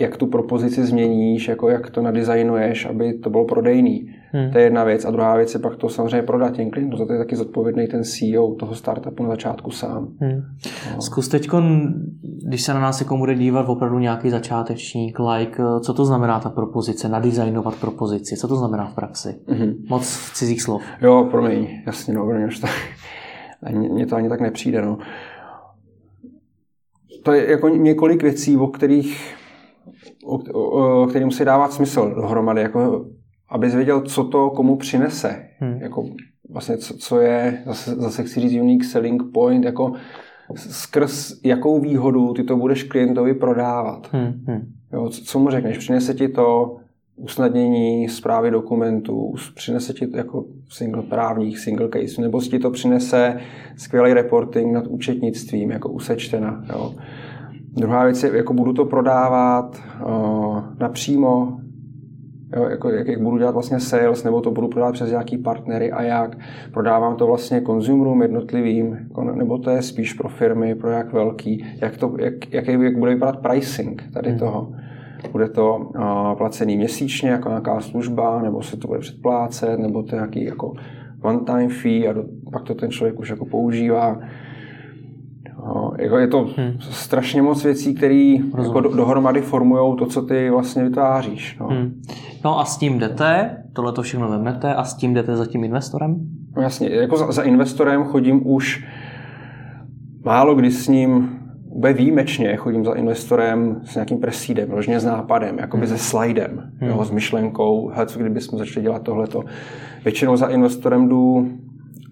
jak 0.00 0.16
tu 0.16 0.26
propozici 0.26 0.84
změníš, 0.84 1.48
jako 1.48 1.68
jak 1.68 1.90
to 1.90 2.02
nadizajnuješ, 2.02 2.86
aby 2.86 3.14
to 3.14 3.30
bylo 3.30 3.44
prodejný. 3.44 4.10
Hmm. 4.32 4.50
To 4.50 4.58
je 4.58 4.64
jedna 4.64 4.84
věc. 4.84 5.04
A 5.04 5.10
druhá 5.10 5.36
věc 5.36 5.54
je 5.54 5.60
pak 5.60 5.76
to 5.76 5.88
samozřejmě 5.88 6.22
prodat 6.22 6.52
těm 6.52 6.70
klientům. 6.70 6.98
Za 6.98 7.06
to 7.06 7.12
je 7.12 7.18
taky 7.18 7.36
zodpovědný 7.36 7.86
ten 7.86 8.04
CEO 8.04 8.54
toho 8.54 8.74
startupu 8.74 9.22
na 9.22 9.28
začátku 9.28 9.70
sám. 9.70 10.08
Hmm. 10.20 10.42
No. 10.94 11.02
Zkus 11.02 11.28
teď, 11.28 11.48
když 12.46 12.62
se 12.62 12.74
na 12.74 12.80
nás 12.80 13.00
jako 13.00 13.16
bude 13.16 13.34
dívat 13.34 13.68
opravdu 13.68 13.98
nějaký 13.98 14.30
začátečník, 14.30 15.18
like, 15.18 15.62
co 15.80 15.94
to 15.94 16.04
znamená 16.04 16.40
ta 16.40 16.50
propozice, 16.50 17.08
nadizajnovat 17.08 17.76
propozici, 17.76 18.36
co 18.36 18.48
to 18.48 18.56
znamená 18.56 18.86
v 18.86 18.94
praxi? 18.94 19.34
Hmm. 19.48 19.72
Moc 19.88 20.30
cizích 20.34 20.62
slov. 20.62 20.82
Jo, 21.00 21.28
promiň, 21.30 21.68
jasně, 21.86 22.14
no, 22.14 22.28
to, 22.60 22.66
mně 23.72 24.06
to 24.06 24.16
ani 24.16 24.28
tak 24.28 24.40
nepřijde, 24.40 24.82
no. 24.82 24.98
To 27.22 27.32
je 27.32 27.50
jako 27.50 27.68
několik 27.68 28.22
věcí, 28.22 28.56
o 28.56 28.66
kterých 28.66 29.37
který 31.08 31.24
musí 31.24 31.44
dávat 31.44 31.72
smysl 31.72 32.14
dohromady, 32.14 32.60
jako 32.60 33.06
abys 33.48 33.74
věděl, 33.74 34.00
co 34.00 34.24
to 34.24 34.50
komu 34.50 34.76
přinese. 34.76 35.44
Hmm. 35.58 35.78
Jako 35.80 36.04
vlastně, 36.50 36.76
co, 36.76 36.96
co 36.96 37.20
je, 37.20 37.62
zase, 37.66 37.94
zase 37.94 38.24
chci 38.24 38.40
říct 38.40 38.60
unique 38.60 38.84
selling 38.84 39.22
point, 39.34 39.64
jako 39.64 39.92
skrz 40.56 41.40
jakou 41.44 41.80
výhodu 41.80 42.34
ty 42.34 42.44
to 42.44 42.56
budeš 42.56 42.82
klientovi 42.82 43.34
prodávat. 43.34 44.08
Hmm. 44.12 44.32
Hmm. 44.46 44.72
Jo, 44.92 45.08
co, 45.08 45.24
co 45.24 45.38
mu 45.38 45.50
řekneš? 45.50 45.78
Přinese 45.78 46.14
ti 46.14 46.28
to 46.28 46.76
usnadnění 47.16 48.08
zprávy 48.08 48.50
dokumentů, 48.50 49.34
přinese 49.54 49.92
ti 49.92 50.06
to 50.06 50.16
jako 50.16 50.44
single 50.68 51.02
právních, 51.02 51.58
single 51.58 51.88
case, 51.88 52.22
nebo 52.22 52.40
ti 52.40 52.58
to 52.58 52.70
přinese 52.70 53.40
skvělý 53.76 54.12
reporting 54.12 54.72
nad 54.72 54.86
účetnictvím, 54.86 55.70
jako 55.70 55.88
usečtena. 55.88 56.64
Jo. 56.68 56.94
Druhá 57.78 58.04
věc 58.04 58.22
je, 58.22 58.36
jako 58.36 58.54
budu 58.54 58.72
to 58.72 58.84
prodávat 58.84 59.82
uh, 60.06 60.62
napřímo, 60.80 61.58
jo, 62.56 62.68
jako, 62.68 62.90
jak, 62.90 63.08
jak 63.08 63.22
budu 63.22 63.38
dělat 63.38 63.54
vlastně 63.54 63.80
sales, 63.80 64.24
nebo 64.24 64.40
to 64.40 64.50
budu 64.50 64.68
prodávat 64.68 64.92
přes 64.92 65.10
nějaký 65.10 65.38
partnery 65.38 65.92
a 65.92 66.02
jak. 66.02 66.38
Prodávám 66.72 67.16
to 67.16 67.26
vlastně 67.26 67.60
konzumerům 67.60 68.22
jednotlivým, 68.22 68.98
jako, 69.02 69.24
nebo 69.24 69.58
to 69.58 69.70
je 69.70 69.82
spíš 69.82 70.12
pro 70.12 70.28
firmy, 70.28 70.74
pro 70.74 70.90
jak 70.90 71.12
velký, 71.12 71.64
jak, 71.80 71.96
to, 71.96 72.14
jak, 72.18 72.52
jak, 72.52 72.66
jak 72.66 72.98
bude 72.98 73.14
vypadat 73.14 73.36
pricing 73.36 74.02
tady 74.12 74.30
hmm. 74.30 74.38
toho. 74.38 74.72
Bude 75.32 75.48
to 75.48 75.76
uh, 75.76 76.34
placený 76.34 76.76
měsíčně 76.76 77.30
jako 77.30 77.48
nějaká 77.48 77.80
služba, 77.80 78.42
nebo 78.42 78.62
se 78.62 78.76
to 78.76 78.88
bude 78.88 78.98
předplácet, 78.98 79.78
nebo 79.78 80.02
to 80.02 80.14
je 80.14 80.18
nějaký 80.18 80.44
jako 80.44 80.72
one-time 81.22 81.68
fee 81.68 82.08
a 82.08 82.12
do, 82.12 82.24
pak 82.52 82.62
to 82.62 82.74
ten 82.74 82.90
člověk 82.90 83.20
už 83.20 83.28
jako 83.28 83.44
používá. 83.44 84.20
No, 85.74 85.92
jako 85.98 86.18
je 86.18 86.26
to 86.26 86.48
hmm. 86.56 86.76
strašně 86.80 87.42
moc 87.42 87.64
věcí, 87.64 87.94
které 87.94 88.36
jako 88.62 88.80
do, 88.80 88.96
dohromady 88.96 89.40
formují 89.40 89.96
to, 89.96 90.06
co 90.06 90.22
ty 90.22 90.50
vlastně 90.50 90.84
vytváříš. 90.84 91.56
No. 91.60 91.66
Hmm. 91.66 92.02
no 92.44 92.58
a 92.60 92.64
s 92.64 92.78
tím 92.78 92.98
jdete, 92.98 93.56
tohle 93.72 93.92
to 93.92 94.02
všechno 94.02 94.28
vemete 94.28 94.74
a 94.74 94.84
s 94.84 94.94
tím 94.94 95.14
jdete 95.14 95.36
za 95.36 95.46
tím 95.46 95.64
investorem? 95.64 96.16
No 96.56 96.62
jasně, 96.62 96.88
jako 96.90 97.16
za, 97.16 97.32
za 97.32 97.42
investorem 97.42 98.04
chodím 98.04 98.50
už 98.50 98.84
málo 100.24 100.54
kdy 100.54 100.70
s 100.70 100.88
ním 100.88 101.38
úplně 101.70 101.92
výjimečně 101.92 102.56
chodím 102.56 102.84
za 102.84 102.92
investorem 102.92 103.80
s 103.84 103.94
nějakým 103.94 104.18
presídem, 104.18 104.70
možně 104.70 105.00
s 105.00 105.04
nápadem, 105.04 105.58
jakoby 105.58 105.86
hmm. 105.86 105.96
se 105.96 106.04
slidem, 106.04 106.70
hmm. 106.80 106.90
jo, 106.90 107.04
s 107.04 107.10
myšlenkou, 107.10 107.88
hele, 107.88 108.06
co 108.06 108.18
kdybychom 108.18 108.58
začali 108.58 108.82
dělat 108.84 109.02
tohleto. 109.02 109.44
Většinou 110.04 110.36
za 110.36 110.46
investorem 110.46 111.08
jdu 111.08 111.48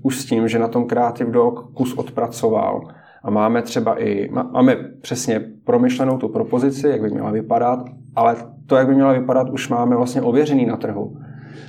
už 0.02 0.16
s 0.16 0.26
tím, 0.26 0.48
že 0.48 0.58
na 0.58 0.68
tom 0.68 0.84
Creative 0.84 1.30
Dog 1.30 1.70
kus 1.74 1.94
odpracoval 1.94 2.80
a 3.26 3.30
máme 3.30 3.62
třeba 3.62 4.02
i, 4.02 4.30
máme 4.52 4.76
přesně 5.00 5.40
promyšlenou 5.64 6.18
tu 6.18 6.28
propozici, 6.28 6.88
jak 6.88 7.00
by 7.00 7.10
měla 7.10 7.30
vypadat, 7.30 7.78
ale 8.16 8.36
to, 8.66 8.76
jak 8.76 8.86
by 8.86 8.94
měla 8.94 9.12
vypadat, 9.12 9.50
už 9.50 9.68
máme 9.68 9.96
vlastně 9.96 10.22
ověřený 10.22 10.66
na 10.66 10.76
trhu. 10.76 11.16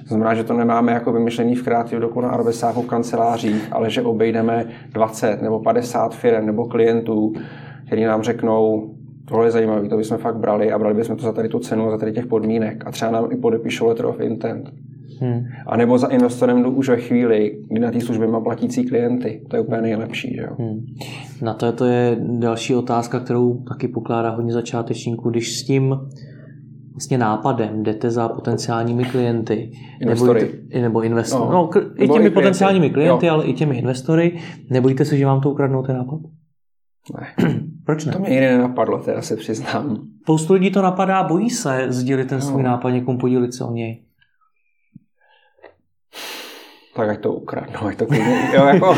To 0.01 0.07
znamená, 0.07 0.33
že 0.33 0.43
to 0.43 0.53
nemáme 0.53 0.91
jako 0.91 1.11
vymyšlený 1.11 1.55
v 1.55 1.63
kreativ 1.63 1.99
doku 1.99 2.21
na 2.21 2.29
Arbesáku 2.29 2.81
v 2.81 2.87
kancelářích, 2.87 3.67
ale 3.71 3.89
že 3.89 4.01
obejdeme 4.01 4.65
20 4.91 5.41
nebo 5.41 5.59
50 5.59 6.15
firm 6.15 6.45
nebo 6.45 6.65
klientů, 6.65 7.33
kteří 7.87 8.03
nám 8.03 8.23
řeknou, 8.23 8.93
tohle 9.25 9.47
je 9.47 9.51
zajímavé, 9.51 9.89
to 9.89 9.97
bychom 9.97 10.17
fakt 10.17 10.37
brali 10.37 10.71
a 10.71 10.79
brali 10.79 10.95
bychom 10.95 11.15
to 11.15 11.23
za 11.23 11.31
tady 11.31 11.49
tu 11.49 11.59
cenu, 11.59 11.91
za 11.91 11.97
tady 11.97 12.11
těch 12.11 12.25
podmínek 12.25 12.83
a 12.87 12.91
třeba 12.91 13.11
nám 13.11 13.27
i 13.31 13.35
podepíšou 13.35 13.87
letter 13.87 14.05
of 14.05 14.19
intent. 14.19 14.69
Hmm. 15.21 15.43
A 15.67 15.77
nebo 15.77 15.97
za 15.97 16.07
investorem 16.07 16.63
jdu 16.63 16.71
už 16.71 16.89
ve 16.89 16.97
chvíli, 16.97 17.59
kdy 17.67 17.79
na 17.79 17.91
té 17.91 18.01
službě 18.01 18.27
má 18.27 18.39
platící 18.39 18.85
klienty. 18.85 19.41
To 19.49 19.55
je 19.55 19.61
úplně 19.61 19.81
nejlepší. 19.81 20.35
Že 20.35 20.41
jo? 20.41 20.55
Hmm. 20.59 20.85
Na 21.41 21.53
to, 21.53 21.65
je, 21.65 21.71
to 21.71 21.85
je 21.85 22.17
další 22.19 22.75
otázka, 22.75 23.19
kterou 23.19 23.63
taky 23.63 23.87
pokládá 23.87 24.29
hodně 24.29 24.53
začátečníků. 24.53 25.29
Když 25.29 25.59
s 25.59 25.63
tím 25.63 25.95
vlastně 26.91 27.17
nápadem 27.17 27.83
jdete 27.83 28.11
za 28.11 28.29
potenciálními 28.29 29.03
klienty 29.03 29.71
investory. 30.01 30.41
Nebo, 30.41 30.81
nebo 30.81 31.01
investory. 31.01 31.43
No, 31.51 31.69
no, 31.75 31.81
i 31.95 32.07
těmi 32.07 32.25
i 32.25 32.29
potenciálními 32.29 32.89
klienty, 32.89 33.25
jo. 33.25 33.33
ale 33.33 33.45
i 33.45 33.53
těmi 33.53 33.77
investory. 33.77 34.39
Nebojíte 34.69 35.05
se, 35.05 35.17
že 35.17 35.25
vám 35.25 35.41
to 35.41 35.51
ukradnou 35.51 35.83
ten 35.83 35.97
nápad? 35.97 36.19
Ne. 37.19 37.49
Proč 37.85 38.05
ne? 38.05 38.13
To 38.13 38.19
mě 38.19 38.29
jiné 38.29 38.57
nenapadlo, 38.57 38.97
teda 38.97 39.21
se 39.21 39.35
přiznám. 39.35 39.97
Spoustu 40.21 40.53
lidí 40.53 40.71
to 40.71 40.81
napadá, 40.81 41.23
bojí 41.23 41.49
se 41.49 41.85
sdílit 41.89 42.27
ten 42.27 42.41
svůj 42.41 42.63
no. 42.63 42.69
nápad, 42.69 42.89
někomu 42.89 43.17
podílit 43.17 43.53
se 43.53 43.63
o 43.63 43.71
něj 43.71 44.06
tak 46.97 47.09
ať 47.09 47.19
to 47.19 47.33
ukradnou, 47.33 47.87
ať 47.87 47.97
to 47.97 48.05
klidně, 48.05 48.49
jo, 48.53 48.65
jako, 48.65 48.95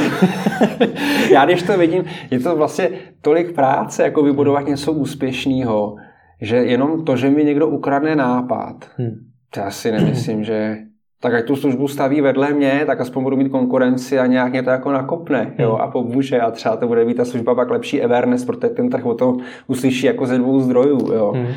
já 1.31 1.45
když 1.45 1.63
to 1.63 1.77
vidím, 1.77 2.05
je 2.31 2.39
to 2.39 2.55
vlastně 2.55 2.89
tolik 3.21 3.55
práce, 3.55 4.03
jako 4.03 4.23
vybudovat 4.23 4.67
něco 4.67 4.93
úspěšného, 4.93 5.95
že 6.41 6.55
jenom 6.55 7.05
to, 7.05 7.15
že 7.15 7.29
mi 7.29 7.43
někdo 7.43 7.67
ukradne 7.67 8.15
nápad, 8.15 8.75
hmm. 8.97 9.15
to 9.53 9.59
já 9.59 9.71
si 9.71 9.91
nemyslím, 9.91 10.43
že 10.43 10.77
tak 11.21 11.33
ať 11.33 11.45
tu 11.45 11.55
službu 11.55 11.87
staví 11.87 12.21
vedle 12.21 12.53
mě, 12.53 12.83
tak 12.85 13.01
aspoň 13.01 13.23
budu 13.23 13.37
mít 13.37 13.49
konkurenci 13.49 14.19
a 14.19 14.25
nějak 14.25 14.51
mě 14.51 14.63
to 14.63 14.69
jako 14.69 14.91
nakopne 14.91 15.53
jo, 15.59 15.71
hmm. 15.71 15.81
a 15.81 15.87
pomůže 15.87 16.39
a 16.39 16.51
třeba 16.51 16.77
to 16.77 16.87
bude 16.87 17.05
být 17.05 17.17
ta 17.17 17.25
služba 17.25 17.55
pak 17.55 17.69
lepší 17.69 18.03
awareness, 18.03 18.45
protože 18.45 18.69
ten 18.69 18.89
trh 18.89 19.05
o 19.05 19.13
to 19.13 19.37
uslyší 19.67 20.05
jako 20.05 20.25
ze 20.25 20.37
dvou 20.37 20.59
zdrojů. 20.59 21.13
Jo. 21.13 21.31
Hmm. 21.35 21.47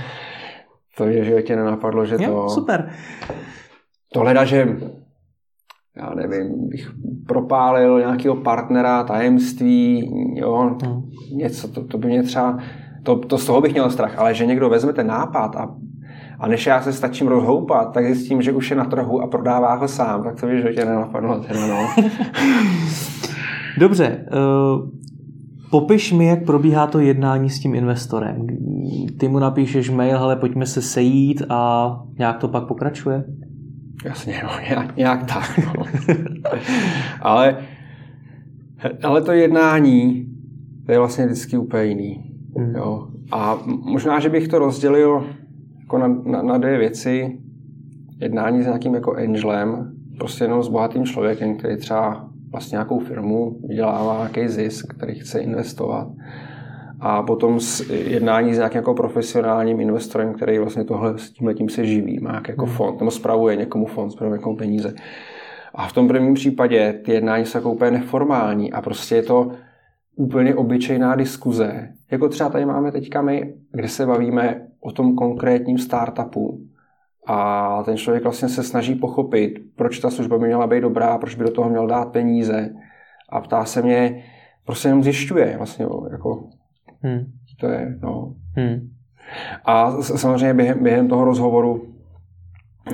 To 0.97 1.05
je, 1.05 1.25
že 1.25 1.43
tě 1.43 1.57
nenapadlo, 1.57 2.05
že 2.05 2.17
to... 2.17 2.23
Jo, 2.23 2.49
super. 2.49 2.91
To 4.13 4.21
hleda, 4.21 4.45
že 4.45 4.69
já 5.97 6.15
nevím, 6.15 6.69
bych 6.69 6.93
propálil 7.27 7.99
nějakého 7.99 8.37
partnera, 8.37 9.05
tajemství, 9.05 10.11
jo, 10.35 10.77
hmm. 10.85 11.03
něco, 11.33 11.69
to, 11.69 11.85
to 11.85 11.99
by 11.99 12.09
mě 12.09 12.23
třeba, 12.23 12.59
to, 13.03 13.17
to 13.17 13.39
z 13.39 13.47
toho 13.47 13.61
bych 13.61 13.73
měl 13.73 13.91
strach, 13.91 14.19
ale 14.19 14.35
že 14.35 14.47
někdo 14.47 14.71
vezme 14.71 14.93
ten 14.93 15.07
nápad 15.07 15.57
a, 15.57 15.75
a 16.39 16.49
než 16.49 16.67
já 16.67 16.83
se 16.83 16.93
stačím 16.93 17.29
rozhoupat, 17.29 17.93
tak 17.93 18.05
zjistím, 18.05 18.43
že 18.43 18.53
už 18.53 18.71
je 18.71 18.77
na 18.77 18.85
trhu 18.85 19.21
a 19.21 19.27
prodává 19.27 19.75
ho 19.75 19.89
sám, 19.89 20.23
tak 20.23 20.41
to 20.41 20.47
by 20.47 20.57
životě 20.57 20.85
nenapadlo. 20.85 21.41
Teda, 21.41 21.67
no. 21.67 21.89
Dobře, 23.79 24.27
uh, 24.33 24.89
popiš 25.71 26.13
mi, 26.13 26.27
jak 26.27 26.45
probíhá 26.45 26.87
to 26.87 26.99
jednání 26.99 27.51
s 27.51 27.61
tím 27.61 27.75
investorem. 27.75 28.47
Ty 29.19 29.29
mu 29.29 29.39
napíšeš 29.39 29.91
mail, 29.91 30.19
ale 30.19 30.37
pojďme 30.37 30.67
se 30.67 30.83
sejít 30.83 31.43
a 31.49 31.91
nějak 32.19 32.39
to 32.39 32.49
pak 32.49 32.67
pokračuje? 32.67 33.25
Jasně, 34.05 34.41
no, 34.45 34.51
nějak, 34.69 34.97
nějak 34.97 35.27
tak. 35.27 35.59
No. 35.67 35.85
ale, 37.21 37.57
ale 39.03 39.23
to 39.23 39.33
jednání 39.33 40.33
to 40.87 40.93
je 40.93 40.99
vlastně 40.99 41.27
vždycky 41.27 41.59
úplně 41.59 41.85
jiný. 41.85 42.25
Hmm. 42.57 42.75
Jo. 42.75 43.09
A 43.33 43.59
možná, 43.67 44.21
že 44.21 44.29
bych 44.29 44.49
to 44.49 44.59
rozdělil 44.59 45.27
jako 45.81 45.99
na, 45.99 46.09
na, 46.09 46.43
na 46.43 46.59
dvě 46.59 46.79
věci. 46.79 47.39
Jednání 48.21 48.63
s 48.63 48.67
nějakým 48.67 48.95
jako 48.95 49.15
angelem, 49.17 49.93
prostě 50.19 50.45
jenom 50.45 50.63
s 50.63 50.69
bohatým 50.69 51.05
člověkem, 51.05 51.57
který 51.57 51.77
třeba 51.77 52.29
vlastně 52.51 52.77
nějakou 52.77 52.99
firmu, 52.99 53.61
vydělává 53.69 54.17
nějaký 54.17 54.49
zisk, 54.49 54.95
který 54.95 55.15
chce 55.15 55.39
investovat. 55.39 56.09
A 57.05 57.23
potom 57.23 57.61
s 57.61 57.91
jednání 57.91 58.55
s 58.55 58.57
nějakým 58.57 58.79
jako 58.79 58.95
profesionálním 58.95 59.81
investorem, 59.81 60.35
který 60.35 60.59
vlastně 60.59 60.85
tohle 60.85 61.19
s 61.19 61.31
tím 61.31 61.47
letím 61.47 61.69
se 61.69 61.87
živí, 61.87 62.19
má 62.21 62.35
jak 62.35 62.49
jako 62.49 62.67
hmm. 62.67 62.75
fond, 62.75 63.01
nebo 63.01 63.11
spravuje 63.11 63.57
někomu 63.57 63.87
fond, 63.87 64.11
spravuje 64.11 64.39
někomu 64.39 64.57
peníze. 64.57 64.95
A 65.75 65.89
v 65.89 65.93
tom 65.93 66.09
prvním 66.09 66.35
případě 66.35 67.01
ty 67.05 67.13
jednání 67.13 67.45
jsou 67.45 67.59
jako 67.59 67.73
úplně 67.73 67.91
neformální 67.91 68.73
a 68.73 68.83
prostě 68.83 69.17
je 69.17 69.23
to 69.23 69.51
úplně 70.17 70.55
obyčejná 70.55 71.17
diskuze. 71.17 71.89
Jako 72.11 72.29
třeba 72.29 72.51
tady 72.51 72.67
máme 72.67 72.93
teďka 72.93 73.23
my, 73.23 73.55
kde 73.73 73.89
se 73.89 74.07
bavíme 74.07 74.67
o 74.81 74.93
tom 74.93 75.17
konkrétním 75.17 75.79
startupu. 75.79 76.61
A 77.27 77.83
ten 77.85 77.97
člověk 77.97 78.23
vlastně 78.23 78.49
se 78.49 78.63
snaží 78.63 78.95
pochopit, 78.95 79.59
proč 79.77 79.99
ta 79.99 80.11
služba 80.11 80.39
by 80.39 80.47
měla 80.47 80.67
být 80.67 80.81
dobrá, 80.81 81.19
proč 81.19 81.35
by 81.35 81.45
do 81.45 81.51
toho 81.51 81.71
měl 81.71 81.87
dát 81.87 82.13
peníze. 82.13 82.71
A 83.29 83.41
ptá 83.41 83.65
se 83.65 83.83
mě, 83.83 84.25
prostě 84.67 84.89
jenom 84.89 85.03
zjišťuje 85.03 85.55
vlastně, 85.57 85.87
jako, 86.13 86.49
hmm. 87.03 87.25
to 87.61 87.67
je, 87.67 87.99
no. 88.03 88.35
Hmm. 88.57 88.89
A 89.65 90.03
samozřejmě 90.03 90.55
během, 90.55 90.83
během 90.83 91.09
toho 91.09 91.25
rozhovoru 91.25 91.83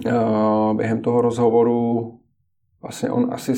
uh, 0.07 0.77
během 0.77 1.01
toho 1.01 1.21
rozhovoru 1.21 2.13
vlastně 2.83 3.11
on 3.11 3.29
asi 3.33 3.55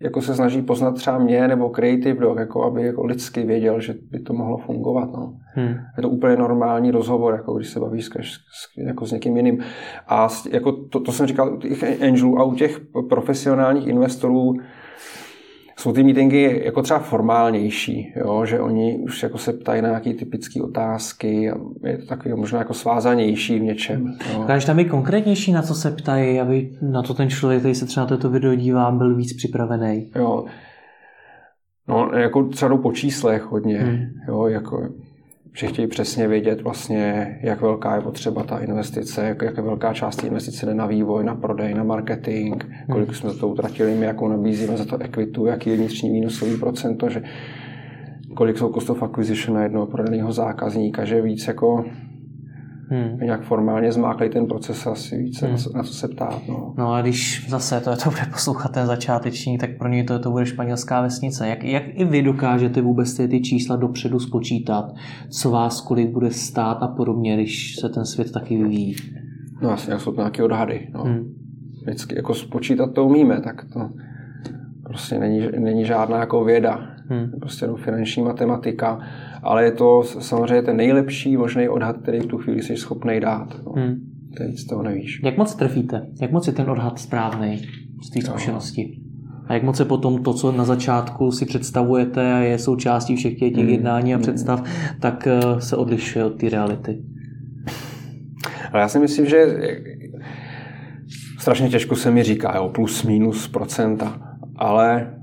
jako 0.00 0.22
se 0.22 0.34
snaží 0.34 0.62
poznat 0.62 0.94
třeba 0.94 1.18
mě 1.18 1.48
nebo 1.48 1.68
Creative 1.68 2.20
Dog, 2.20 2.38
jako 2.38 2.64
aby 2.64 2.82
jako 2.82 3.04
lidsky 3.04 3.42
věděl, 3.42 3.80
že 3.80 3.94
by 4.10 4.20
to 4.20 4.32
mohlo 4.32 4.56
fungovat. 4.56 5.12
No. 5.12 5.34
Hmm. 5.54 5.74
Je 5.96 6.02
to 6.02 6.10
úplně 6.10 6.36
normální 6.36 6.90
rozhovor, 6.90 7.34
jako 7.34 7.54
když 7.54 7.68
se 7.68 7.80
bavíš 7.80 8.04
s, 8.04 8.08
s, 8.08 8.76
jako 8.76 9.06
s 9.06 9.12
někým 9.12 9.36
jiným. 9.36 9.62
A 10.08 10.28
jako 10.50 10.72
to, 10.72 11.00
to 11.00 11.12
jsem 11.12 11.26
říkal 11.26 11.54
u 11.54 11.56
těch 11.56 12.02
angelů 12.02 12.38
a 12.38 12.44
u 12.44 12.54
těch 12.54 12.80
profesionálních 13.08 13.86
investorů, 13.86 14.54
jsou 15.78 15.92
ty 15.92 16.02
meetingy 16.02 16.62
jako 16.64 16.82
třeba 16.82 17.00
formálnější, 17.00 18.12
jo? 18.16 18.44
že 18.46 18.60
oni 18.60 18.98
už 18.98 19.22
jako 19.22 19.38
se 19.38 19.52
ptají 19.52 19.82
na 19.82 19.88
nějaké 19.88 20.14
typické 20.14 20.62
otázky 20.62 21.50
a 21.50 21.54
je 21.84 21.98
to 21.98 22.06
takový 22.06 22.34
možná 22.34 22.58
jako 22.58 22.74
svázanější 22.74 23.58
v 23.58 23.62
něčem. 23.62 24.14
Jo? 24.32 24.44
Káž 24.46 24.64
tam 24.64 24.78
je 24.78 24.84
konkrétnější, 24.84 25.52
na 25.52 25.62
co 25.62 25.74
se 25.74 25.90
ptají, 25.90 26.40
aby 26.40 26.70
na 26.82 27.02
to 27.02 27.14
ten 27.14 27.30
člověk, 27.30 27.60
který 27.60 27.74
se 27.74 27.86
třeba 27.86 28.04
na 28.04 28.08
toto 28.08 28.30
video 28.30 28.54
dívá, 28.54 28.90
byl 28.90 29.16
víc 29.16 29.36
připravený. 29.36 30.10
Jo. 30.14 30.44
No, 31.88 32.10
jako 32.14 32.44
třeba 32.44 32.76
po 32.76 32.92
číslech 32.92 33.42
hodně, 33.42 33.78
hmm. 33.78 34.06
jo, 34.28 34.46
jako 34.46 34.88
že 35.52 35.66
chtějí 35.66 35.88
přesně 35.88 36.28
vědět 36.28 36.60
vlastně, 36.60 37.38
jak 37.42 37.60
velká 37.60 37.94
je 37.94 38.00
potřeba 38.00 38.42
ta 38.42 38.58
investice, 38.58 39.24
jak, 39.24 39.42
jak 39.42 39.58
velká 39.58 39.94
část 39.94 40.24
investice 40.24 40.66
jde 40.66 40.74
na 40.74 40.86
vývoj, 40.86 41.24
na 41.24 41.34
prodej, 41.34 41.74
na 41.74 41.84
marketing, 41.84 42.64
kolik 42.92 43.14
jsme 43.14 43.30
za 43.30 43.38
to 43.38 43.48
utratili 43.48 43.94
my, 43.94 44.06
jakou 44.06 44.28
nabízíme 44.28 44.76
za 44.76 44.84
to 44.84 44.98
equitu, 44.98 45.46
jaký 45.46 45.70
je 45.70 45.76
vnitřní 45.76 46.10
výnosový 46.10 46.56
procento, 46.56 47.08
že 47.08 47.22
kolik 48.34 48.58
jsou 48.58 48.72
cost 48.72 48.90
of 48.90 49.02
acquisition 49.02 49.56
na 49.56 49.62
jednoho 49.62 49.86
prodaného 49.86 50.32
zákazníka, 50.32 51.04
že 51.04 51.22
víc 51.22 51.46
jako 51.46 51.84
hmm. 52.90 53.18
nějak 53.18 53.42
formálně 53.42 53.92
zmáklej 53.92 54.30
ten 54.30 54.46
proces 54.46 54.86
asi 54.86 55.18
více, 55.18 55.46
hmm. 55.46 55.56
na, 55.74 55.82
co 55.82 55.94
se 55.94 56.08
ptát. 56.08 56.42
No. 56.48 56.74
no 56.78 56.92
a 56.92 57.02
když 57.02 57.46
zase 57.48 57.80
to, 57.80 57.96
to 57.96 58.10
bude 58.10 58.22
poslouchat 58.32 58.72
ten 58.72 58.86
začáteční, 58.86 59.58
tak 59.58 59.70
pro 59.78 59.88
něj 59.88 60.04
to, 60.04 60.18
to 60.18 60.30
bude 60.30 60.46
španělská 60.46 61.00
vesnice. 61.00 61.48
Jak, 61.48 61.64
jak 61.64 61.82
i 61.86 62.04
vy 62.04 62.22
dokážete 62.22 62.80
vůbec 62.80 63.14
ty, 63.14 63.28
ty 63.28 63.40
čísla 63.40 63.76
dopředu 63.76 64.20
spočítat, 64.20 64.92
co 65.30 65.50
vás 65.50 65.80
kolik 65.80 66.10
bude 66.10 66.30
stát 66.30 66.82
a 66.82 66.88
podobně, 66.88 67.34
když 67.34 67.76
se 67.76 67.88
ten 67.88 68.04
svět 68.04 68.32
taky 68.32 68.56
vyvíjí? 68.56 68.96
No 69.62 69.72
asi, 69.72 69.90
jsou 69.96 70.12
to 70.12 70.20
nějaké 70.20 70.42
odhady. 70.42 70.88
No. 70.94 71.02
Hmm. 71.04 71.34
Vždycky 71.82 72.16
jako 72.16 72.34
spočítat 72.34 72.92
to 72.92 73.04
umíme, 73.04 73.40
tak 73.40 73.64
to 73.72 73.90
prostě 74.82 75.18
není, 75.18 75.48
není 75.58 75.84
žádná 75.84 76.18
jako 76.18 76.44
věda. 76.44 76.97
Hmm. 77.08 77.30
Prostě 77.40 77.64
jenom 77.64 77.76
finanční 77.76 78.22
matematika 78.22 79.00
ale 79.42 79.64
je 79.64 79.72
to 79.72 80.02
samozřejmě 80.02 80.62
ten 80.62 80.76
nejlepší 80.76 81.36
možný 81.36 81.68
odhad, 81.68 81.96
který 81.96 82.18
v 82.18 82.26
tu 82.26 82.38
chvíli 82.38 82.62
jsi 82.62 82.76
schopný 82.76 83.20
dát. 83.20 83.60
No. 83.66 83.72
Hmm. 83.72 83.94
Teď 84.36 84.58
z 84.58 84.66
toho 84.66 84.82
nevíš. 84.82 85.20
Jak 85.24 85.36
moc 85.36 85.54
trefíte? 85.54 86.06
Jak 86.20 86.32
moc 86.32 86.46
je 86.46 86.52
ten 86.52 86.70
odhad 86.70 86.98
správný 86.98 87.62
z 88.02 88.10
té 88.10 88.20
zkušenosti? 88.20 89.00
A 89.46 89.54
jak 89.54 89.62
moc 89.62 89.78
je 89.78 89.84
potom 89.84 90.22
to, 90.22 90.34
co 90.34 90.52
na 90.52 90.64
začátku 90.64 91.30
si 91.30 91.46
představujete 91.46 92.32
a 92.32 92.38
je 92.38 92.58
součástí 92.58 93.16
všech 93.16 93.38
těch 93.38 93.54
hmm. 93.54 93.68
jednání 93.68 94.14
a 94.14 94.16
hmm. 94.16 94.22
představ, 94.22 94.64
tak 95.00 95.26
eh, 95.26 95.60
se 95.60 95.76
odlišuje 95.76 96.24
od 96.24 96.40
té 96.40 96.48
reality? 96.48 97.02
Ale 98.72 98.82
já 98.82 98.88
si 98.88 98.98
myslím, 98.98 99.26
že 99.26 99.46
strašně 101.38 101.68
těžko 101.68 101.96
se 101.96 102.10
mi 102.10 102.22
říká, 102.22 102.56
jo, 102.56 102.68
plus 102.68 103.02
minus 103.02 103.48
procenta, 103.48 104.36
ale 104.56 105.14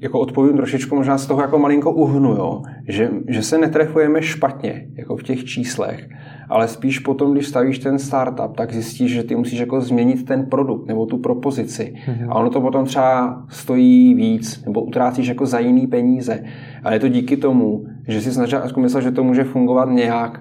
jako 0.00 0.20
odpovím 0.20 0.56
trošičku 0.56 0.96
možná 0.96 1.18
z 1.18 1.26
toho 1.26 1.40
jako 1.40 1.58
malinko 1.58 1.92
uhnu, 1.92 2.30
jo? 2.30 2.62
Že, 2.88 3.10
že 3.28 3.42
se 3.42 3.58
netrefujeme 3.58 4.22
špatně 4.22 4.86
jako 4.94 5.16
v 5.16 5.22
těch 5.22 5.44
číslech, 5.44 6.08
ale 6.48 6.68
spíš 6.68 6.98
potom, 6.98 7.32
když 7.32 7.46
stavíš 7.46 7.78
ten 7.78 7.98
startup, 7.98 8.56
tak 8.56 8.72
zjistíš, 8.72 9.12
že 9.12 9.22
ty 9.22 9.36
musíš 9.36 9.58
jako 9.58 9.80
změnit 9.80 10.24
ten 10.24 10.46
produkt 10.46 10.86
nebo 10.86 11.06
tu 11.06 11.18
propozici. 11.18 11.94
Mm-hmm. 12.06 12.30
A 12.30 12.34
ono 12.34 12.50
to 12.50 12.60
potom 12.60 12.84
třeba 12.84 13.42
stojí 13.48 14.14
víc 14.14 14.64
nebo 14.64 14.82
utrácíš 14.82 15.28
jako 15.28 15.46
za 15.46 15.58
jiný 15.58 15.86
peníze. 15.86 16.44
Ale 16.84 16.94
je 16.94 17.00
to 17.00 17.08
díky 17.08 17.36
tomu, 17.36 17.84
že 18.08 18.20
si 18.20 18.32
snažil 18.32 18.60
jako 18.64 18.80
myslel, 18.80 19.02
že 19.02 19.10
to 19.10 19.24
může 19.24 19.44
fungovat 19.44 19.90
nějak 19.90 20.40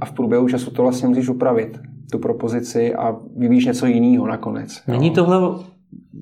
a 0.00 0.04
v 0.04 0.12
průběhu 0.12 0.48
času 0.48 0.70
to 0.70 0.82
vlastně 0.82 1.08
musíš 1.08 1.28
upravit 1.28 1.78
tu 2.12 2.18
propozici 2.18 2.94
a 2.94 3.16
vyvíjíš 3.36 3.66
něco 3.66 3.86
jiného 3.86 4.26
nakonec. 4.26 4.82
Není 4.88 5.10
tohle 5.10 5.40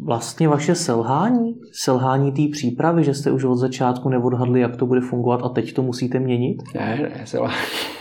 vlastně 0.05 0.49
vaše 0.49 0.75
selhání? 0.75 1.55
Selhání 1.73 2.33
té 2.33 2.43
přípravy, 2.53 3.05
že 3.05 3.15
jste 3.15 3.33
už 3.33 3.45
od 3.45 3.57
začátku 3.57 4.09
neodhadli, 4.09 4.61
jak 4.61 4.77
to 4.77 4.87
bude 4.87 5.01
fungovat 5.01 5.41
a 5.45 5.49
teď 5.49 5.73
to 5.73 5.83
musíte 5.83 6.21
měnit? 6.21 6.63
Ne, 6.75 6.99
ne, 7.03 7.27
selhání. 7.27 7.57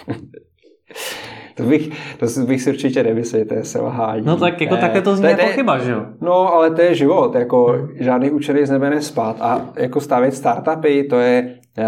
To 1.57 1.63
bych, 1.63 1.89
to 2.17 2.25
bych 2.45 2.61
si 2.61 2.69
určitě 2.69 3.03
nemyslel, 3.03 3.45
to 3.45 3.53
je 3.53 3.63
selhání. 3.63 4.21
No 4.25 4.37
tak 4.37 4.61
jako 4.61 4.75
ne, 4.75 4.81
také 4.81 5.01
to 5.01 5.15
zní 5.15 5.23
to, 5.23 5.29
jako 5.29 5.45
chyba, 5.45 5.77
že 5.77 5.91
jo? 5.91 6.05
No, 6.21 6.53
ale 6.53 6.71
to 6.71 6.81
je 6.81 6.95
život, 6.95 7.35
jako 7.35 7.65
hmm. 7.65 7.87
žádný 7.99 8.31
učený 8.31 8.65
z 8.65 8.69
nebe 8.69 8.89
nespát 8.89 9.37
a 9.41 9.61
jako 9.75 10.01
stavět 10.01 10.33
startupy, 10.33 11.03
to 11.03 11.19
je 11.19 11.55
uh, 11.77 11.85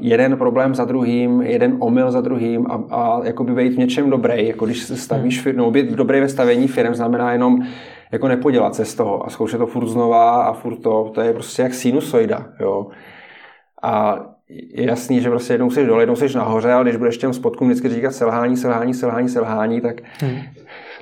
jeden 0.00 0.36
problém 0.36 0.74
za 0.74 0.84
druhým, 0.84 1.42
jeden 1.42 1.76
omyl 1.80 2.10
za 2.10 2.20
druhým 2.20 2.66
a, 2.66 2.84
a 2.90 3.24
jako 3.24 3.44
by 3.44 3.54
být 3.54 3.74
v 3.74 3.78
něčem 3.78 4.10
dobrý, 4.10 4.48
jako 4.48 4.66
když 4.66 4.82
stavíš 4.82 5.36
hmm. 5.36 5.42
firmu, 5.42 5.70
být 5.70 5.90
dobrý 5.92 6.20
ve 6.20 6.28
stavění 6.28 6.68
firm 6.68 6.94
znamená 6.94 7.32
jenom 7.32 7.58
jako 8.14 8.28
nepodělat 8.28 8.74
se 8.74 8.84
z 8.84 8.94
toho 8.94 9.26
a 9.26 9.30
zkoušet 9.30 9.58
to 9.58 9.66
furt 9.66 9.86
znova 9.86 10.44
a 10.44 10.52
furt 10.52 10.76
to, 10.76 11.10
to 11.14 11.20
je 11.20 11.32
prostě 11.32 11.62
jak 11.62 11.74
sinusoida, 11.74 12.46
jo. 12.60 12.86
A 13.82 14.20
je 14.48 14.86
jasný, 14.86 15.20
že 15.20 15.30
prostě 15.30 15.54
jednou 15.54 15.70
jsi 15.70 15.86
dole, 15.86 16.02
jednou 16.02 16.16
jsi 16.16 16.36
nahoře, 16.36 16.72
ale 16.72 16.84
když 16.84 16.96
budeš 16.96 17.18
těm 17.18 17.32
spotkům 17.32 17.68
vždycky 17.68 17.88
říkat 17.88 18.12
selhání, 18.12 18.56
selhání, 18.56 18.94
selhání, 18.94 19.28
selhání, 19.28 19.80
tak 19.80 19.94
hmm. 20.20 20.40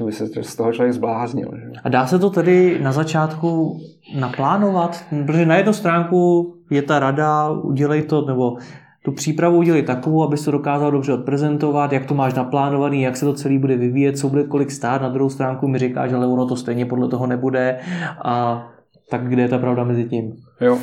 by 0.07 0.13
se 0.13 0.27
z 0.43 0.57
toho 0.57 0.73
člověk 0.73 0.95
zbláznil. 0.95 1.51
Že? 1.57 1.71
A 1.85 1.89
dá 1.89 2.07
se 2.07 2.19
to 2.19 2.31
tedy 2.31 2.79
na 2.83 2.93
začátku 2.93 3.81
naplánovat? 4.15 5.05
Protože 5.27 5.47
na 5.47 5.57
jednu 5.57 5.73
stránku 5.73 6.55
je 6.71 6.83
ta 6.83 6.99
rada, 6.99 7.51
udělej 7.51 8.03
to, 8.03 8.27
nebo 8.27 8.57
tu 9.03 9.13
přípravu 9.13 9.59
udělej 9.59 9.83
takovou, 9.83 10.25
aby 10.25 10.37
to 10.37 10.51
dokázal 10.51 10.91
dobře 10.91 11.13
odprezentovat, 11.13 11.93
jak 11.93 12.07
to 12.07 12.15
máš 12.15 12.35
naplánovaný, 12.35 13.03
jak 13.03 13.17
se 13.17 13.25
to 13.25 13.35
celý 13.35 13.59
bude 13.59 13.77
vyvíjet, 13.77 14.19
co 14.19 14.29
bude 14.29 14.45
kolik 14.45 14.71
stát. 14.71 15.03
Na 15.03 15.09
druhou 15.09 15.31
stránku 15.31 15.69
mi 15.69 15.79
říkáš, 15.79 16.13
ale 16.13 16.27
ono 16.27 16.47
to 16.47 16.57
stejně 16.57 16.87
podle 16.87 17.09
toho 17.09 17.27
nebude. 17.27 17.81
A 18.25 18.67
tak 19.11 19.29
kde 19.29 19.43
je 19.43 19.49
ta 19.49 19.59
pravda 19.59 19.85
mezi 19.85 20.05
tím? 20.05 20.37
Jo. 20.61 20.79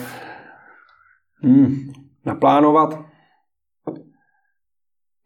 Hmm. 1.44 1.76
Naplánovat. 2.26 3.00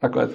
Takhle. 0.01 0.29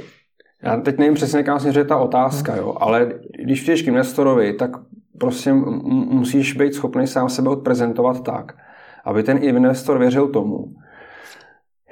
Já 0.63 0.77
teď 0.77 0.99
nevím 0.99 1.15
přesně, 1.15 1.43
kam 1.43 1.61
směřuje 1.61 1.85
ta 1.85 1.97
otázka, 1.97 2.57
jo, 2.57 2.75
ale 2.81 3.13
když 3.45 3.61
přijdeš 3.61 3.83
k 3.83 3.87
investorovi, 3.87 4.53
tak 4.53 4.71
prostě 5.19 5.53
musíš 5.53 6.53
být 6.53 6.75
schopný 6.75 7.07
sám 7.07 7.29
sebe 7.29 7.51
odprezentovat 7.51 8.23
tak, 8.25 8.57
aby 9.05 9.23
ten 9.23 9.39
investor 9.43 9.99
věřil 9.99 10.29
tomu, 10.29 10.65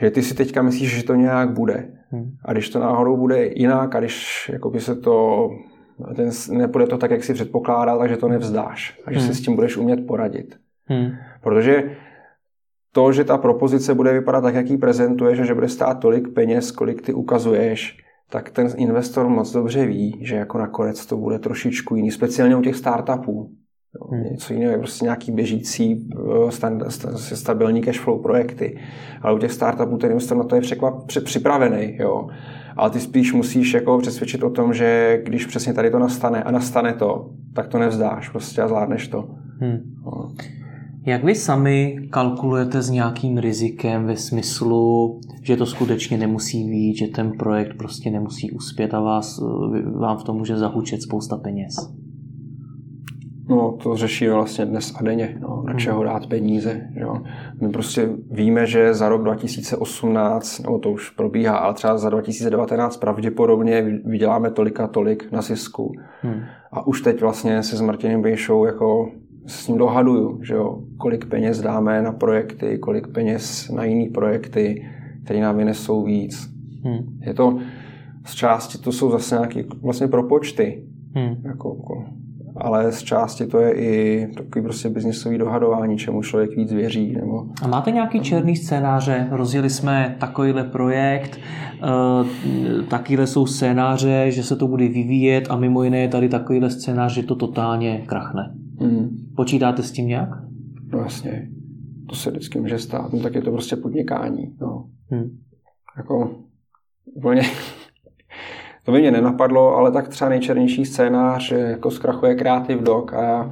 že 0.01 0.11
ty 0.11 0.23
si 0.23 0.35
teďka 0.35 0.63
myslíš, 0.63 0.97
že 0.97 1.05
to 1.05 1.15
nějak 1.15 1.51
bude. 1.51 1.89
Hmm. 2.11 2.31
A 2.45 2.53
když 2.53 2.69
to 2.69 2.81
náhodou 2.81 3.17
bude 3.17 3.47
jinak 3.47 3.95
a 3.95 3.99
když 3.99 4.49
jako 4.53 4.71
by 4.71 4.81
se 4.81 4.97
to 4.97 5.49
ten, 6.17 6.31
nepůjde 6.51 6.87
to 6.87 6.99
tak, 6.99 7.11
jak 7.11 7.25
si 7.25 7.35
předpokládal, 7.35 7.99
takže 7.99 8.17
to 8.17 8.29
nevzdáš. 8.29 9.01
A 9.05 9.13
že 9.13 9.19
hmm. 9.19 9.29
si 9.29 9.35
s 9.35 9.41
tím 9.41 9.55
budeš 9.55 9.77
umět 9.77 10.07
poradit. 10.07 10.57
Hmm. 10.87 11.11
Protože 11.43 11.97
to, 12.93 13.13
že 13.13 13.25
ta 13.25 13.39
propozice 13.39 13.95
bude 13.95 14.13
vypadat 14.13 14.41
tak, 14.41 14.55
jak 14.55 14.71
ji 14.71 14.79
prezentuješ 14.79 15.41
a 15.41 15.45
že 15.45 15.55
bude 15.55 15.69
stát 15.69 16.01
tolik 16.01 16.35
peněz, 16.35 16.71
kolik 16.71 17.03
ty 17.03 17.13
ukazuješ, 17.13 17.99
tak 18.31 18.51
ten 18.51 18.69
investor 18.77 19.29
moc 19.29 19.53
dobře 19.53 19.87
ví, 19.87 20.19
že 20.23 20.37
jako 20.37 20.59
nakonec 20.59 21.07
to 21.07 21.17
bude 21.17 21.39
trošičku 21.39 21.97
jiný, 21.97 22.11
speciálně 22.11 22.57
u 22.57 22.63
těch 22.63 22.77
startupů. 22.77 23.51
Jo. 24.01 24.09
Hmm. 24.11 24.25
Něco 24.33 24.53
jiného 24.53 24.73
je 24.73 24.79
prostě 24.79 25.05
nějaký 25.05 25.33
běžící 25.33 26.09
eh, 26.47 26.51
stand, 26.51 26.83
stabilní 27.17 27.83
cash 27.83 28.01
flow 28.01 28.23
projekty. 28.23 28.79
Ale 29.23 29.35
u 29.35 29.39
těch 29.39 29.53
startupů 29.53 29.97
ten 29.97 30.11
investor 30.11 30.39
na 30.39 30.45
to 30.45 30.55
je 30.55 30.61
překvap, 30.61 30.95
připravený. 31.25 31.97
Jo. 31.99 32.29
Ale 32.77 32.91
ty 32.91 33.01
spíš 33.01 33.33
musíš 33.33 33.75
jako 33.75 33.99
přesvědčit 33.99 34.43
o 34.43 34.51
tom, 34.51 34.75
že 34.75 35.21
když 35.25 35.47
přesně 35.47 35.75
tady 35.75 35.91
to 35.91 35.99
nastane 35.99 36.43
a 36.43 36.51
nastane 36.51 36.93
to, 36.93 37.31
tak 37.55 37.69
to 37.69 37.79
nevzdáš 37.79 38.29
prostě 38.29 38.63
a 38.63 38.69
zvládneš 38.69 39.09
to. 39.09 39.29
Hmm. 39.61 39.79
No. 40.05 40.33
Jak 41.07 41.25
vy 41.25 41.35
sami 41.35 41.97
kalkulujete 42.11 42.83
s 42.83 42.91
nějakým 42.91 43.39
rizikem 43.39 44.07
ve 44.07 44.17
smyslu, 44.17 45.21
že 45.43 45.57
to 45.57 45.67
skutečně 45.67 46.19
nemusí 46.19 46.71
být, 46.71 46.97
že 46.97 47.07
ten 47.07 47.33
projekt 47.33 47.77
prostě 47.79 48.11
nemusí 48.11 48.51
uspět 48.51 48.95
a 48.95 49.01
vás, 49.01 49.41
vám 50.01 50.19
v 50.19 50.25
tom 50.25 50.37
může 50.37 50.57
zahučet 50.57 51.03
spousta 51.03 51.37
peněz? 51.37 51.75
No, 53.49 53.79
to 53.83 53.97
řešíme 53.97 54.35
vlastně 54.35 54.67
dnes 54.67 54.95
a 54.97 55.03
denně, 55.03 55.39
no, 55.41 55.63
na 55.67 55.71
hmm. 55.71 55.79
čeho 55.79 56.05
dát 56.05 56.27
peníze. 56.27 56.81
Jo. 56.95 57.17
My 57.61 57.69
prostě 57.69 58.09
víme, 58.31 58.67
že 58.67 58.95
za 58.95 59.09
rok 59.09 59.23
2018, 59.23 60.59
nebo 60.59 60.79
to 60.79 60.91
už 60.91 61.11
probíhá, 61.11 61.57
ale 61.57 61.75
třeba 61.75 61.99
za 61.99 62.11
2019 62.11 62.97
pravděpodobně 62.97 64.01
vyděláme 64.05 64.51
tolik 64.51 64.81
a 64.81 64.87
tolik 64.87 65.33
na 65.33 65.43
zisku. 65.43 65.93
Hmm. 66.23 66.41
A 66.73 66.87
už 66.87 67.01
teď 67.01 67.21
vlastně 67.21 67.63
se 67.63 67.77
s 67.77 67.81
Martinem 67.81 68.23
Bejšou 68.23 68.65
jako 68.65 69.11
s 69.47 69.69
ním 69.69 69.79
dohaduju, 69.79 70.41
že 70.43 70.55
jo, 70.55 70.83
kolik 70.97 71.27
peněz 71.27 71.61
dáme 71.61 72.03
na 72.03 72.13
projekty, 72.13 72.79
kolik 72.79 73.09
peněz 73.09 73.71
na 73.71 73.85
jiné 73.85 74.11
projekty, 74.11 74.87
které 75.25 75.41
nám 75.41 75.57
vynesou 75.57 76.05
víc. 76.05 76.51
Hmm. 76.85 77.19
Je 77.21 77.35
to 77.35 77.59
z 78.25 78.35
části, 78.35 78.79
to 78.79 78.93
jsou 78.93 79.11
zase 79.11 79.35
nějaké 79.35 79.63
vlastně 79.83 80.09
propočty. 80.09 80.85
Hmm. 81.15 81.37
Jako, 81.45 81.77
jako, 81.79 82.05
ale 82.59 82.93
z 82.93 83.03
části 83.03 83.47
to 83.47 83.59
je 83.59 83.73
i 83.73 84.27
takový 84.37 84.63
prostě 84.63 84.89
biznisový 84.89 85.39
dohadování, 85.39 85.99
čemu 85.99 86.23
člověk 86.23 86.57
víc 86.57 86.73
věří. 86.73 87.13
Nebo... 87.13 87.47
A 87.63 87.69
máte 87.69 87.91
nějaký 87.91 88.21
černý 88.21 88.57
scénáře? 88.57 89.29
Rozjeli 89.31 89.71
jsme 89.71 90.17
takovýhle 90.21 90.65
projekt, 90.65 91.41
uh, 91.83 92.83
takovýhle 92.89 93.27
jsou 93.27 93.47
scénáře, 93.47 94.27
že 94.31 94.43
se 94.43 94.57
to 94.57 94.69
bude 94.69 94.89
vyvíjet 94.89 95.47
a 95.51 95.57
mimo 95.57 95.83
jiné 95.83 95.99
je 95.99 96.09
tady 96.09 96.29
takovýhle 96.29 96.71
scénář, 96.71 97.15
že 97.15 97.23
to 97.23 97.35
totálně 97.35 98.03
krachne. 98.07 98.55
Hmm. 98.81 99.09
Počítáte 99.37 99.83
s 99.83 99.93
tím 99.93 100.07
nějak? 100.07 100.29
No 100.93 100.99
jasně. 100.99 101.49
To 102.09 102.15
se 102.15 102.31
vždycky 102.31 102.61
může 102.61 102.79
stát. 102.79 103.13
No 103.13 103.21
tak 103.21 103.35
je 103.35 103.43
to 103.43 103.51
prostě 103.51 103.77
podnikání. 103.77 104.57
No. 104.61 104.85
Hmm. 105.11 105.39
Jako 105.97 106.31
úplně 107.15 107.43
to 108.87 108.93
by 108.93 109.01
mě 109.01 109.11
nenapadlo, 109.11 109.77
ale 109.77 109.93
tak 109.93 110.09
třeba 110.09 110.31
nejčernější 110.31 110.85
scénář, 110.85 111.49
že 111.49 111.57
jako 111.57 111.91
zkrachuje 111.91 112.35
Creative 112.35 112.83
Dog 112.83 113.15
a 113.15 113.51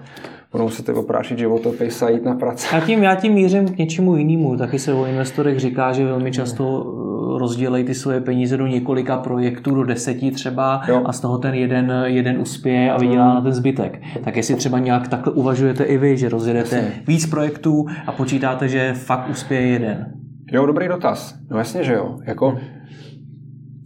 budou 0.52 0.68
se 0.68 0.82
ty 0.82 0.92
oprášit 0.92 1.38
životopis 1.38 2.02
a 2.02 2.08
jít 2.08 2.24
na 2.24 2.34
práci. 2.34 2.74
Já 2.74 2.80
tím, 2.80 3.02
já 3.02 3.14
tím 3.14 3.32
mířím 3.32 3.68
k 3.68 3.78
něčemu 3.78 4.16
jinému. 4.16 4.56
Taky 4.56 4.78
se 4.78 4.92
o 4.92 5.06
investorech 5.06 5.60
říká, 5.60 5.92
že 5.92 6.04
velmi 6.04 6.32
často 6.32 6.86
eh, 6.86 7.38
rozdělej 7.38 7.84
ty 7.84 7.94
svoje 7.94 8.20
peníze 8.20 8.56
do 8.56 8.66
několika 8.66 9.16
projektů, 9.16 9.74
do 9.74 9.84
deseti 9.84 10.30
třeba 10.30 10.82
jo. 10.88 11.02
a 11.04 11.12
z 11.12 11.20
toho 11.20 11.38
ten 11.38 11.54
jeden, 11.54 11.92
jeden 12.04 12.40
uspěje 12.40 12.92
a 12.92 12.98
vydělá 12.98 13.24
hmm. 13.24 13.34
na 13.34 13.40
ten 13.40 13.52
zbytek. 13.52 14.02
Tak 14.24 14.36
jestli 14.36 14.54
třeba 14.54 14.78
nějak 14.78 15.08
takhle 15.08 15.32
uvažujete 15.32 15.84
i 15.84 15.98
vy, 15.98 16.16
že 16.16 16.28
rozjedete 16.28 16.76
jasně. 16.76 16.92
víc 17.06 17.26
projektů 17.26 17.86
a 18.06 18.12
počítáte, 18.12 18.68
že 18.68 18.92
fakt 18.94 19.30
uspěje 19.30 19.66
jeden. 19.66 20.06
Jo, 20.52 20.66
dobrý 20.66 20.88
dotaz. 20.88 21.34
No 21.50 21.58
jasně, 21.58 21.84
že 21.84 21.92
jo. 21.92 22.16
Jako, 22.24 22.58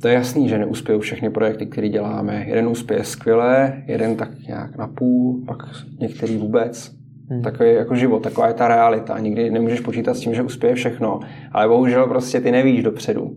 to 0.03 0.09
je 0.09 0.15
jasný, 0.15 0.49
že 0.49 0.59
neuspějí 0.59 1.01
všechny 1.01 1.31
projekty, 1.31 1.67
které 1.67 1.89
děláme. 1.89 2.45
Jeden 2.49 2.69
uspěje 2.69 3.05
skvěle, 3.05 3.83
jeden 3.87 4.17
tak 4.17 4.39
nějak 4.49 4.77
na 4.77 4.87
půl, 4.87 5.45
pak 5.47 5.59
některý 6.01 6.37
vůbec. 6.37 6.93
Hmm. 7.31 7.43
Takový 7.43 7.75
jako 7.75 7.95
život, 7.95 8.23
taková 8.23 8.49
je 8.49 8.55
ta 8.55 8.69
realita. 8.69 9.19
Nikdy 9.19 9.51
nemůžeš 9.51 9.81
počítat 9.81 10.15
s 10.15 10.21
tím, 10.21 10.35
že 10.35 10.43
uspěje 10.43 10.75
všechno, 10.75 11.21
ale 11.53 11.69
bohužel 11.69 12.07
prostě 12.07 12.41
ty 12.41 12.51
nevíš 12.51 12.83
dopředu, 12.83 13.23
hmm. 13.23 13.37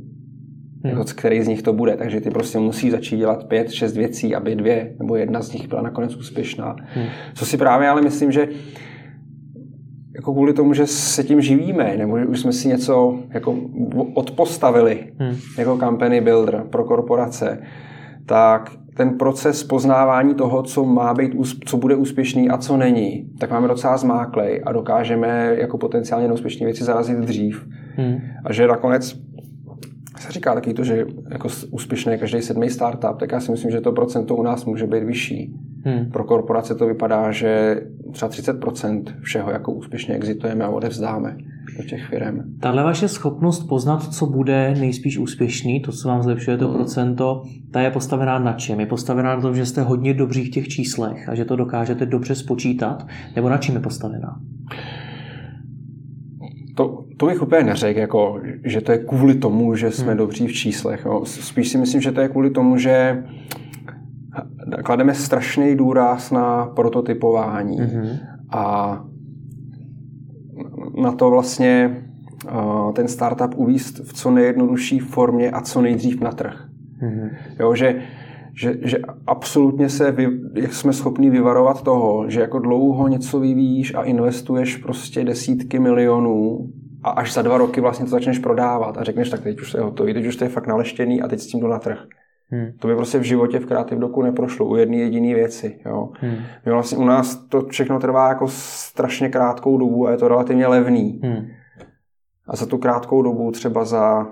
jako 0.84 1.04
který 1.16 1.42
z 1.42 1.48
nich 1.48 1.62
to 1.62 1.74
bude. 1.74 1.98
Takže 1.98 2.22
ty 2.22 2.30
prostě 2.30 2.60
musí 2.60 2.92
začít 2.92 3.18
dělat 3.18 3.48
pět, 3.48 3.72
šest 3.72 3.98
věcí, 3.98 4.36
aby 4.36 4.56
dvě 4.56 4.94
nebo 5.00 5.16
jedna 5.16 5.42
z 5.42 5.54
nich 5.54 5.68
byla 5.68 5.82
nakonec 5.82 6.16
úspěšná. 6.16 6.76
Hmm. 6.94 7.06
Co 7.34 7.46
si 7.46 7.58
právě 7.58 7.90
ale 7.90 8.02
myslím, 8.02 8.32
že 8.32 8.48
jako 10.22 10.34
kvůli 10.34 10.54
tomu, 10.54 10.74
že 10.74 10.88
se 10.88 11.24
tím 11.24 11.42
živíme, 11.42 11.98
nebo 11.98 12.20
že 12.20 12.26
už 12.26 12.40
jsme 12.40 12.54
si 12.54 12.68
něco 12.68 13.20
jako 13.30 13.56
odpostavili 14.14 15.14
hmm. 15.20 15.36
jako 15.58 15.78
company 15.78 16.22
builder 16.22 16.64
pro 16.70 16.84
korporace, 16.84 17.62
tak 18.26 18.72
ten 18.94 19.18
proces 19.18 19.64
poznávání 19.64 20.36
toho, 20.36 20.64
co 20.64 20.86
má 20.86 21.14
být, 21.14 21.32
co 21.66 21.78
bude 21.78 21.96
úspěšný 21.96 22.50
a 22.50 22.58
co 22.58 22.78
není, 22.78 23.30
tak 23.40 23.52
máme 23.52 23.68
docela 23.68 23.98
zmáklej 23.98 24.62
a 24.66 24.72
dokážeme 24.72 25.56
jako 25.60 25.78
potenciálně 25.78 26.28
neúspěšné 26.28 26.66
věci 26.66 26.84
zarazit 26.84 27.18
dřív. 27.18 27.68
Hmm. 27.96 28.18
A 28.46 28.54
že 28.54 28.68
nakonec 28.68 29.16
se 30.20 30.32
říká 30.32 30.54
taky 30.54 30.74
to, 30.74 30.84
že 30.84 31.06
jako 31.30 31.48
úspěšný 31.72 32.12
je 32.12 32.18
každý 32.18 32.42
sedmý 32.42 32.70
startup, 32.70 33.20
tak 33.20 33.32
já 33.32 33.40
si 33.40 33.52
myslím, 33.52 33.72
že 33.72 33.82
to 33.82 33.92
procento 33.92 34.36
u 34.36 34.44
nás 34.44 34.66
může 34.66 34.88
být 34.88 35.04
vyšší. 35.04 35.54
Hmm. 35.86 36.12
Pro 36.12 36.24
korporace 36.24 36.76
to 36.76 36.88
vypadá, 36.88 37.32
že 37.32 37.82
třeba 38.12 38.32
30% 38.32 39.04
všeho 39.22 39.52
jako 39.52 39.72
úspěšně 39.72 40.16
exitujeme 40.16 40.66
a 40.66 40.70
odevzdáme 40.70 41.38
do 41.78 41.84
těch 41.84 42.06
firm. 42.06 42.40
Tahle 42.60 42.84
vaše 42.84 43.08
schopnost 43.08 43.64
poznat, 43.64 44.14
co 44.14 44.26
bude 44.26 44.76
nejspíš 44.80 45.18
úspěšný, 45.18 45.80
to, 45.80 45.92
co 45.92 46.08
vám 46.08 46.24
zlepšuje 46.24 46.58
to 46.58 46.68
hmm. 46.68 46.76
procento, 46.76 47.44
ta 47.72 47.82
je 47.82 47.92
postavená 47.92 48.40
na 48.40 48.54
čem? 48.54 48.80
Je 48.80 48.86
postavená 48.86 49.36
na 49.36 49.42
tom, 49.42 49.56
že 49.56 49.66
jste 49.66 49.82
hodně 49.82 50.14
dobří 50.14 50.46
v 50.46 50.50
těch 50.50 50.68
číslech 50.68 51.30
a 51.30 51.36
že 51.36 51.46
to 51.46 51.56
dokážete 51.56 52.06
dobře 52.06 52.36
spočítat? 52.36 53.08
Nebo 53.36 53.50
na 53.50 53.58
čem 53.58 53.76
je 53.76 53.82
postavená? 53.82 54.40
To, 56.76 57.06
to 57.18 57.26
bych 57.26 57.42
úplně 57.42 57.64
neřekl, 57.64 58.00
jako, 58.00 58.42
že 58.64 58.82
to 58.82 58.92
je 58.92 58.98
kvůli 58.98 59.36
tomu, 59.36 59.76
že 59.76 59.92
jsme 59.92 60.08
hmm. 60.08 60.18
dobří 60.18 60.48
v 60.48 60.54
číslech. 60.54 61.02
Jo. 61.06 61.22
Spíš 61.26 61.70
si 61.70 61.78
myslím, 61.78 62.02
že 62.02 62.12
to 62.12 62.22
je 62.22 62.30
kvůli 62.30 62.50
tomu, 62.50 62.78
že 62.78 63.24
klademe 64.84 65.14
strašný 65.14 65.76
důraz 65.76 66.32
na 66.32 66.66
prototypování 66.66 67.78
mm-hmm. 67.78 68.20
a 68.50 69.04
na 71.02 71.12
to 71.12 71.30
vlastně 71.30 72.04
ten 72.94 73.08
startup 73.08 73.54
uvíst 73.56 74.00
v 74.00 74.14
co 74.14 74.32
nejjednodušší 74.32 75.00
formě 75.00 75.52
a 75.52 75.62
co 75.62 75.82
nejdřív 75.82 76.22
na 76.22 76.32
trh. 76.32 76.68
Mm-hmm. 77.04 77.30
Jo, 77.60 77.76
že, 77.76 78.02
že, 78.54 78.78
že 78.82 78.98
absolutně 79.28 79.90
se 79.90 80.12
vy, 80.12 80.28
jak 80.56 80.74
jsme 80.74 80.94
schopni 80.94 81.30
vyvarovat 81.30 81.82
toho, 81.82 82.30
že 82.30 82.42
jako 82.42 82.60
dlouho 82.60 83.08
něco 83.08 83.40
vyvíjíš 83.40 83.96
a 83.96 84.04
investuješ 84.04 84.78
prostě 84.78 85.24
desítky 85.24 85.80
milionů 85.80 86.70
a 87.04 87.10
až 87.10 87.34
za 87.34 87.42
dva 87.42 87.58
roky 87.58 87.82
vlastně 87.82 88.06
to 88.06 88.12
začneš 88.12 88.40
prodávat 88.40 88.98
a 88.98 89.04
řekneš, 89.04 89.30
tak 89.30 89.42
teď 89.42 89.62
už 89.62 89.72
to 89.72 89.78
je 89.78 89.84
hotový, 89.84 90.14
teď 90.14 90.26
už 90.26 90.36
to 90.36 90.44
je 90.44 90.50
fakt 90.50 90.68
naleštěný 90.68 91.22
a 91.22 91.28
teď 91.28 91.40
s 91.40 91.48
tím 91.48 91.60
jdu 91.60 91.68
na 91.68 91.80
trh. 91.80 91.98
Hmm. 92.52 92.72
To 92.80 92.88
by 92.88 92.96
prostě 92.96 93.20
v 93.20 93.24
životě 93.24 93.60
v 93.60 93.66
Creative 93.66 94.02
Doku 94.02 94.22
neprošlo 94.22 94.66
u 94.66 94.76
jedné 94.76 94.98
jediné 94.98 95.36
věci. 95.36 95.80
Jo. 95.86 96.10
Hmm. 96.20 96.36
My 96.66 96.72
vlastně 96.72 96.98
u 96.98 97.06
nás 97.06 97.36
to 97.36 97.62
všechno 97.62 98.00
trvá 98.00 98.30
jako 98.30 98.48
strašně 98.48 99.30
krátkou 99.30 99.78
dobu 99.78 100.08
a 100.08 100.12
je 100.12 100.18
to 100.18 100.28
relativně 100.28 100.68
levný. 100.68 101.22
Hmm. 101.24 101.48
A 102.48 102.56
za 102.56 102.66
tu 102.66 102.78
krátkou 102.78 103.22
dobu, 103.22 103.52
třeba 103.52 103.86
za 103.86 104.28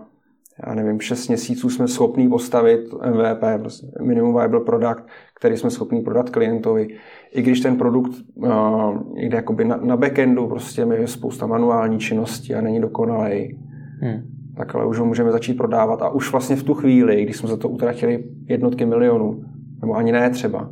já 0.67 0.76
nevím, 0.76 0.99
6 0.99 1.28
měsíců 1.28 1.70
jsme 1.70 1.88
schopni 1.88 2.30
postavit 2.30 2.93
MVP, 2.93 3.61
prostě 3.61 3.88
minimum 4.01 4.34
viable 4.34 4.59
product, 4.59 5.03
který 5.36 5.57
jsme 5.57 5.70
schopni 5.70 6.01
prodat 6.01 6.30
klientovi. 6.30 6.88
I 7.32 7.41
když 7.41 7.59
ten 7.59 7.78
produkt 7.78 8.11
uh, 8.36 8.49
jde 9.15 9.36
jakoby 9.36 9.65
na, 9.65 9.78
na 9.78 9.97
backendu, 9.97 10.47
prostě 10.47 10.88
je 10.93 11.07
spousta 11.07 11.47
manuální 11.47 11.99
činnosti 11.99 12.55
a 12.55 12.61
není 12.61 12.82
dokonalej. 12.82 13.57
Hmm 14.01 14.38
tak 14.60 14.76
ale 14.76 14.86
už 14.86 14.99
ho 14.99 15.05
můžeme 15.05 15.32
začít 15.32 15.53
prodávat 15.53 16.01
a 16.01 16.10
už 16.10 16.32
vlastně 16.32 16.55
v 16.55 16.64
tu 16.64 16.74
chvíli, 16.74 17.24
když 17.24 17.38
jsme 17.38 17.49
za 17.49 17.57
to 17.57 17.70
utratili 17.70 18.24
jednotky 18.45 18.86
milionů, 18.86 19.43
nebo 19.82 19.93
ani 19.93 20.12
ne 20.12 20.30
třeba, 20.30 20.70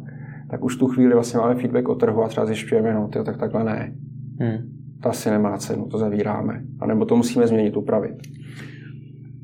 tak 0.50 0.64
už 0.64 0.76
v 0.76 0.80
tu 0.80 0.88
chvíli 0.88 1.14
vlastně 1.14 1.40
máme 1.40 1.56
feedback 1.56 1.90
o 1.90 1.96
trhu 1.96 2.24
a 2.24 2.28
třeba 2.28 2.46
zjišťujeme, 2.46 2.94
no 2.94 3.08
tyjo, 3.08 3.24
tak 3.24 3.38
takhle 3.38 3.64
ne. 3.64 3.94
Hmm. 4.40 4.58
To 5.04 5.10
asi 5.10 5.30
nemá 5.30 5.58
cenu, 5.58 5.86
to 5.86 5.98
zavíráme. 5.98 6.62
A 6.80 6.88
nebo 6.88 7.06
to 7.06 7.16
musíme 7.16 7.48
změnit, 7.48 7.78
upravit. 7.78 8.16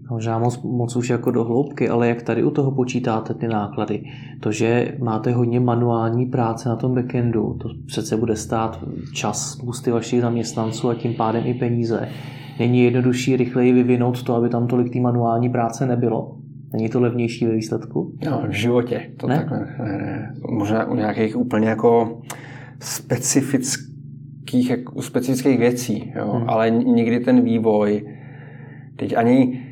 Možná 0.10 0.40
moc, 0.40 0.64
moc 0.64 0.96
už 0.96 1.10
jako 1.10 1.32
do 1.32 1.44
hloubky, 1.44 1.90
ale 1.90 2.08
jak 2.08 2.22
tady 2.22 2.44
u 2.44 2.52
toho 2.52 2.72
počítáte 2.72 3.34
ty 3.34 3.48
náklady? 3.48 4.04
To, 4.40 4.52
že 4.52 4.98
máte 5.00 5.32
hodně 5.32 5.60
manuální 5.60 6.26
práce 6.26 6.70
na 6.70 6.76
tom 6.76 6.96
backendu, 6.96 7.58
to 7.62 7.70
přece 7.86 8.18
bude 8.18 8.36
stát 8.36 8.84
čas 9.14 9.52
spousty 9.52 9.92
vašich 9.92 10.22
zaměstnanců 10.22 10.90
a 10.90 10.96
tím 10.96 11.14
pádem 11.14 11.44
i 11.46 11.54
peníze 11.54 12.10
není 12.60 12.84
jednodušší 12.84 13.38
rychleji 13.38 13.74
vyvinout 13.74 14.24
to, 14.24 14.36
aby 14.36 14.50
tam 14.50 14.68
tolik 14.68 14.94
té 14.94 15.00
manuální 15.00 15.50
práce 15.50 15.86
nebylo? 15.86 16.38
Není 16.74 16.90
to 16.90 17.02
levnější 17.02 17.46
ve 17.46 17.54
výsledku? 17.54 18.14
No, 18.26 18.44
v 18.48 18.52
životě. 18.52 19.02
To 19.18 19.28
ne? 19.28 19.36
takhle, 19.36 19.60
ne, 19.60 19.98
ne. 19.98 20.34
Možná 20.50 20.86
u 20.86 20.96
nějakých 20.96 21.38
úplně 21.38 21.68
jako 21.70 22.22
specifických, 22.80 24.70
jako 24.70 25.02
specifických 25.02 25.60
věcí, 25.60 26.14
jo? 26.16 26.32
Hmm. 26.32 26.50
ale 26.50 26.70
nikdy 26.70 27.20
ten 27.20 27.42
vývoj, 27.42 28.06
teď 28.96 29.18
ani 29.18 29.64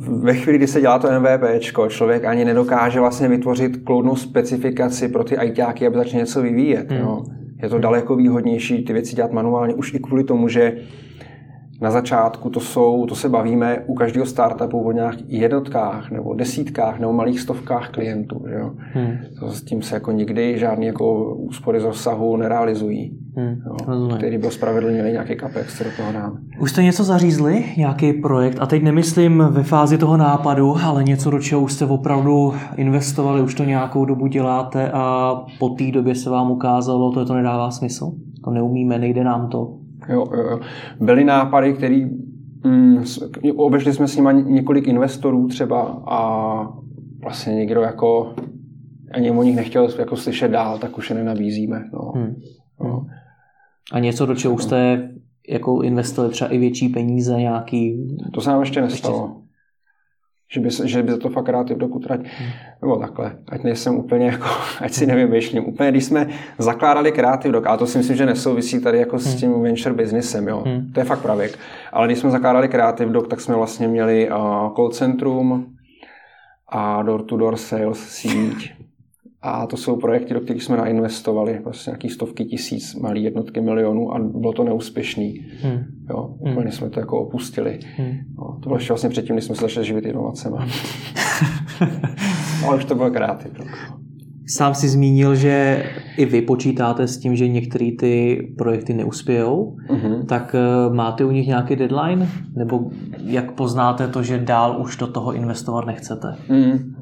ve 0.00 0.34
chvíli, 0.34 0.58
kdy 0.58 0.66
se 0.66 0.80
dělá 0.80 0.98
to 0.98 1.20
MVP, 1.20 1.42
člověk 1.88 2.24
ani 2.24 2.44
nedokáže 2.44 3.00
vlastně 3.00 3.28
vytvořit 3.28 3.76
kloudnou 3.76 4.16
specifikaci 4.16 5.08
pro 5.08 5.24
ty 5.24 5.36
ITáky, 5.44 5.86
aby 5.86 5.96
začali 5.96 6.22
něco 6.22 6.42
vyvíjet. 6.42 6.90
Hmm. 6.90 7.00
Jo? 7.00 7.24
Je 7.62 7.68
to 7.68 7.78
daleko 7.78 8.16
výhodnější 8.16 8.84
ty 8.84 8.92
věci 8.92 9.16
dělat 9.16 9.32
manuálně 9.32 9.74
už 9.74 9.94
i 9.94 9.98
kvůli 9.98 10.24
tomu, 10.24 10.48
že 10.48 10.76
na 11.80 11.90
začátku 11.90 12.50
to 12.50 12.60
jsou, 12.60 13.06
to 13.06 13.14
se 13.14 13.28
bavíme 13.28 13.78
u 13.86 13.94
každého 13.94 14.26
startupu 14.26 14.80
o 14.80 14.92
nějakých 14.92 15.40
jednotkách 15.40 16.10
nebo 16.10 16.34
desítkách 16.34 17.00
nebo 17.00 17.12
malých 17.12 17.40
stovkách 17.40 17.90
klientů. 17.90 18.44
Že 18.48 18.54
jo? 18.54 18.70
Hmm. 18.76 19.16
To 19.40 19.48
s 19.48 19.62
tím 19.62 19.82
se 19.82 19.94
jako 19.94 20.12
nikdy 20.12 20.58
žádný 20.58 20.86
jako 20.86 21.34
úspory 21.34 21.80
z 21.80 21.84
rozsahu 21.84 22.36
nerealizují. 22.36 23.18
Hmm. 23.36 23.56
Jo? 23.66 24.16
Který 24.16 24.38
byl 24.38 24.50
spravedlněný 24.50 25.12
nějaký 25.12 25.36
capex, 25.36 25.78
co 25.78 25.84
do 25.84 25.90
toho 25.96 26.12
dám. 26.12 26.38
Už 26.60 26.70
jste 26.70 26.82
něco 26.82 27.04
zařízli, 27.04 27.64
nějaký 27.76 28.12
projekt? 28.12 28.58
A 28.60 28.66
teď 28.66 28.82
nemyslím 28.82 29.44
ve 29.50 29.62
fázi 29.62 29.98
toho 29.98 30.16
nápadu, 30.16 30.74
ale 30.84 31.04
něco, 31.04 31.30
do 31.30 31.38
čeho 31.38 31.60
už 31.60 31.72
jste 31.72 31.84
opravdu 31.84 32.54
investovali, 32.76 33.42
už 33.42 33.54
to 33.54 33.64
nějakou 33.64 34.04
dobu 34.04 34.26
děláte 34.26 34.90
a 34.92 35.34
po 35.58 35.68
té 35.68 35.90
době 35.92 36.14
se 36.14 36.30
vám 36.30 36.50
ukázalo, 36.50 37.12
to, 37.12 37.24
to 37.24 37.34
nedává 37.34 37.70
smysl? 37.70 38.12
To 38.44 38.50
neumíme, 38.50 38.98
nejde 38.98 39.24
nám 39.24 39.48
to. 39.48 39.77
Jo, 40.08 40.26
jo. 40.36 40.60
Byly 41.00 41.24
nápady, 41.24 41.74
které 41.74 42.08
mm, 42.64 43.04
obešli 43.56 43.92
jsme 43.92 44.08
s 44.08 44.16
nimi 44.16 44.42
několik 44.46 44.88
investorů 44.88 45.48
třeba 45.48 46.02
a 46.06 46.68
vlastně 47.22 47.54
někdo 47.54 47.80
jako 47.80 48.34
ani 49.12 49.30
o 49.30 49.42
nich 49.42 49.56
nechtěl 49.56 49.88
jako 49.98 50.16
slyšet 50.16 50.48
dál, 50.48 50.78
tak 50.78 50.98
už 50.98 51.10
je 51.10 51.16
nenabízíme. 51.16 51.84
No. 51.92 52.12
Hmm. 52.14 52.34
No. 52.80 53.06
A 53.92 53.98
něco, 53.98 54.26
do 54.26 54.34
čeho 54.34 54.58
jste 54.58 55.10
jako 55.48 55.82
investovali 55.82 56.32
třeba 56.32 56.50
i 56.50 56.58
větší 56.58 56.88
peníze, 56.88 57.36
nějaký... 57.36 58.08
To 58.34 58.40
se 58.40 58.50
nám 58.50 58.60
ještě 58.60 58.80
nestalo 58.80 59.47
že 60.50 60.60
by, 60.60 60.68
že 60.70 61.02
by 61.02 61.10
za 61.12 61.18
to 61.18 61.28
fakt 61.28 61.48
rád 61.48 61.68
dokud 61.68 61.98
trať. 61.98 62.20
Hmm. 62.20 62.48
Nebo 62.82 62.96
takhle, 62.96 63.38
ať 63.48 63.62
nejsem 63.62 63.96
úplně 63.96 64.26
jako, 64.26 64.48
ať 64.80 64.92
si 64.92 65.06
nevymýšlím. 65.06 65.68
Úplně, 65.68 65.90
když 65.90 66.04
jsme 66.04 66.28
zakládali 66.58 67.12
Creative 67.12 67.52
Dog, 67.52 67.66
a 67.66 67.76
to 67.76 67.86
si 67.86 67.98
myslím, 67.98 68.16
že 68.16 68.26
nesouvisí 68.26 68.80
tady 68.80 68.98
jako 68.98 69.16
hmm. 69.16 69.24
s 69.24 69.34
tím 69.34 69.62
venture 69.62 69.94
businessem, 69.94 70.48
jo. 70.48 70.62
Hmm. 70.66 70.92
To 70.92 71.00
je 71.00 71.04
fakt 71.04 71.22
pravěk. 71.22 71.58
Ale 71.92 72.06
když 72.06 72.18
jsme 72.18 72.30
zakládali 72.30 72.68
Creative 72.68 73.12
Dog, 73.12 73.28
tak 73.28 73.40
jsme 73.40 73.54
vlastně 73.54 73.88
měli 73.88 74.30
uh, 74.30 74.36
call 74.74 74.88
centrum 74.88 75.66
a 76.68 77.02
door-to-door 77.02 77.56
sales 77.56 77.98
síť 77.98 78.77
a 79.42 79.66
to 79.66 79.76
jsou 79.76 79.96
projekty, 79.96 80.34
do 80.34 80.40
kterých 80.40 80.62
jsme 80.62 80.76
nainvestovali 80.76 81.60
vlastně 81.64 81.90
nějaký 81.90 82.08
stovky 82.08 82.44
tisíc, 82.44 82.94
malý 82.94 83.22
jednotky 83.22 83.60
milionů 83.60 84.14
a 84.14 84.18
bylo 84.18 84.52
to 84.52 84.64
neúspěšný. 84.64 85.46
Hmm. 85.62 85.84
Jo, 86.10 86.34
úplně 86.38 86.60
hmm. 86.60 86.72
jsme 86.72 86.90
to 86.90 87.00
jako 87.00 87.20
opustili. 87.20 87.78
Hmm. 87.96 88.12
No, 88.38 88.58
to 88.62 88.68
bylo 88.68 88.76
ještě 88.76 88.92
vlastně 88.92 89.10
předtím, 89.10 89.34
když 89.34 89.44
jsme 89.44 89.54
se 89.54 89.60
začali 89.60 89.86
živit 89.86 90.06
inovacemi. 90.06 90.56
Ale 92.66 92.76
už 92.76 92.84
to 92.84 92.94
bylo 92.94 93.10
kreativní. 93.10 93.66
Sám 94.50 94.74
si 94.74 94.88
zmínil, 94.88 95.34
že 95.34 95.84
i 96.16 96.26
vy 96.26 96.42
počítáte 96.42 97.08
s 97.08 97.18
tím, 97.18 97.36
že 97.36 97.48
některé 97.48 97.90
ty 97.98 98.42
projekty 98.58 98.94
neuspějou, 98.94 99.76
uh-huh. 99.88 100.26
tak 100.26 100.54
eh, 100.54 100.94
máte 100.94 101.24
u 101.24 101.30
nich 101.30 101.46
nějaký 101.46 101.76
deadline? 101.76 102.28
Nebo 102.56 102.90
jak 103.24 103.52
poznáte 103.52 104.08
to, 104.08 104.22
že 104.22 104.38
dál 104.38 104.76
už 104.80 104.96
do 104.96 105.06
toho 105.06 105.32
investovat 105.32 105.86
nechcete? 105.86 106.36
Uh-huh. 106.48 106.94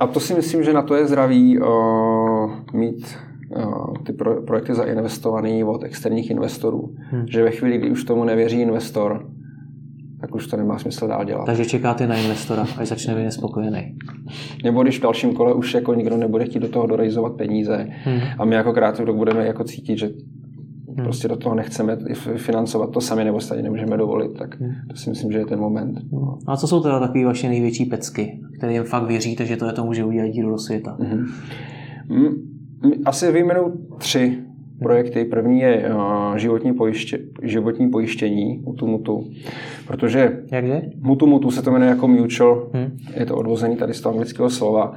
A 0.00 0.06
to 0.06 0.20
si 0.20 0.34
myslím, 0.34 0.64
že 0.64 0.72
na 0.72 0.82
to 0.82 0.94
je 0.94 1.06
zdravý 1.06 1.58
uh, 1.58 1.66
mít 2.72 3.16
uh, 3.56 3.94
ty 4.06 4.12
pro, 4.12 4.42
projekty 4.42 4.74
zainvestované 4.74 5.64
od 5.64 5.84
externích 5.84 6.30
investorů. 6.30 6.94
Hmm. 6.96 7.26
Že 7.28 7.42
ve 7.44 7.50
chvíli, 7.50 7.78
kdy 7.78 7.90
už 7.90 8.04
tomu 8.04 8.24
nevěří 8.24 8.60
investor, 8.60 9.26
tak 10.20 10.34
už 10.34 10.46
to 10.46 10.56
nemá 10.56 10.78
smysl 10.78 11.06
dál 11.06 11.24
dělat. 11.24 11.44
Takže 11.46 11.64
čekáte 11.64 12.06
na 12.06 12.16
investora, 12.16 12.66
až 12.78 12.88
začne 12.88 13.14
být 13.14 13.24
nespokojený. 13.24 13.96
Nebo 14.64 14.82
když 14.82 14.98
v 14.98 15.02
dalším 15.02 15.34
kole 15.34 15.54
už 15.54 15.74
jako 15.74 15.94
nikdo 15.94 16.16
nebude 16.16 16.44
chtít 16.44 16.60
do 16.60 16.68
toho 16.68 16.86
dorejzovat 16.86 17.32
peníze 17.32 17.86
hmm. 18.04 18.20
a 18.38 18.44
my 18.44 18.54
jako 18.54 18.72
kreativ 18.72 19.06
budeme 19.06 19.46
jako 19.46 19.64
cítit, 19.64 19.98
že 19.98 20.10
hmm. 20.98 21.06
prostě 21.06 21.28
do 21.28 21.36
toho 21.36 21.54
nechceme 21.54 21.98
financovat 22.36 22.90
to 22.90 23.00
sami, 23.00 23.24
nebo 23.24 23.40
se 23.40 23.62
nemůžeme 23.62 23.96
dovolit, 23.96 24.38
tak 24.38 24.60
hmm. 24.60 24.72
to 24.90 24.96
si 24.96 25.10
myslím, 25.10 25.32
že 25.32 25.38
je 25.38 25.46
ten 25.46 25.60
moment. 25.60 25.98
Hmm. 26.12 26.28
A 26.46 26.56
co 26.56 26.66
jsou 26.66 26.80
teda 26.80 27.00
takové 27.00 27.24
vaše 27.24 27.48
největší 27.48 27.84
pecky, 27.84 28.40
kterým 28.58 28.82
fakt 28.82 29.06
věříte, 29.06 29.46
že 29.46 29.56
to 29.56 29.66
je 29.66 29.72
to 29.72 29.84
může 29.84 30.04
udělat 30.04 30.28
díru 30.28 30.50
do 30.50 30.58
světa? 30.58 30.96
Hmm. 31.00 31.26
Asi 33.04 33.32
vyjmenu 33.32 33.72
tři 33.98 34.38
projekty. 34.82 35.24
První 35.24 35.60
je 35.60 35.90
životní, 36.36 36.72
pojiště, 36.72 37.18
životní 37.42 37.88
pojištění 37.88 38.62
Mutu 38.64 38.86
Mutu, 38.86 39.30
protože 39.86 40.42
Jakže? 40.52 40.82
Mutu 41.00 41.26
Mutu 41.26 41.50
se 41.50 41.62
to 41.62 41.70
jmenuje 41.70 41.90
jako 41.90 42.08
mutual, 42.08 42.70
hmm. 42.72 42.98
je 43.16 43.26
to 43.26 43.36
odvozený 43.36 43.76
tady 43.76 43.94
z 43.94 44.00
toho 44.00 44.12
anglického 44.12 44.50
slova. 44.50 44.94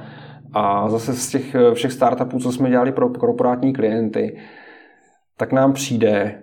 A 0.52 0.88
zase 0.88 1.12
z 1.12 1.30
těch 1.30 1.56
všech 1.74 1.92
startupů, 1.92 2.38
co 2.38 2.52
jsme 2.52 2.70
dělali 2.70 2.92
pro 2.92 3.08
korporátní 3.08 3.72
klienty, 3.72 4.36
tak 5.36 5.52
nám 5.52 5.72
přijde, 5.72 6.42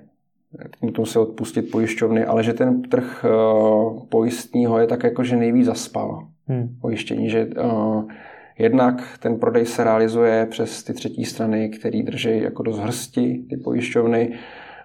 tím 0.95 1.05
se 1.05 1.19
odpustit 1.19 1.61
pojišťovny, 1.61 2.25
ale 2.25 2.43
že 2.43 2.53
ten 2.53 2.81
trh 2.81 3.25
uh, 3.25 4.05
pojistního 4.05 4.79
je 4.79 4.87
tak 4.87 5.03
jako, 5.03 5.23
že 5.23 5.35
nejvíc 5.35 5.65
zaspal 5.65 6.27
hmm. 6.47 6.77
pojištění, 6.81 7.29
že 7.29 7.45
uh, 7.45 8.11
jednak 8.59 9.17
ten 9.19 9.39
prodej 9.39 9.65
se 9.65 9.83
realizuje 9.83 10.45
přes 10.45 10.83
ty 10.83 10.93
třetí 10.93 11.25
strany, 11.25 11.69
který 11.69 12.03
drží 12.03 12.41
jako 12.41 12.63
dost 12.63 12.79
hrsti 12.79 13.45
ty 13.49 13.57
pojišťovny 13.57 14.33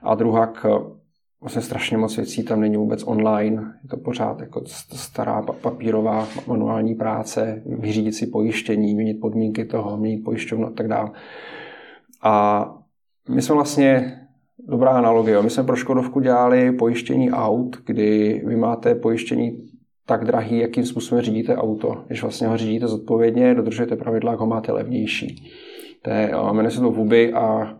a 0.02 0.14
druhak 0.14 0.66
uh, 0.68 0.96
vlastně 1.40 1.62
strašně 1.62 1.96
moc 1.96 2.16
věcí 2.16 2.42
tam 2.42 2.60
není 2.60 2.76
vůbec 2.76 3.02
online, 3.06 3.74
je 3.82 3.88
to 3.88 3.96
pořád 3.96 4.40
jako 4.40 4.62
stará 4.92 5.42
papírová 5.42 6.28
manuální 6.46 6.94
práce, 6.94 7.62
vyřídit 7.66 8.12
si 8.12 8.26
pojištění, 8.26 8.94
měnit 8.94 9.20
podmínky 9.20 9.64
toho, 9.64 9.96
měnit 9.96 10.24
pojišťovnu 10.24 10.66
a 10.66 10.70
tak 10.70 10.88
dále. 10.88 11.10
A 12.22 12.83
my 13.28 13.42
jsme 13.42 13.54
vlastně, 13.54 14.18
dobrá 14.68 14.90
analogie, 14.90 15.42
my 15.42 15.50
jsme 15.50 15.62
pro 15.62 15.76
Škodovku 15.76 16.20
dělali 16.20 16.72
pojištění 16.72 17.30
aut, 17.30 17.76
kdy 17.86 18.42
vy 18.46 18.56
máte 18.56 18.94
pojištění 18.94 19.64
tak 20.06 20.24
drahý, 20.24 20.58
jakým 20.58 20.86
způsobem 20.86 21.24
řídíte 21.24 21.56
auto. 21.56 22.04
Když 22.06 22.22
vlastně 22.22 22.46
ho 22.46 22.56
řídíte 22.56 22.88
zodpovědně, 22.88 23.54
dodržujete 23.54 23.96
pravidla, 23.96 24.30
jak 24.30 24.40
ho 24.40 24.46
máte 24.46 24.72
levnější. 24.72 25.50
To 26.02 26.10
je, 26.10 26.32
jmenuje 26.52 26.70
se 26.70 26.80
to 26.80 26.90
VUBY 26.90 27.32
a 27.32 27.76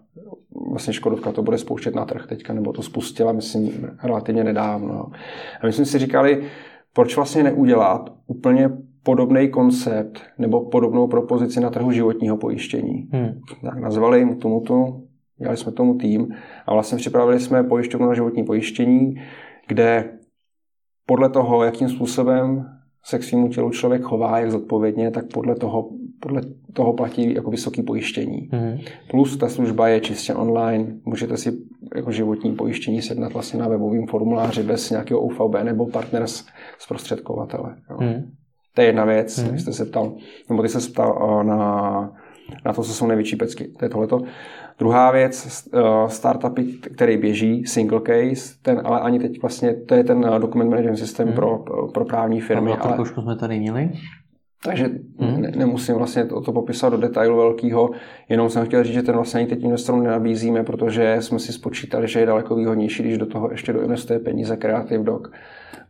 vlastně 0.71 0.93
Škodovka 0.93 1.33
to 1.33 1.43
bude 1.43 1.59
spouštět 1.59 1.95
na 1.95 2.05
trh 2.05 2.27
teďka, 2.27 2.55
nebo 2.55 2.73
to 2.73 2.83
spustila, 2.83 3.33
myslím, 3.33 3.91
relativně 4.03 4.45
nedávno. 4.45 5.11
A 5.61 5.67
my 5.67 5.73
jsme 5.73 5.85
si 5.85 5.99
říkali, 5.99 6.45
proč 6.95 7.17
vlastně 7.17 7.43
neudělat 7.43 8.13
úplně 8.27 8.71
podobný 9.03 9.49
koncept 9.49 10.21
nebo 10.39 10.61
podobnou 10.61 11.07
propozici 11.07 11.61
na 11.61 11.71
trhu 11.71 11.93
životního 11.93 12.37
pojištění. 12.37 13.09
Hmm. 13.13 13.41
Tak 13.63 13.79
nazvali 13.79 14.35
tomu 14.35 14.61
to 14.61 15.01
dělali 15.39 15.57
jsme 15.57 15.73
tomu 15.73 15.95
tým 15.95 16.35
a 16.67 16.73
vlastně 16.73 16.99
připravili 16.99 17.41
jsme 17.41 17.65
pojišťovnu 17.65 18.09
na 18.09 18.15
životní 18.15 18.45
pojištění, 18.45 19.15
kde 19.69 20.19
podle 21.07 21.29
toho, 21.29 21.65
jakým 21.65 21.89
způsobem 21.89 22.67
se 23.05 23.19
k 23.19 23.23
svýmu 23.23 23.49
tělu 23.49 23.71
člověk 23.71 24.03
chová, 24.03 24.39
jak 24.39 24.51
zodpovědně, 24.51 25.11
tak 25.11 25.25
podle 25.35 25.55
toho, 25.55 25.91
podle 26.21 26.43
toho 26.73 26.93
platí 26.93 27.35
jako 27.35 27.51
vysoké 27.51 27.83
pojištění. 27.83 28.49
Mm. 28.53 28.79
Plus 29.11 29.37
ta 29.37 29.49
služba 29.49 29.89
je 29.89 30.01
čistě 30.01 30.35
online, 30.35 30.97
můžete 31.05 31.37
si 31.37 31.59
jako 31.97 32.13
životní 32.13 32.55
pojištění 32.55 33.03
sednat 33.03 33.33
vlastně 33.33 33.61
na 33.61 33.69
webovém 33.69 34.07
formuláři 34.07 34.63
bez 34.63 34.91
nějakého 34.91 35.21
UVB 35.21 35.55
nebo 35.63 35.87
partners 35.87 36.47
zprostředkovatele. 36.79 37.77
Jo. 37.91 37.97
Mm. 38.01 38.31
To 38.75 38.81
je 38.81 38.87
jedna 38.87 39.05
věc, 39.05 39.39
mm. 39.39 39.59
jste 39.59 39.73
se 39.73 39.85
ptal, 39.85 40.13
nebo 40.49 40.63
ty 40.63 40.69
se 40.69 40.91
ptal 40.91 41.41
eh, 41.41 41.45
na, 41.45 42.13
na 42.65 42.73
to, 42.73 42.83
co 42.83 42.93
jsou 42.93 43.07
největší 43.07 43.37
pecky. 43.37 43.69
To 43.69 43.85
je 43.85 43.89
tohleto. 43.89 44.21
Druhá 44.79 45.11
věc, 45.11 45.69
eh, 45.75 45.81
startupy, 46.09 46.65
který 46.65 47.17
běží, 47.17 47.67
single 47.67 48.01
case, 48.01 48.55
ten 48.63 48.81
ale 48.85 49.01
ani 49.01 49.19
teď 49.19 49.43
vlastně, 49.43 49.75
to 49.75 49.95
je 49.95 50.05
ten 50.05 50.25
eh, 50.35 50.39
document 50.39 50.71
management 50.71 50.97
systém 50.97 51.27
hmm. 51.27 51.37
pro, 51.37 51.65
pro 51.95 52.05
právní 52.05 52.41
firmy. 52.41 52.73
A 52.73 52.75
ale... 52.75 53.07
jsme 53.07 53.37
tady 53.37 53.59
měli. 53.59 53.91
Takže 54.65 54.91
hmm. 55.19 55.41
ne, 55.41 55.53
nemusím 55.57 55.95
vlastně 55.95 56.27
to, 56.27 56.41
to 56.41 56.53
popisat 56.53 56.89
do 56.89 56.99
detailu 56.99 57.37
velkého, 57.37 57.91
jenom 58.29 58.51
jsem 58.51 58.67
chtěl 58.67 58.85
říct, 58.85 58.95
že 58.95 59.03
ten 59.03 59.15
vlastně 59.15 59.41
ani 59.41 59.49
teď 59.49 59.63
investorům 59.63 60.03
nenabízíme, 60.03 60.63
protože 60.63 61.17
jsme 61.21 61.39
si 61.39 61.53
spočítali, 61.53 62.09
že 62.09 62.21
je 62.21 62.27
daleko 62.27 62.55
výhodnější, 62.55 63.03
když 63.03 63.19
do 63.19 63.27
toho 63.27 63.51
ještě 63.51 63.73
doinvestuje 63.73 64.19
peníze 64.19 64.57
Creative 64.57 65.05
Dog 65.05 65.33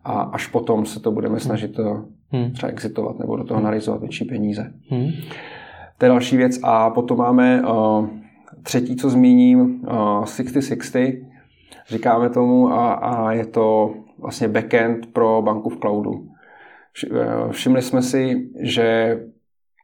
a 0.05 0.13
až 0.13 0.47
potom 0.47 0.87
se 0.87 1.01
to 1.01 1.13
budeme 1.13 1.41
snažit 1.41 1.75
to 1.75 2.05
eh, 2.33 2.37
hmm. 2.37 2.53
třeba 2.53 2.73
exitovat 2.73 3.19
nebo 3.19 3.37
do 3.37 3.45
toho 3.45 3.59
hmm. 3.59 3.65
narizovat 3.65 4.01
větší 4.01 4.25
peníze. 4.25 4.73
Hmm. 4.89 5.11
To 5.99 6.05
je 6.05 6.09
další 6.09 6.37
věc. 6.37 6.59
A 6.63 6.91
potom 6.91 7.19
máme 7.19 7.63
uh, 7.63 8.09
Třetí, 8.63 8.97
co 8.97 9.11
zmíním, 9.11 9.61
uh, 9.61 10.25
6060, 10.25 10.99
říkáme 11.89 12.31
tomu, 12.31 12.73
a, 12.73 12.93
a 12.93 13.33
je 13.33 13.47
to 13.47 13.95
vlastně 14.19 14.49
backend 14.49 15.13
pro 15.13 15.43
banku 15.43 15.71
v 15.71 15.79
cloudu. 15.81 16.29
Eh, 17.05 17.53
všimli 17.53 17.83
jsme 17.83 18.03
si, 18.03 18.51
že 18.61 19.19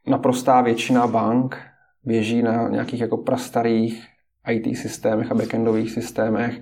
naprostá 0.07 0.61
většina 0.61 1.07
bank 1.07 1.57
běží 2.05 2.43
na 2.43 2.69
nějakých 2.69 3.01
jako 3.01 3.17
prastarých 3.17 4.07
IT 4.51 4.77
systémech 4.77 5.33
a 5.33 5.35
backendových 5.35 5.91
systémech 5.91 6.61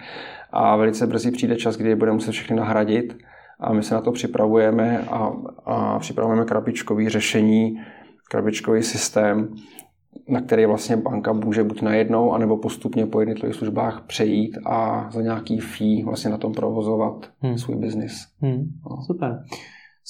a 0.50 0.76
velice 0.76 1.06
brzy 1.06 1.30
přijde 1.30 1.56
čas, 1.56 1.76
kdy 1.76 1.94
budeme 1.94 2.14
muset 2.14 2.32
všechny 2.32 2.56
nahradit. 2.56 3.16
A 3.60 3.72
my 3.72 3.82
se 3.82 3.94
na 3.94 4.00
to 4.00 4.12
připravujeme 4.12 4.98
a, 4.98 5.32
a 5.64 5.98
připravujeme 5.98 6.44
krabičkový 6.44 7.08
řešení, 7.08 7.80
krabičkový 8.30 8.82
systém, 8.82 9.54
na 10.28 10.40
který 10.40 10.66
vlastně 10.66 10.96
banka 10.96 11.32
může 11.32 11.64
buď 11.64 11.82
najednou, 11.82 12.32
anebo 12.32 12.56
postupně 12.56 13.06
po 13.06 13.20
jednotlivých 13.20 13.56
službách 13.56 14.02
přejít 14.06 14.58
a 14.66 15.08
za 15.12 15.22
nějaký 15.22 15.60
fee 15.60 16.04
vlastně 16.04 16.30
na 16.30 16.38
tom 16.38 16.52
provozovat 16.52 17.30
hmm. 17.40 17.58
svůj 17.58 17.76
biznis. 17.76 18.26
Hmm. 18.40 18.72
No. 18.90 19.02
Super. 19.06 19.44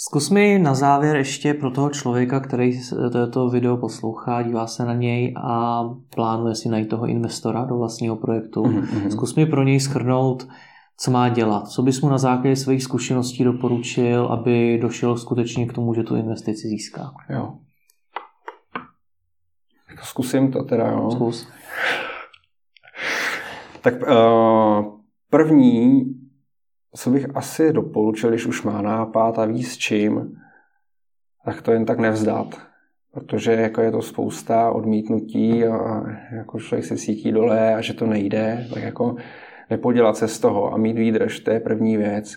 Zkus 0.00 0.30
mi 0.30 0.58
na 0.58 0.74
závěr 0.74 1.16
ještě 1.16 1.54
pro 1.54 1.70
toho 1.70 1.90
člověka, 1.90 2.40
který 2.40 2.80
toto 3.22 3.48
video 3.48 3.76
poslouchá, 3.76 4.42
dívá 4.42 4.66
se 4.66 4.84
na 4.84 4.94
něj 4.94 5.34
a 5.36 5.82
plánuje 6.14 6.54
si 6.54 6.68
najít 6.68 6.88
toho 6.88 7.06
investora 7.06 7.64
do 7.64 7.76
vlastního 7.76 8.16
projektu. 8.16 8.62
Mm-hmm. 8.62 9.08
Zkus 9.08 9.34
mi 9.34 9.46
pro 9.46 9.62
něj 9.62 9.80
schrnout, 9.80 10.48
co 11.00 11.10
má 11.10 11.28
dělat. 11.28 11.68
Co 11.68 11.82
bys 11.82 12.00
mu 12.00 12.08
na 12.08 12.18
základě 12.18 12.56
svých 12.56 12.82
zkušeností 12.82 13.44
doporučil, 13.44 14.26
aby 14.26 14.78
došel 14.82 15.16
skutečně 15.16 15.66
k 15.66 15.72
tomu, 15.72 15.94
že 15.94 16.02
tu 16.02 16.16
investici 16.16 16.68
získá? 16.68 17.12
Jo. 17.30 17.54
Zkusím 20.02 20.52
to 20.52 20.64
teda, 20.64 20.90
jo. 20.90 21.10
Zkus. 21.10 21.48
Tak 23.82 23.94
uh, 24.02 25.00
první 25.30 26.04
co 26.96 27.10
bych 27.10 27.36
asi 27.36 27.72
doporučil, 27.72 28.30
když 28.30 28.46
už 28.46 28.62
má 28.62 28.82
nápad 28.82 29.38
a 29.38 29.44
ví 29.44 29.62
s 29.62 29.76
čím, 29.76 30.36
tak 31.44 31.62
to 31.62 31.72
jen 31.72 31.84
tak 31.84 31.98
nevzdat. 31.98 32.60
Protože 33.12 33.52
jako 33.52 33.80
je 33.80 33.90
to 33.90 34.02
spousta 34.02 34.70
odmítnutí 34.70 35.64
a 35.64 36.02
jako 36.32 36.60
člověk 36.60 36.86
se 36.86 36.96
cítí 36.96 37.32
dole 37.32 37.74
a 37.74 37.80
že 37.80 37.94
to 37.94 38.06
nejde, 38.06 38.66
tak 38.74 38.82
jako 38.82 39.16
nepodělat 39.70 40.16
se 40.16 40.28
z 40.28 40.38
toho 40.38 40.72
a 40.72 40.76
mít 40.76 40.98
výdrž, 40.98 41.40
to 41.40 41.50
je 41.50 41.60
první 41.60 41.96
věc. 41.96 42.36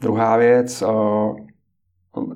Druhá 0.00 0.36
věc, 0.36 0.84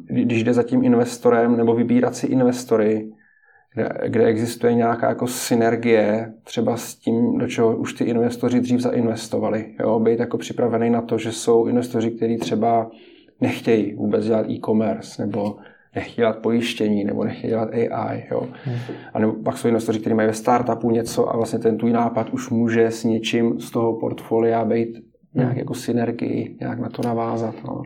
když 0.05 0.45
jde 0.45 0.55
za 0.55 0.62
tím 0.62 0.85
investorem 0.85 1.57
nebo 1.57 1.75
vybírat 1.75 2.16
si 2.16 2.27
investory, 2.27 3.12
kde, 3.75 3.89
kde 4.07 4.25
existuje 4.25 4.75
nějaká 4.75 5.09
jako 5.09 5.27
synergie 5.27 6.33
třeba 6.45 6.77
s 6.77 6.95
tím, 6.95 7.39
do 7.39 7.49
čeho 7.49 7.77
už 7.77 7.93
ty 7.93 8.05
investoři 8.05 8.61
dřív 8.61 8.81
zainvestovali. 8.81 9.75
Jo? 9.81 10.01
Být 10.01 10.20
jako 10.20 10.39
připravený 10.39 10.91
na 10.91 11.03
to, 11.03 11.18
že 11.18 11.33
jsou 11.33 11.66
investoři, 11.66 12.11
kteří 12.11 12.37
třeba 12.37 12.91
nechtějí 13.41 13.95
vůbec 13.95 14.27
dělat 14.27 14.51
e-commerce 14.51 15.27
nebo 15.27 15.57
nechtějí 15.95 16.16
dělat 16.16 16.39
pojištění 16.39 17.05
nebo 17.05 17.25
nechtějí 17.25 17.51
dělat 17.51 17.68
AI. 17.73 18.27
Jo? 18.31 18.49
Hmm. 18.64 18.77
A 19.14 19.18
nebo 19.18 19.33
pak 19.33 19.59
jsou 19.59 19.68
investoři, 19.68 20.01
kteří 20.01 20.14
mají 20.14 20.29
ve 20.29 20.35
startupu 20.35 20.91
něco 20.91 21.33
a 21.33 21.37
vlastně 21.37 21.59
ten 21.59 21.79
tvůj 21.79 21.93
nápad 21.93 22.31
už 22.31 22.51
může 22.51 22.87
s 22.87 23.05
něčím 23.05 23.61
z 23.61 23.70
toho 23.70 24.01
portfolia 24.01 24.64
být 24.64 24.99
nějak 25.35 25.51
hmm. 25.51 25.59
jako 25.59 25.75
synergii, 25.75 26.57
nějak 26.61 26.79
na 26.79 26.89
to 26.89 27.03
navázat. 27.03 27.55
No. 27.64 27.83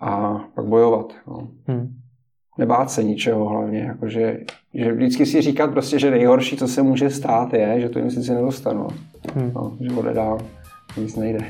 A 0.00 0.40
pak 0.54 0.66
bojovat. 0.66 1.12
No. 1.26 1.48
Hmm 1.66 2.01
nebát 2.58 2.90
se 2.90 3.04
ničeho 3.04 3.48
hlavně, 3.48 3.78
jakože, 3.78 4.38
že 4.74 4.92
vždycky 4.92 5.26
si 5.26 5.42
říkat 5.42 5.70
prostě, 5.70 5.98
že 5.98 6.10
nejhorší, 6.10 6.56
co 6.56 6.68
se 6.68 6.82
může 6.82 7.10
stát, 7.10 7.54
je, 7.54 7.80
že 7.80 7.88
tu 7.88 7.98
investici 7.98 8.34
nedostanu. 8.34 8.88
Hmm. 9.34 9.52
No, 9.54 9.76
že 9.80 9.90
bude 9.90 10.14
dál, 10.14 10.38
nic 10.96 11.16
nejde. 11.16 11.44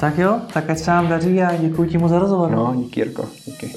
tak 0.00 0.18
jo, 0.18 0.40
tak 0.54 0.70
ať 0.70 0.78
se 0.78 0.90
vám 0.90 1.08
daří 1.08 1.42
a 1.42 1.56
děkuji 1.56 1.90
ti 1.90 1.98
moc 1.98 2.10
za 2.10 2.18
rozhovor. 2.18 2.50
No, 2.50 2.74
díky 2.76 3.00
Jirko, 3.00 3.28
díky. 3.46 3.70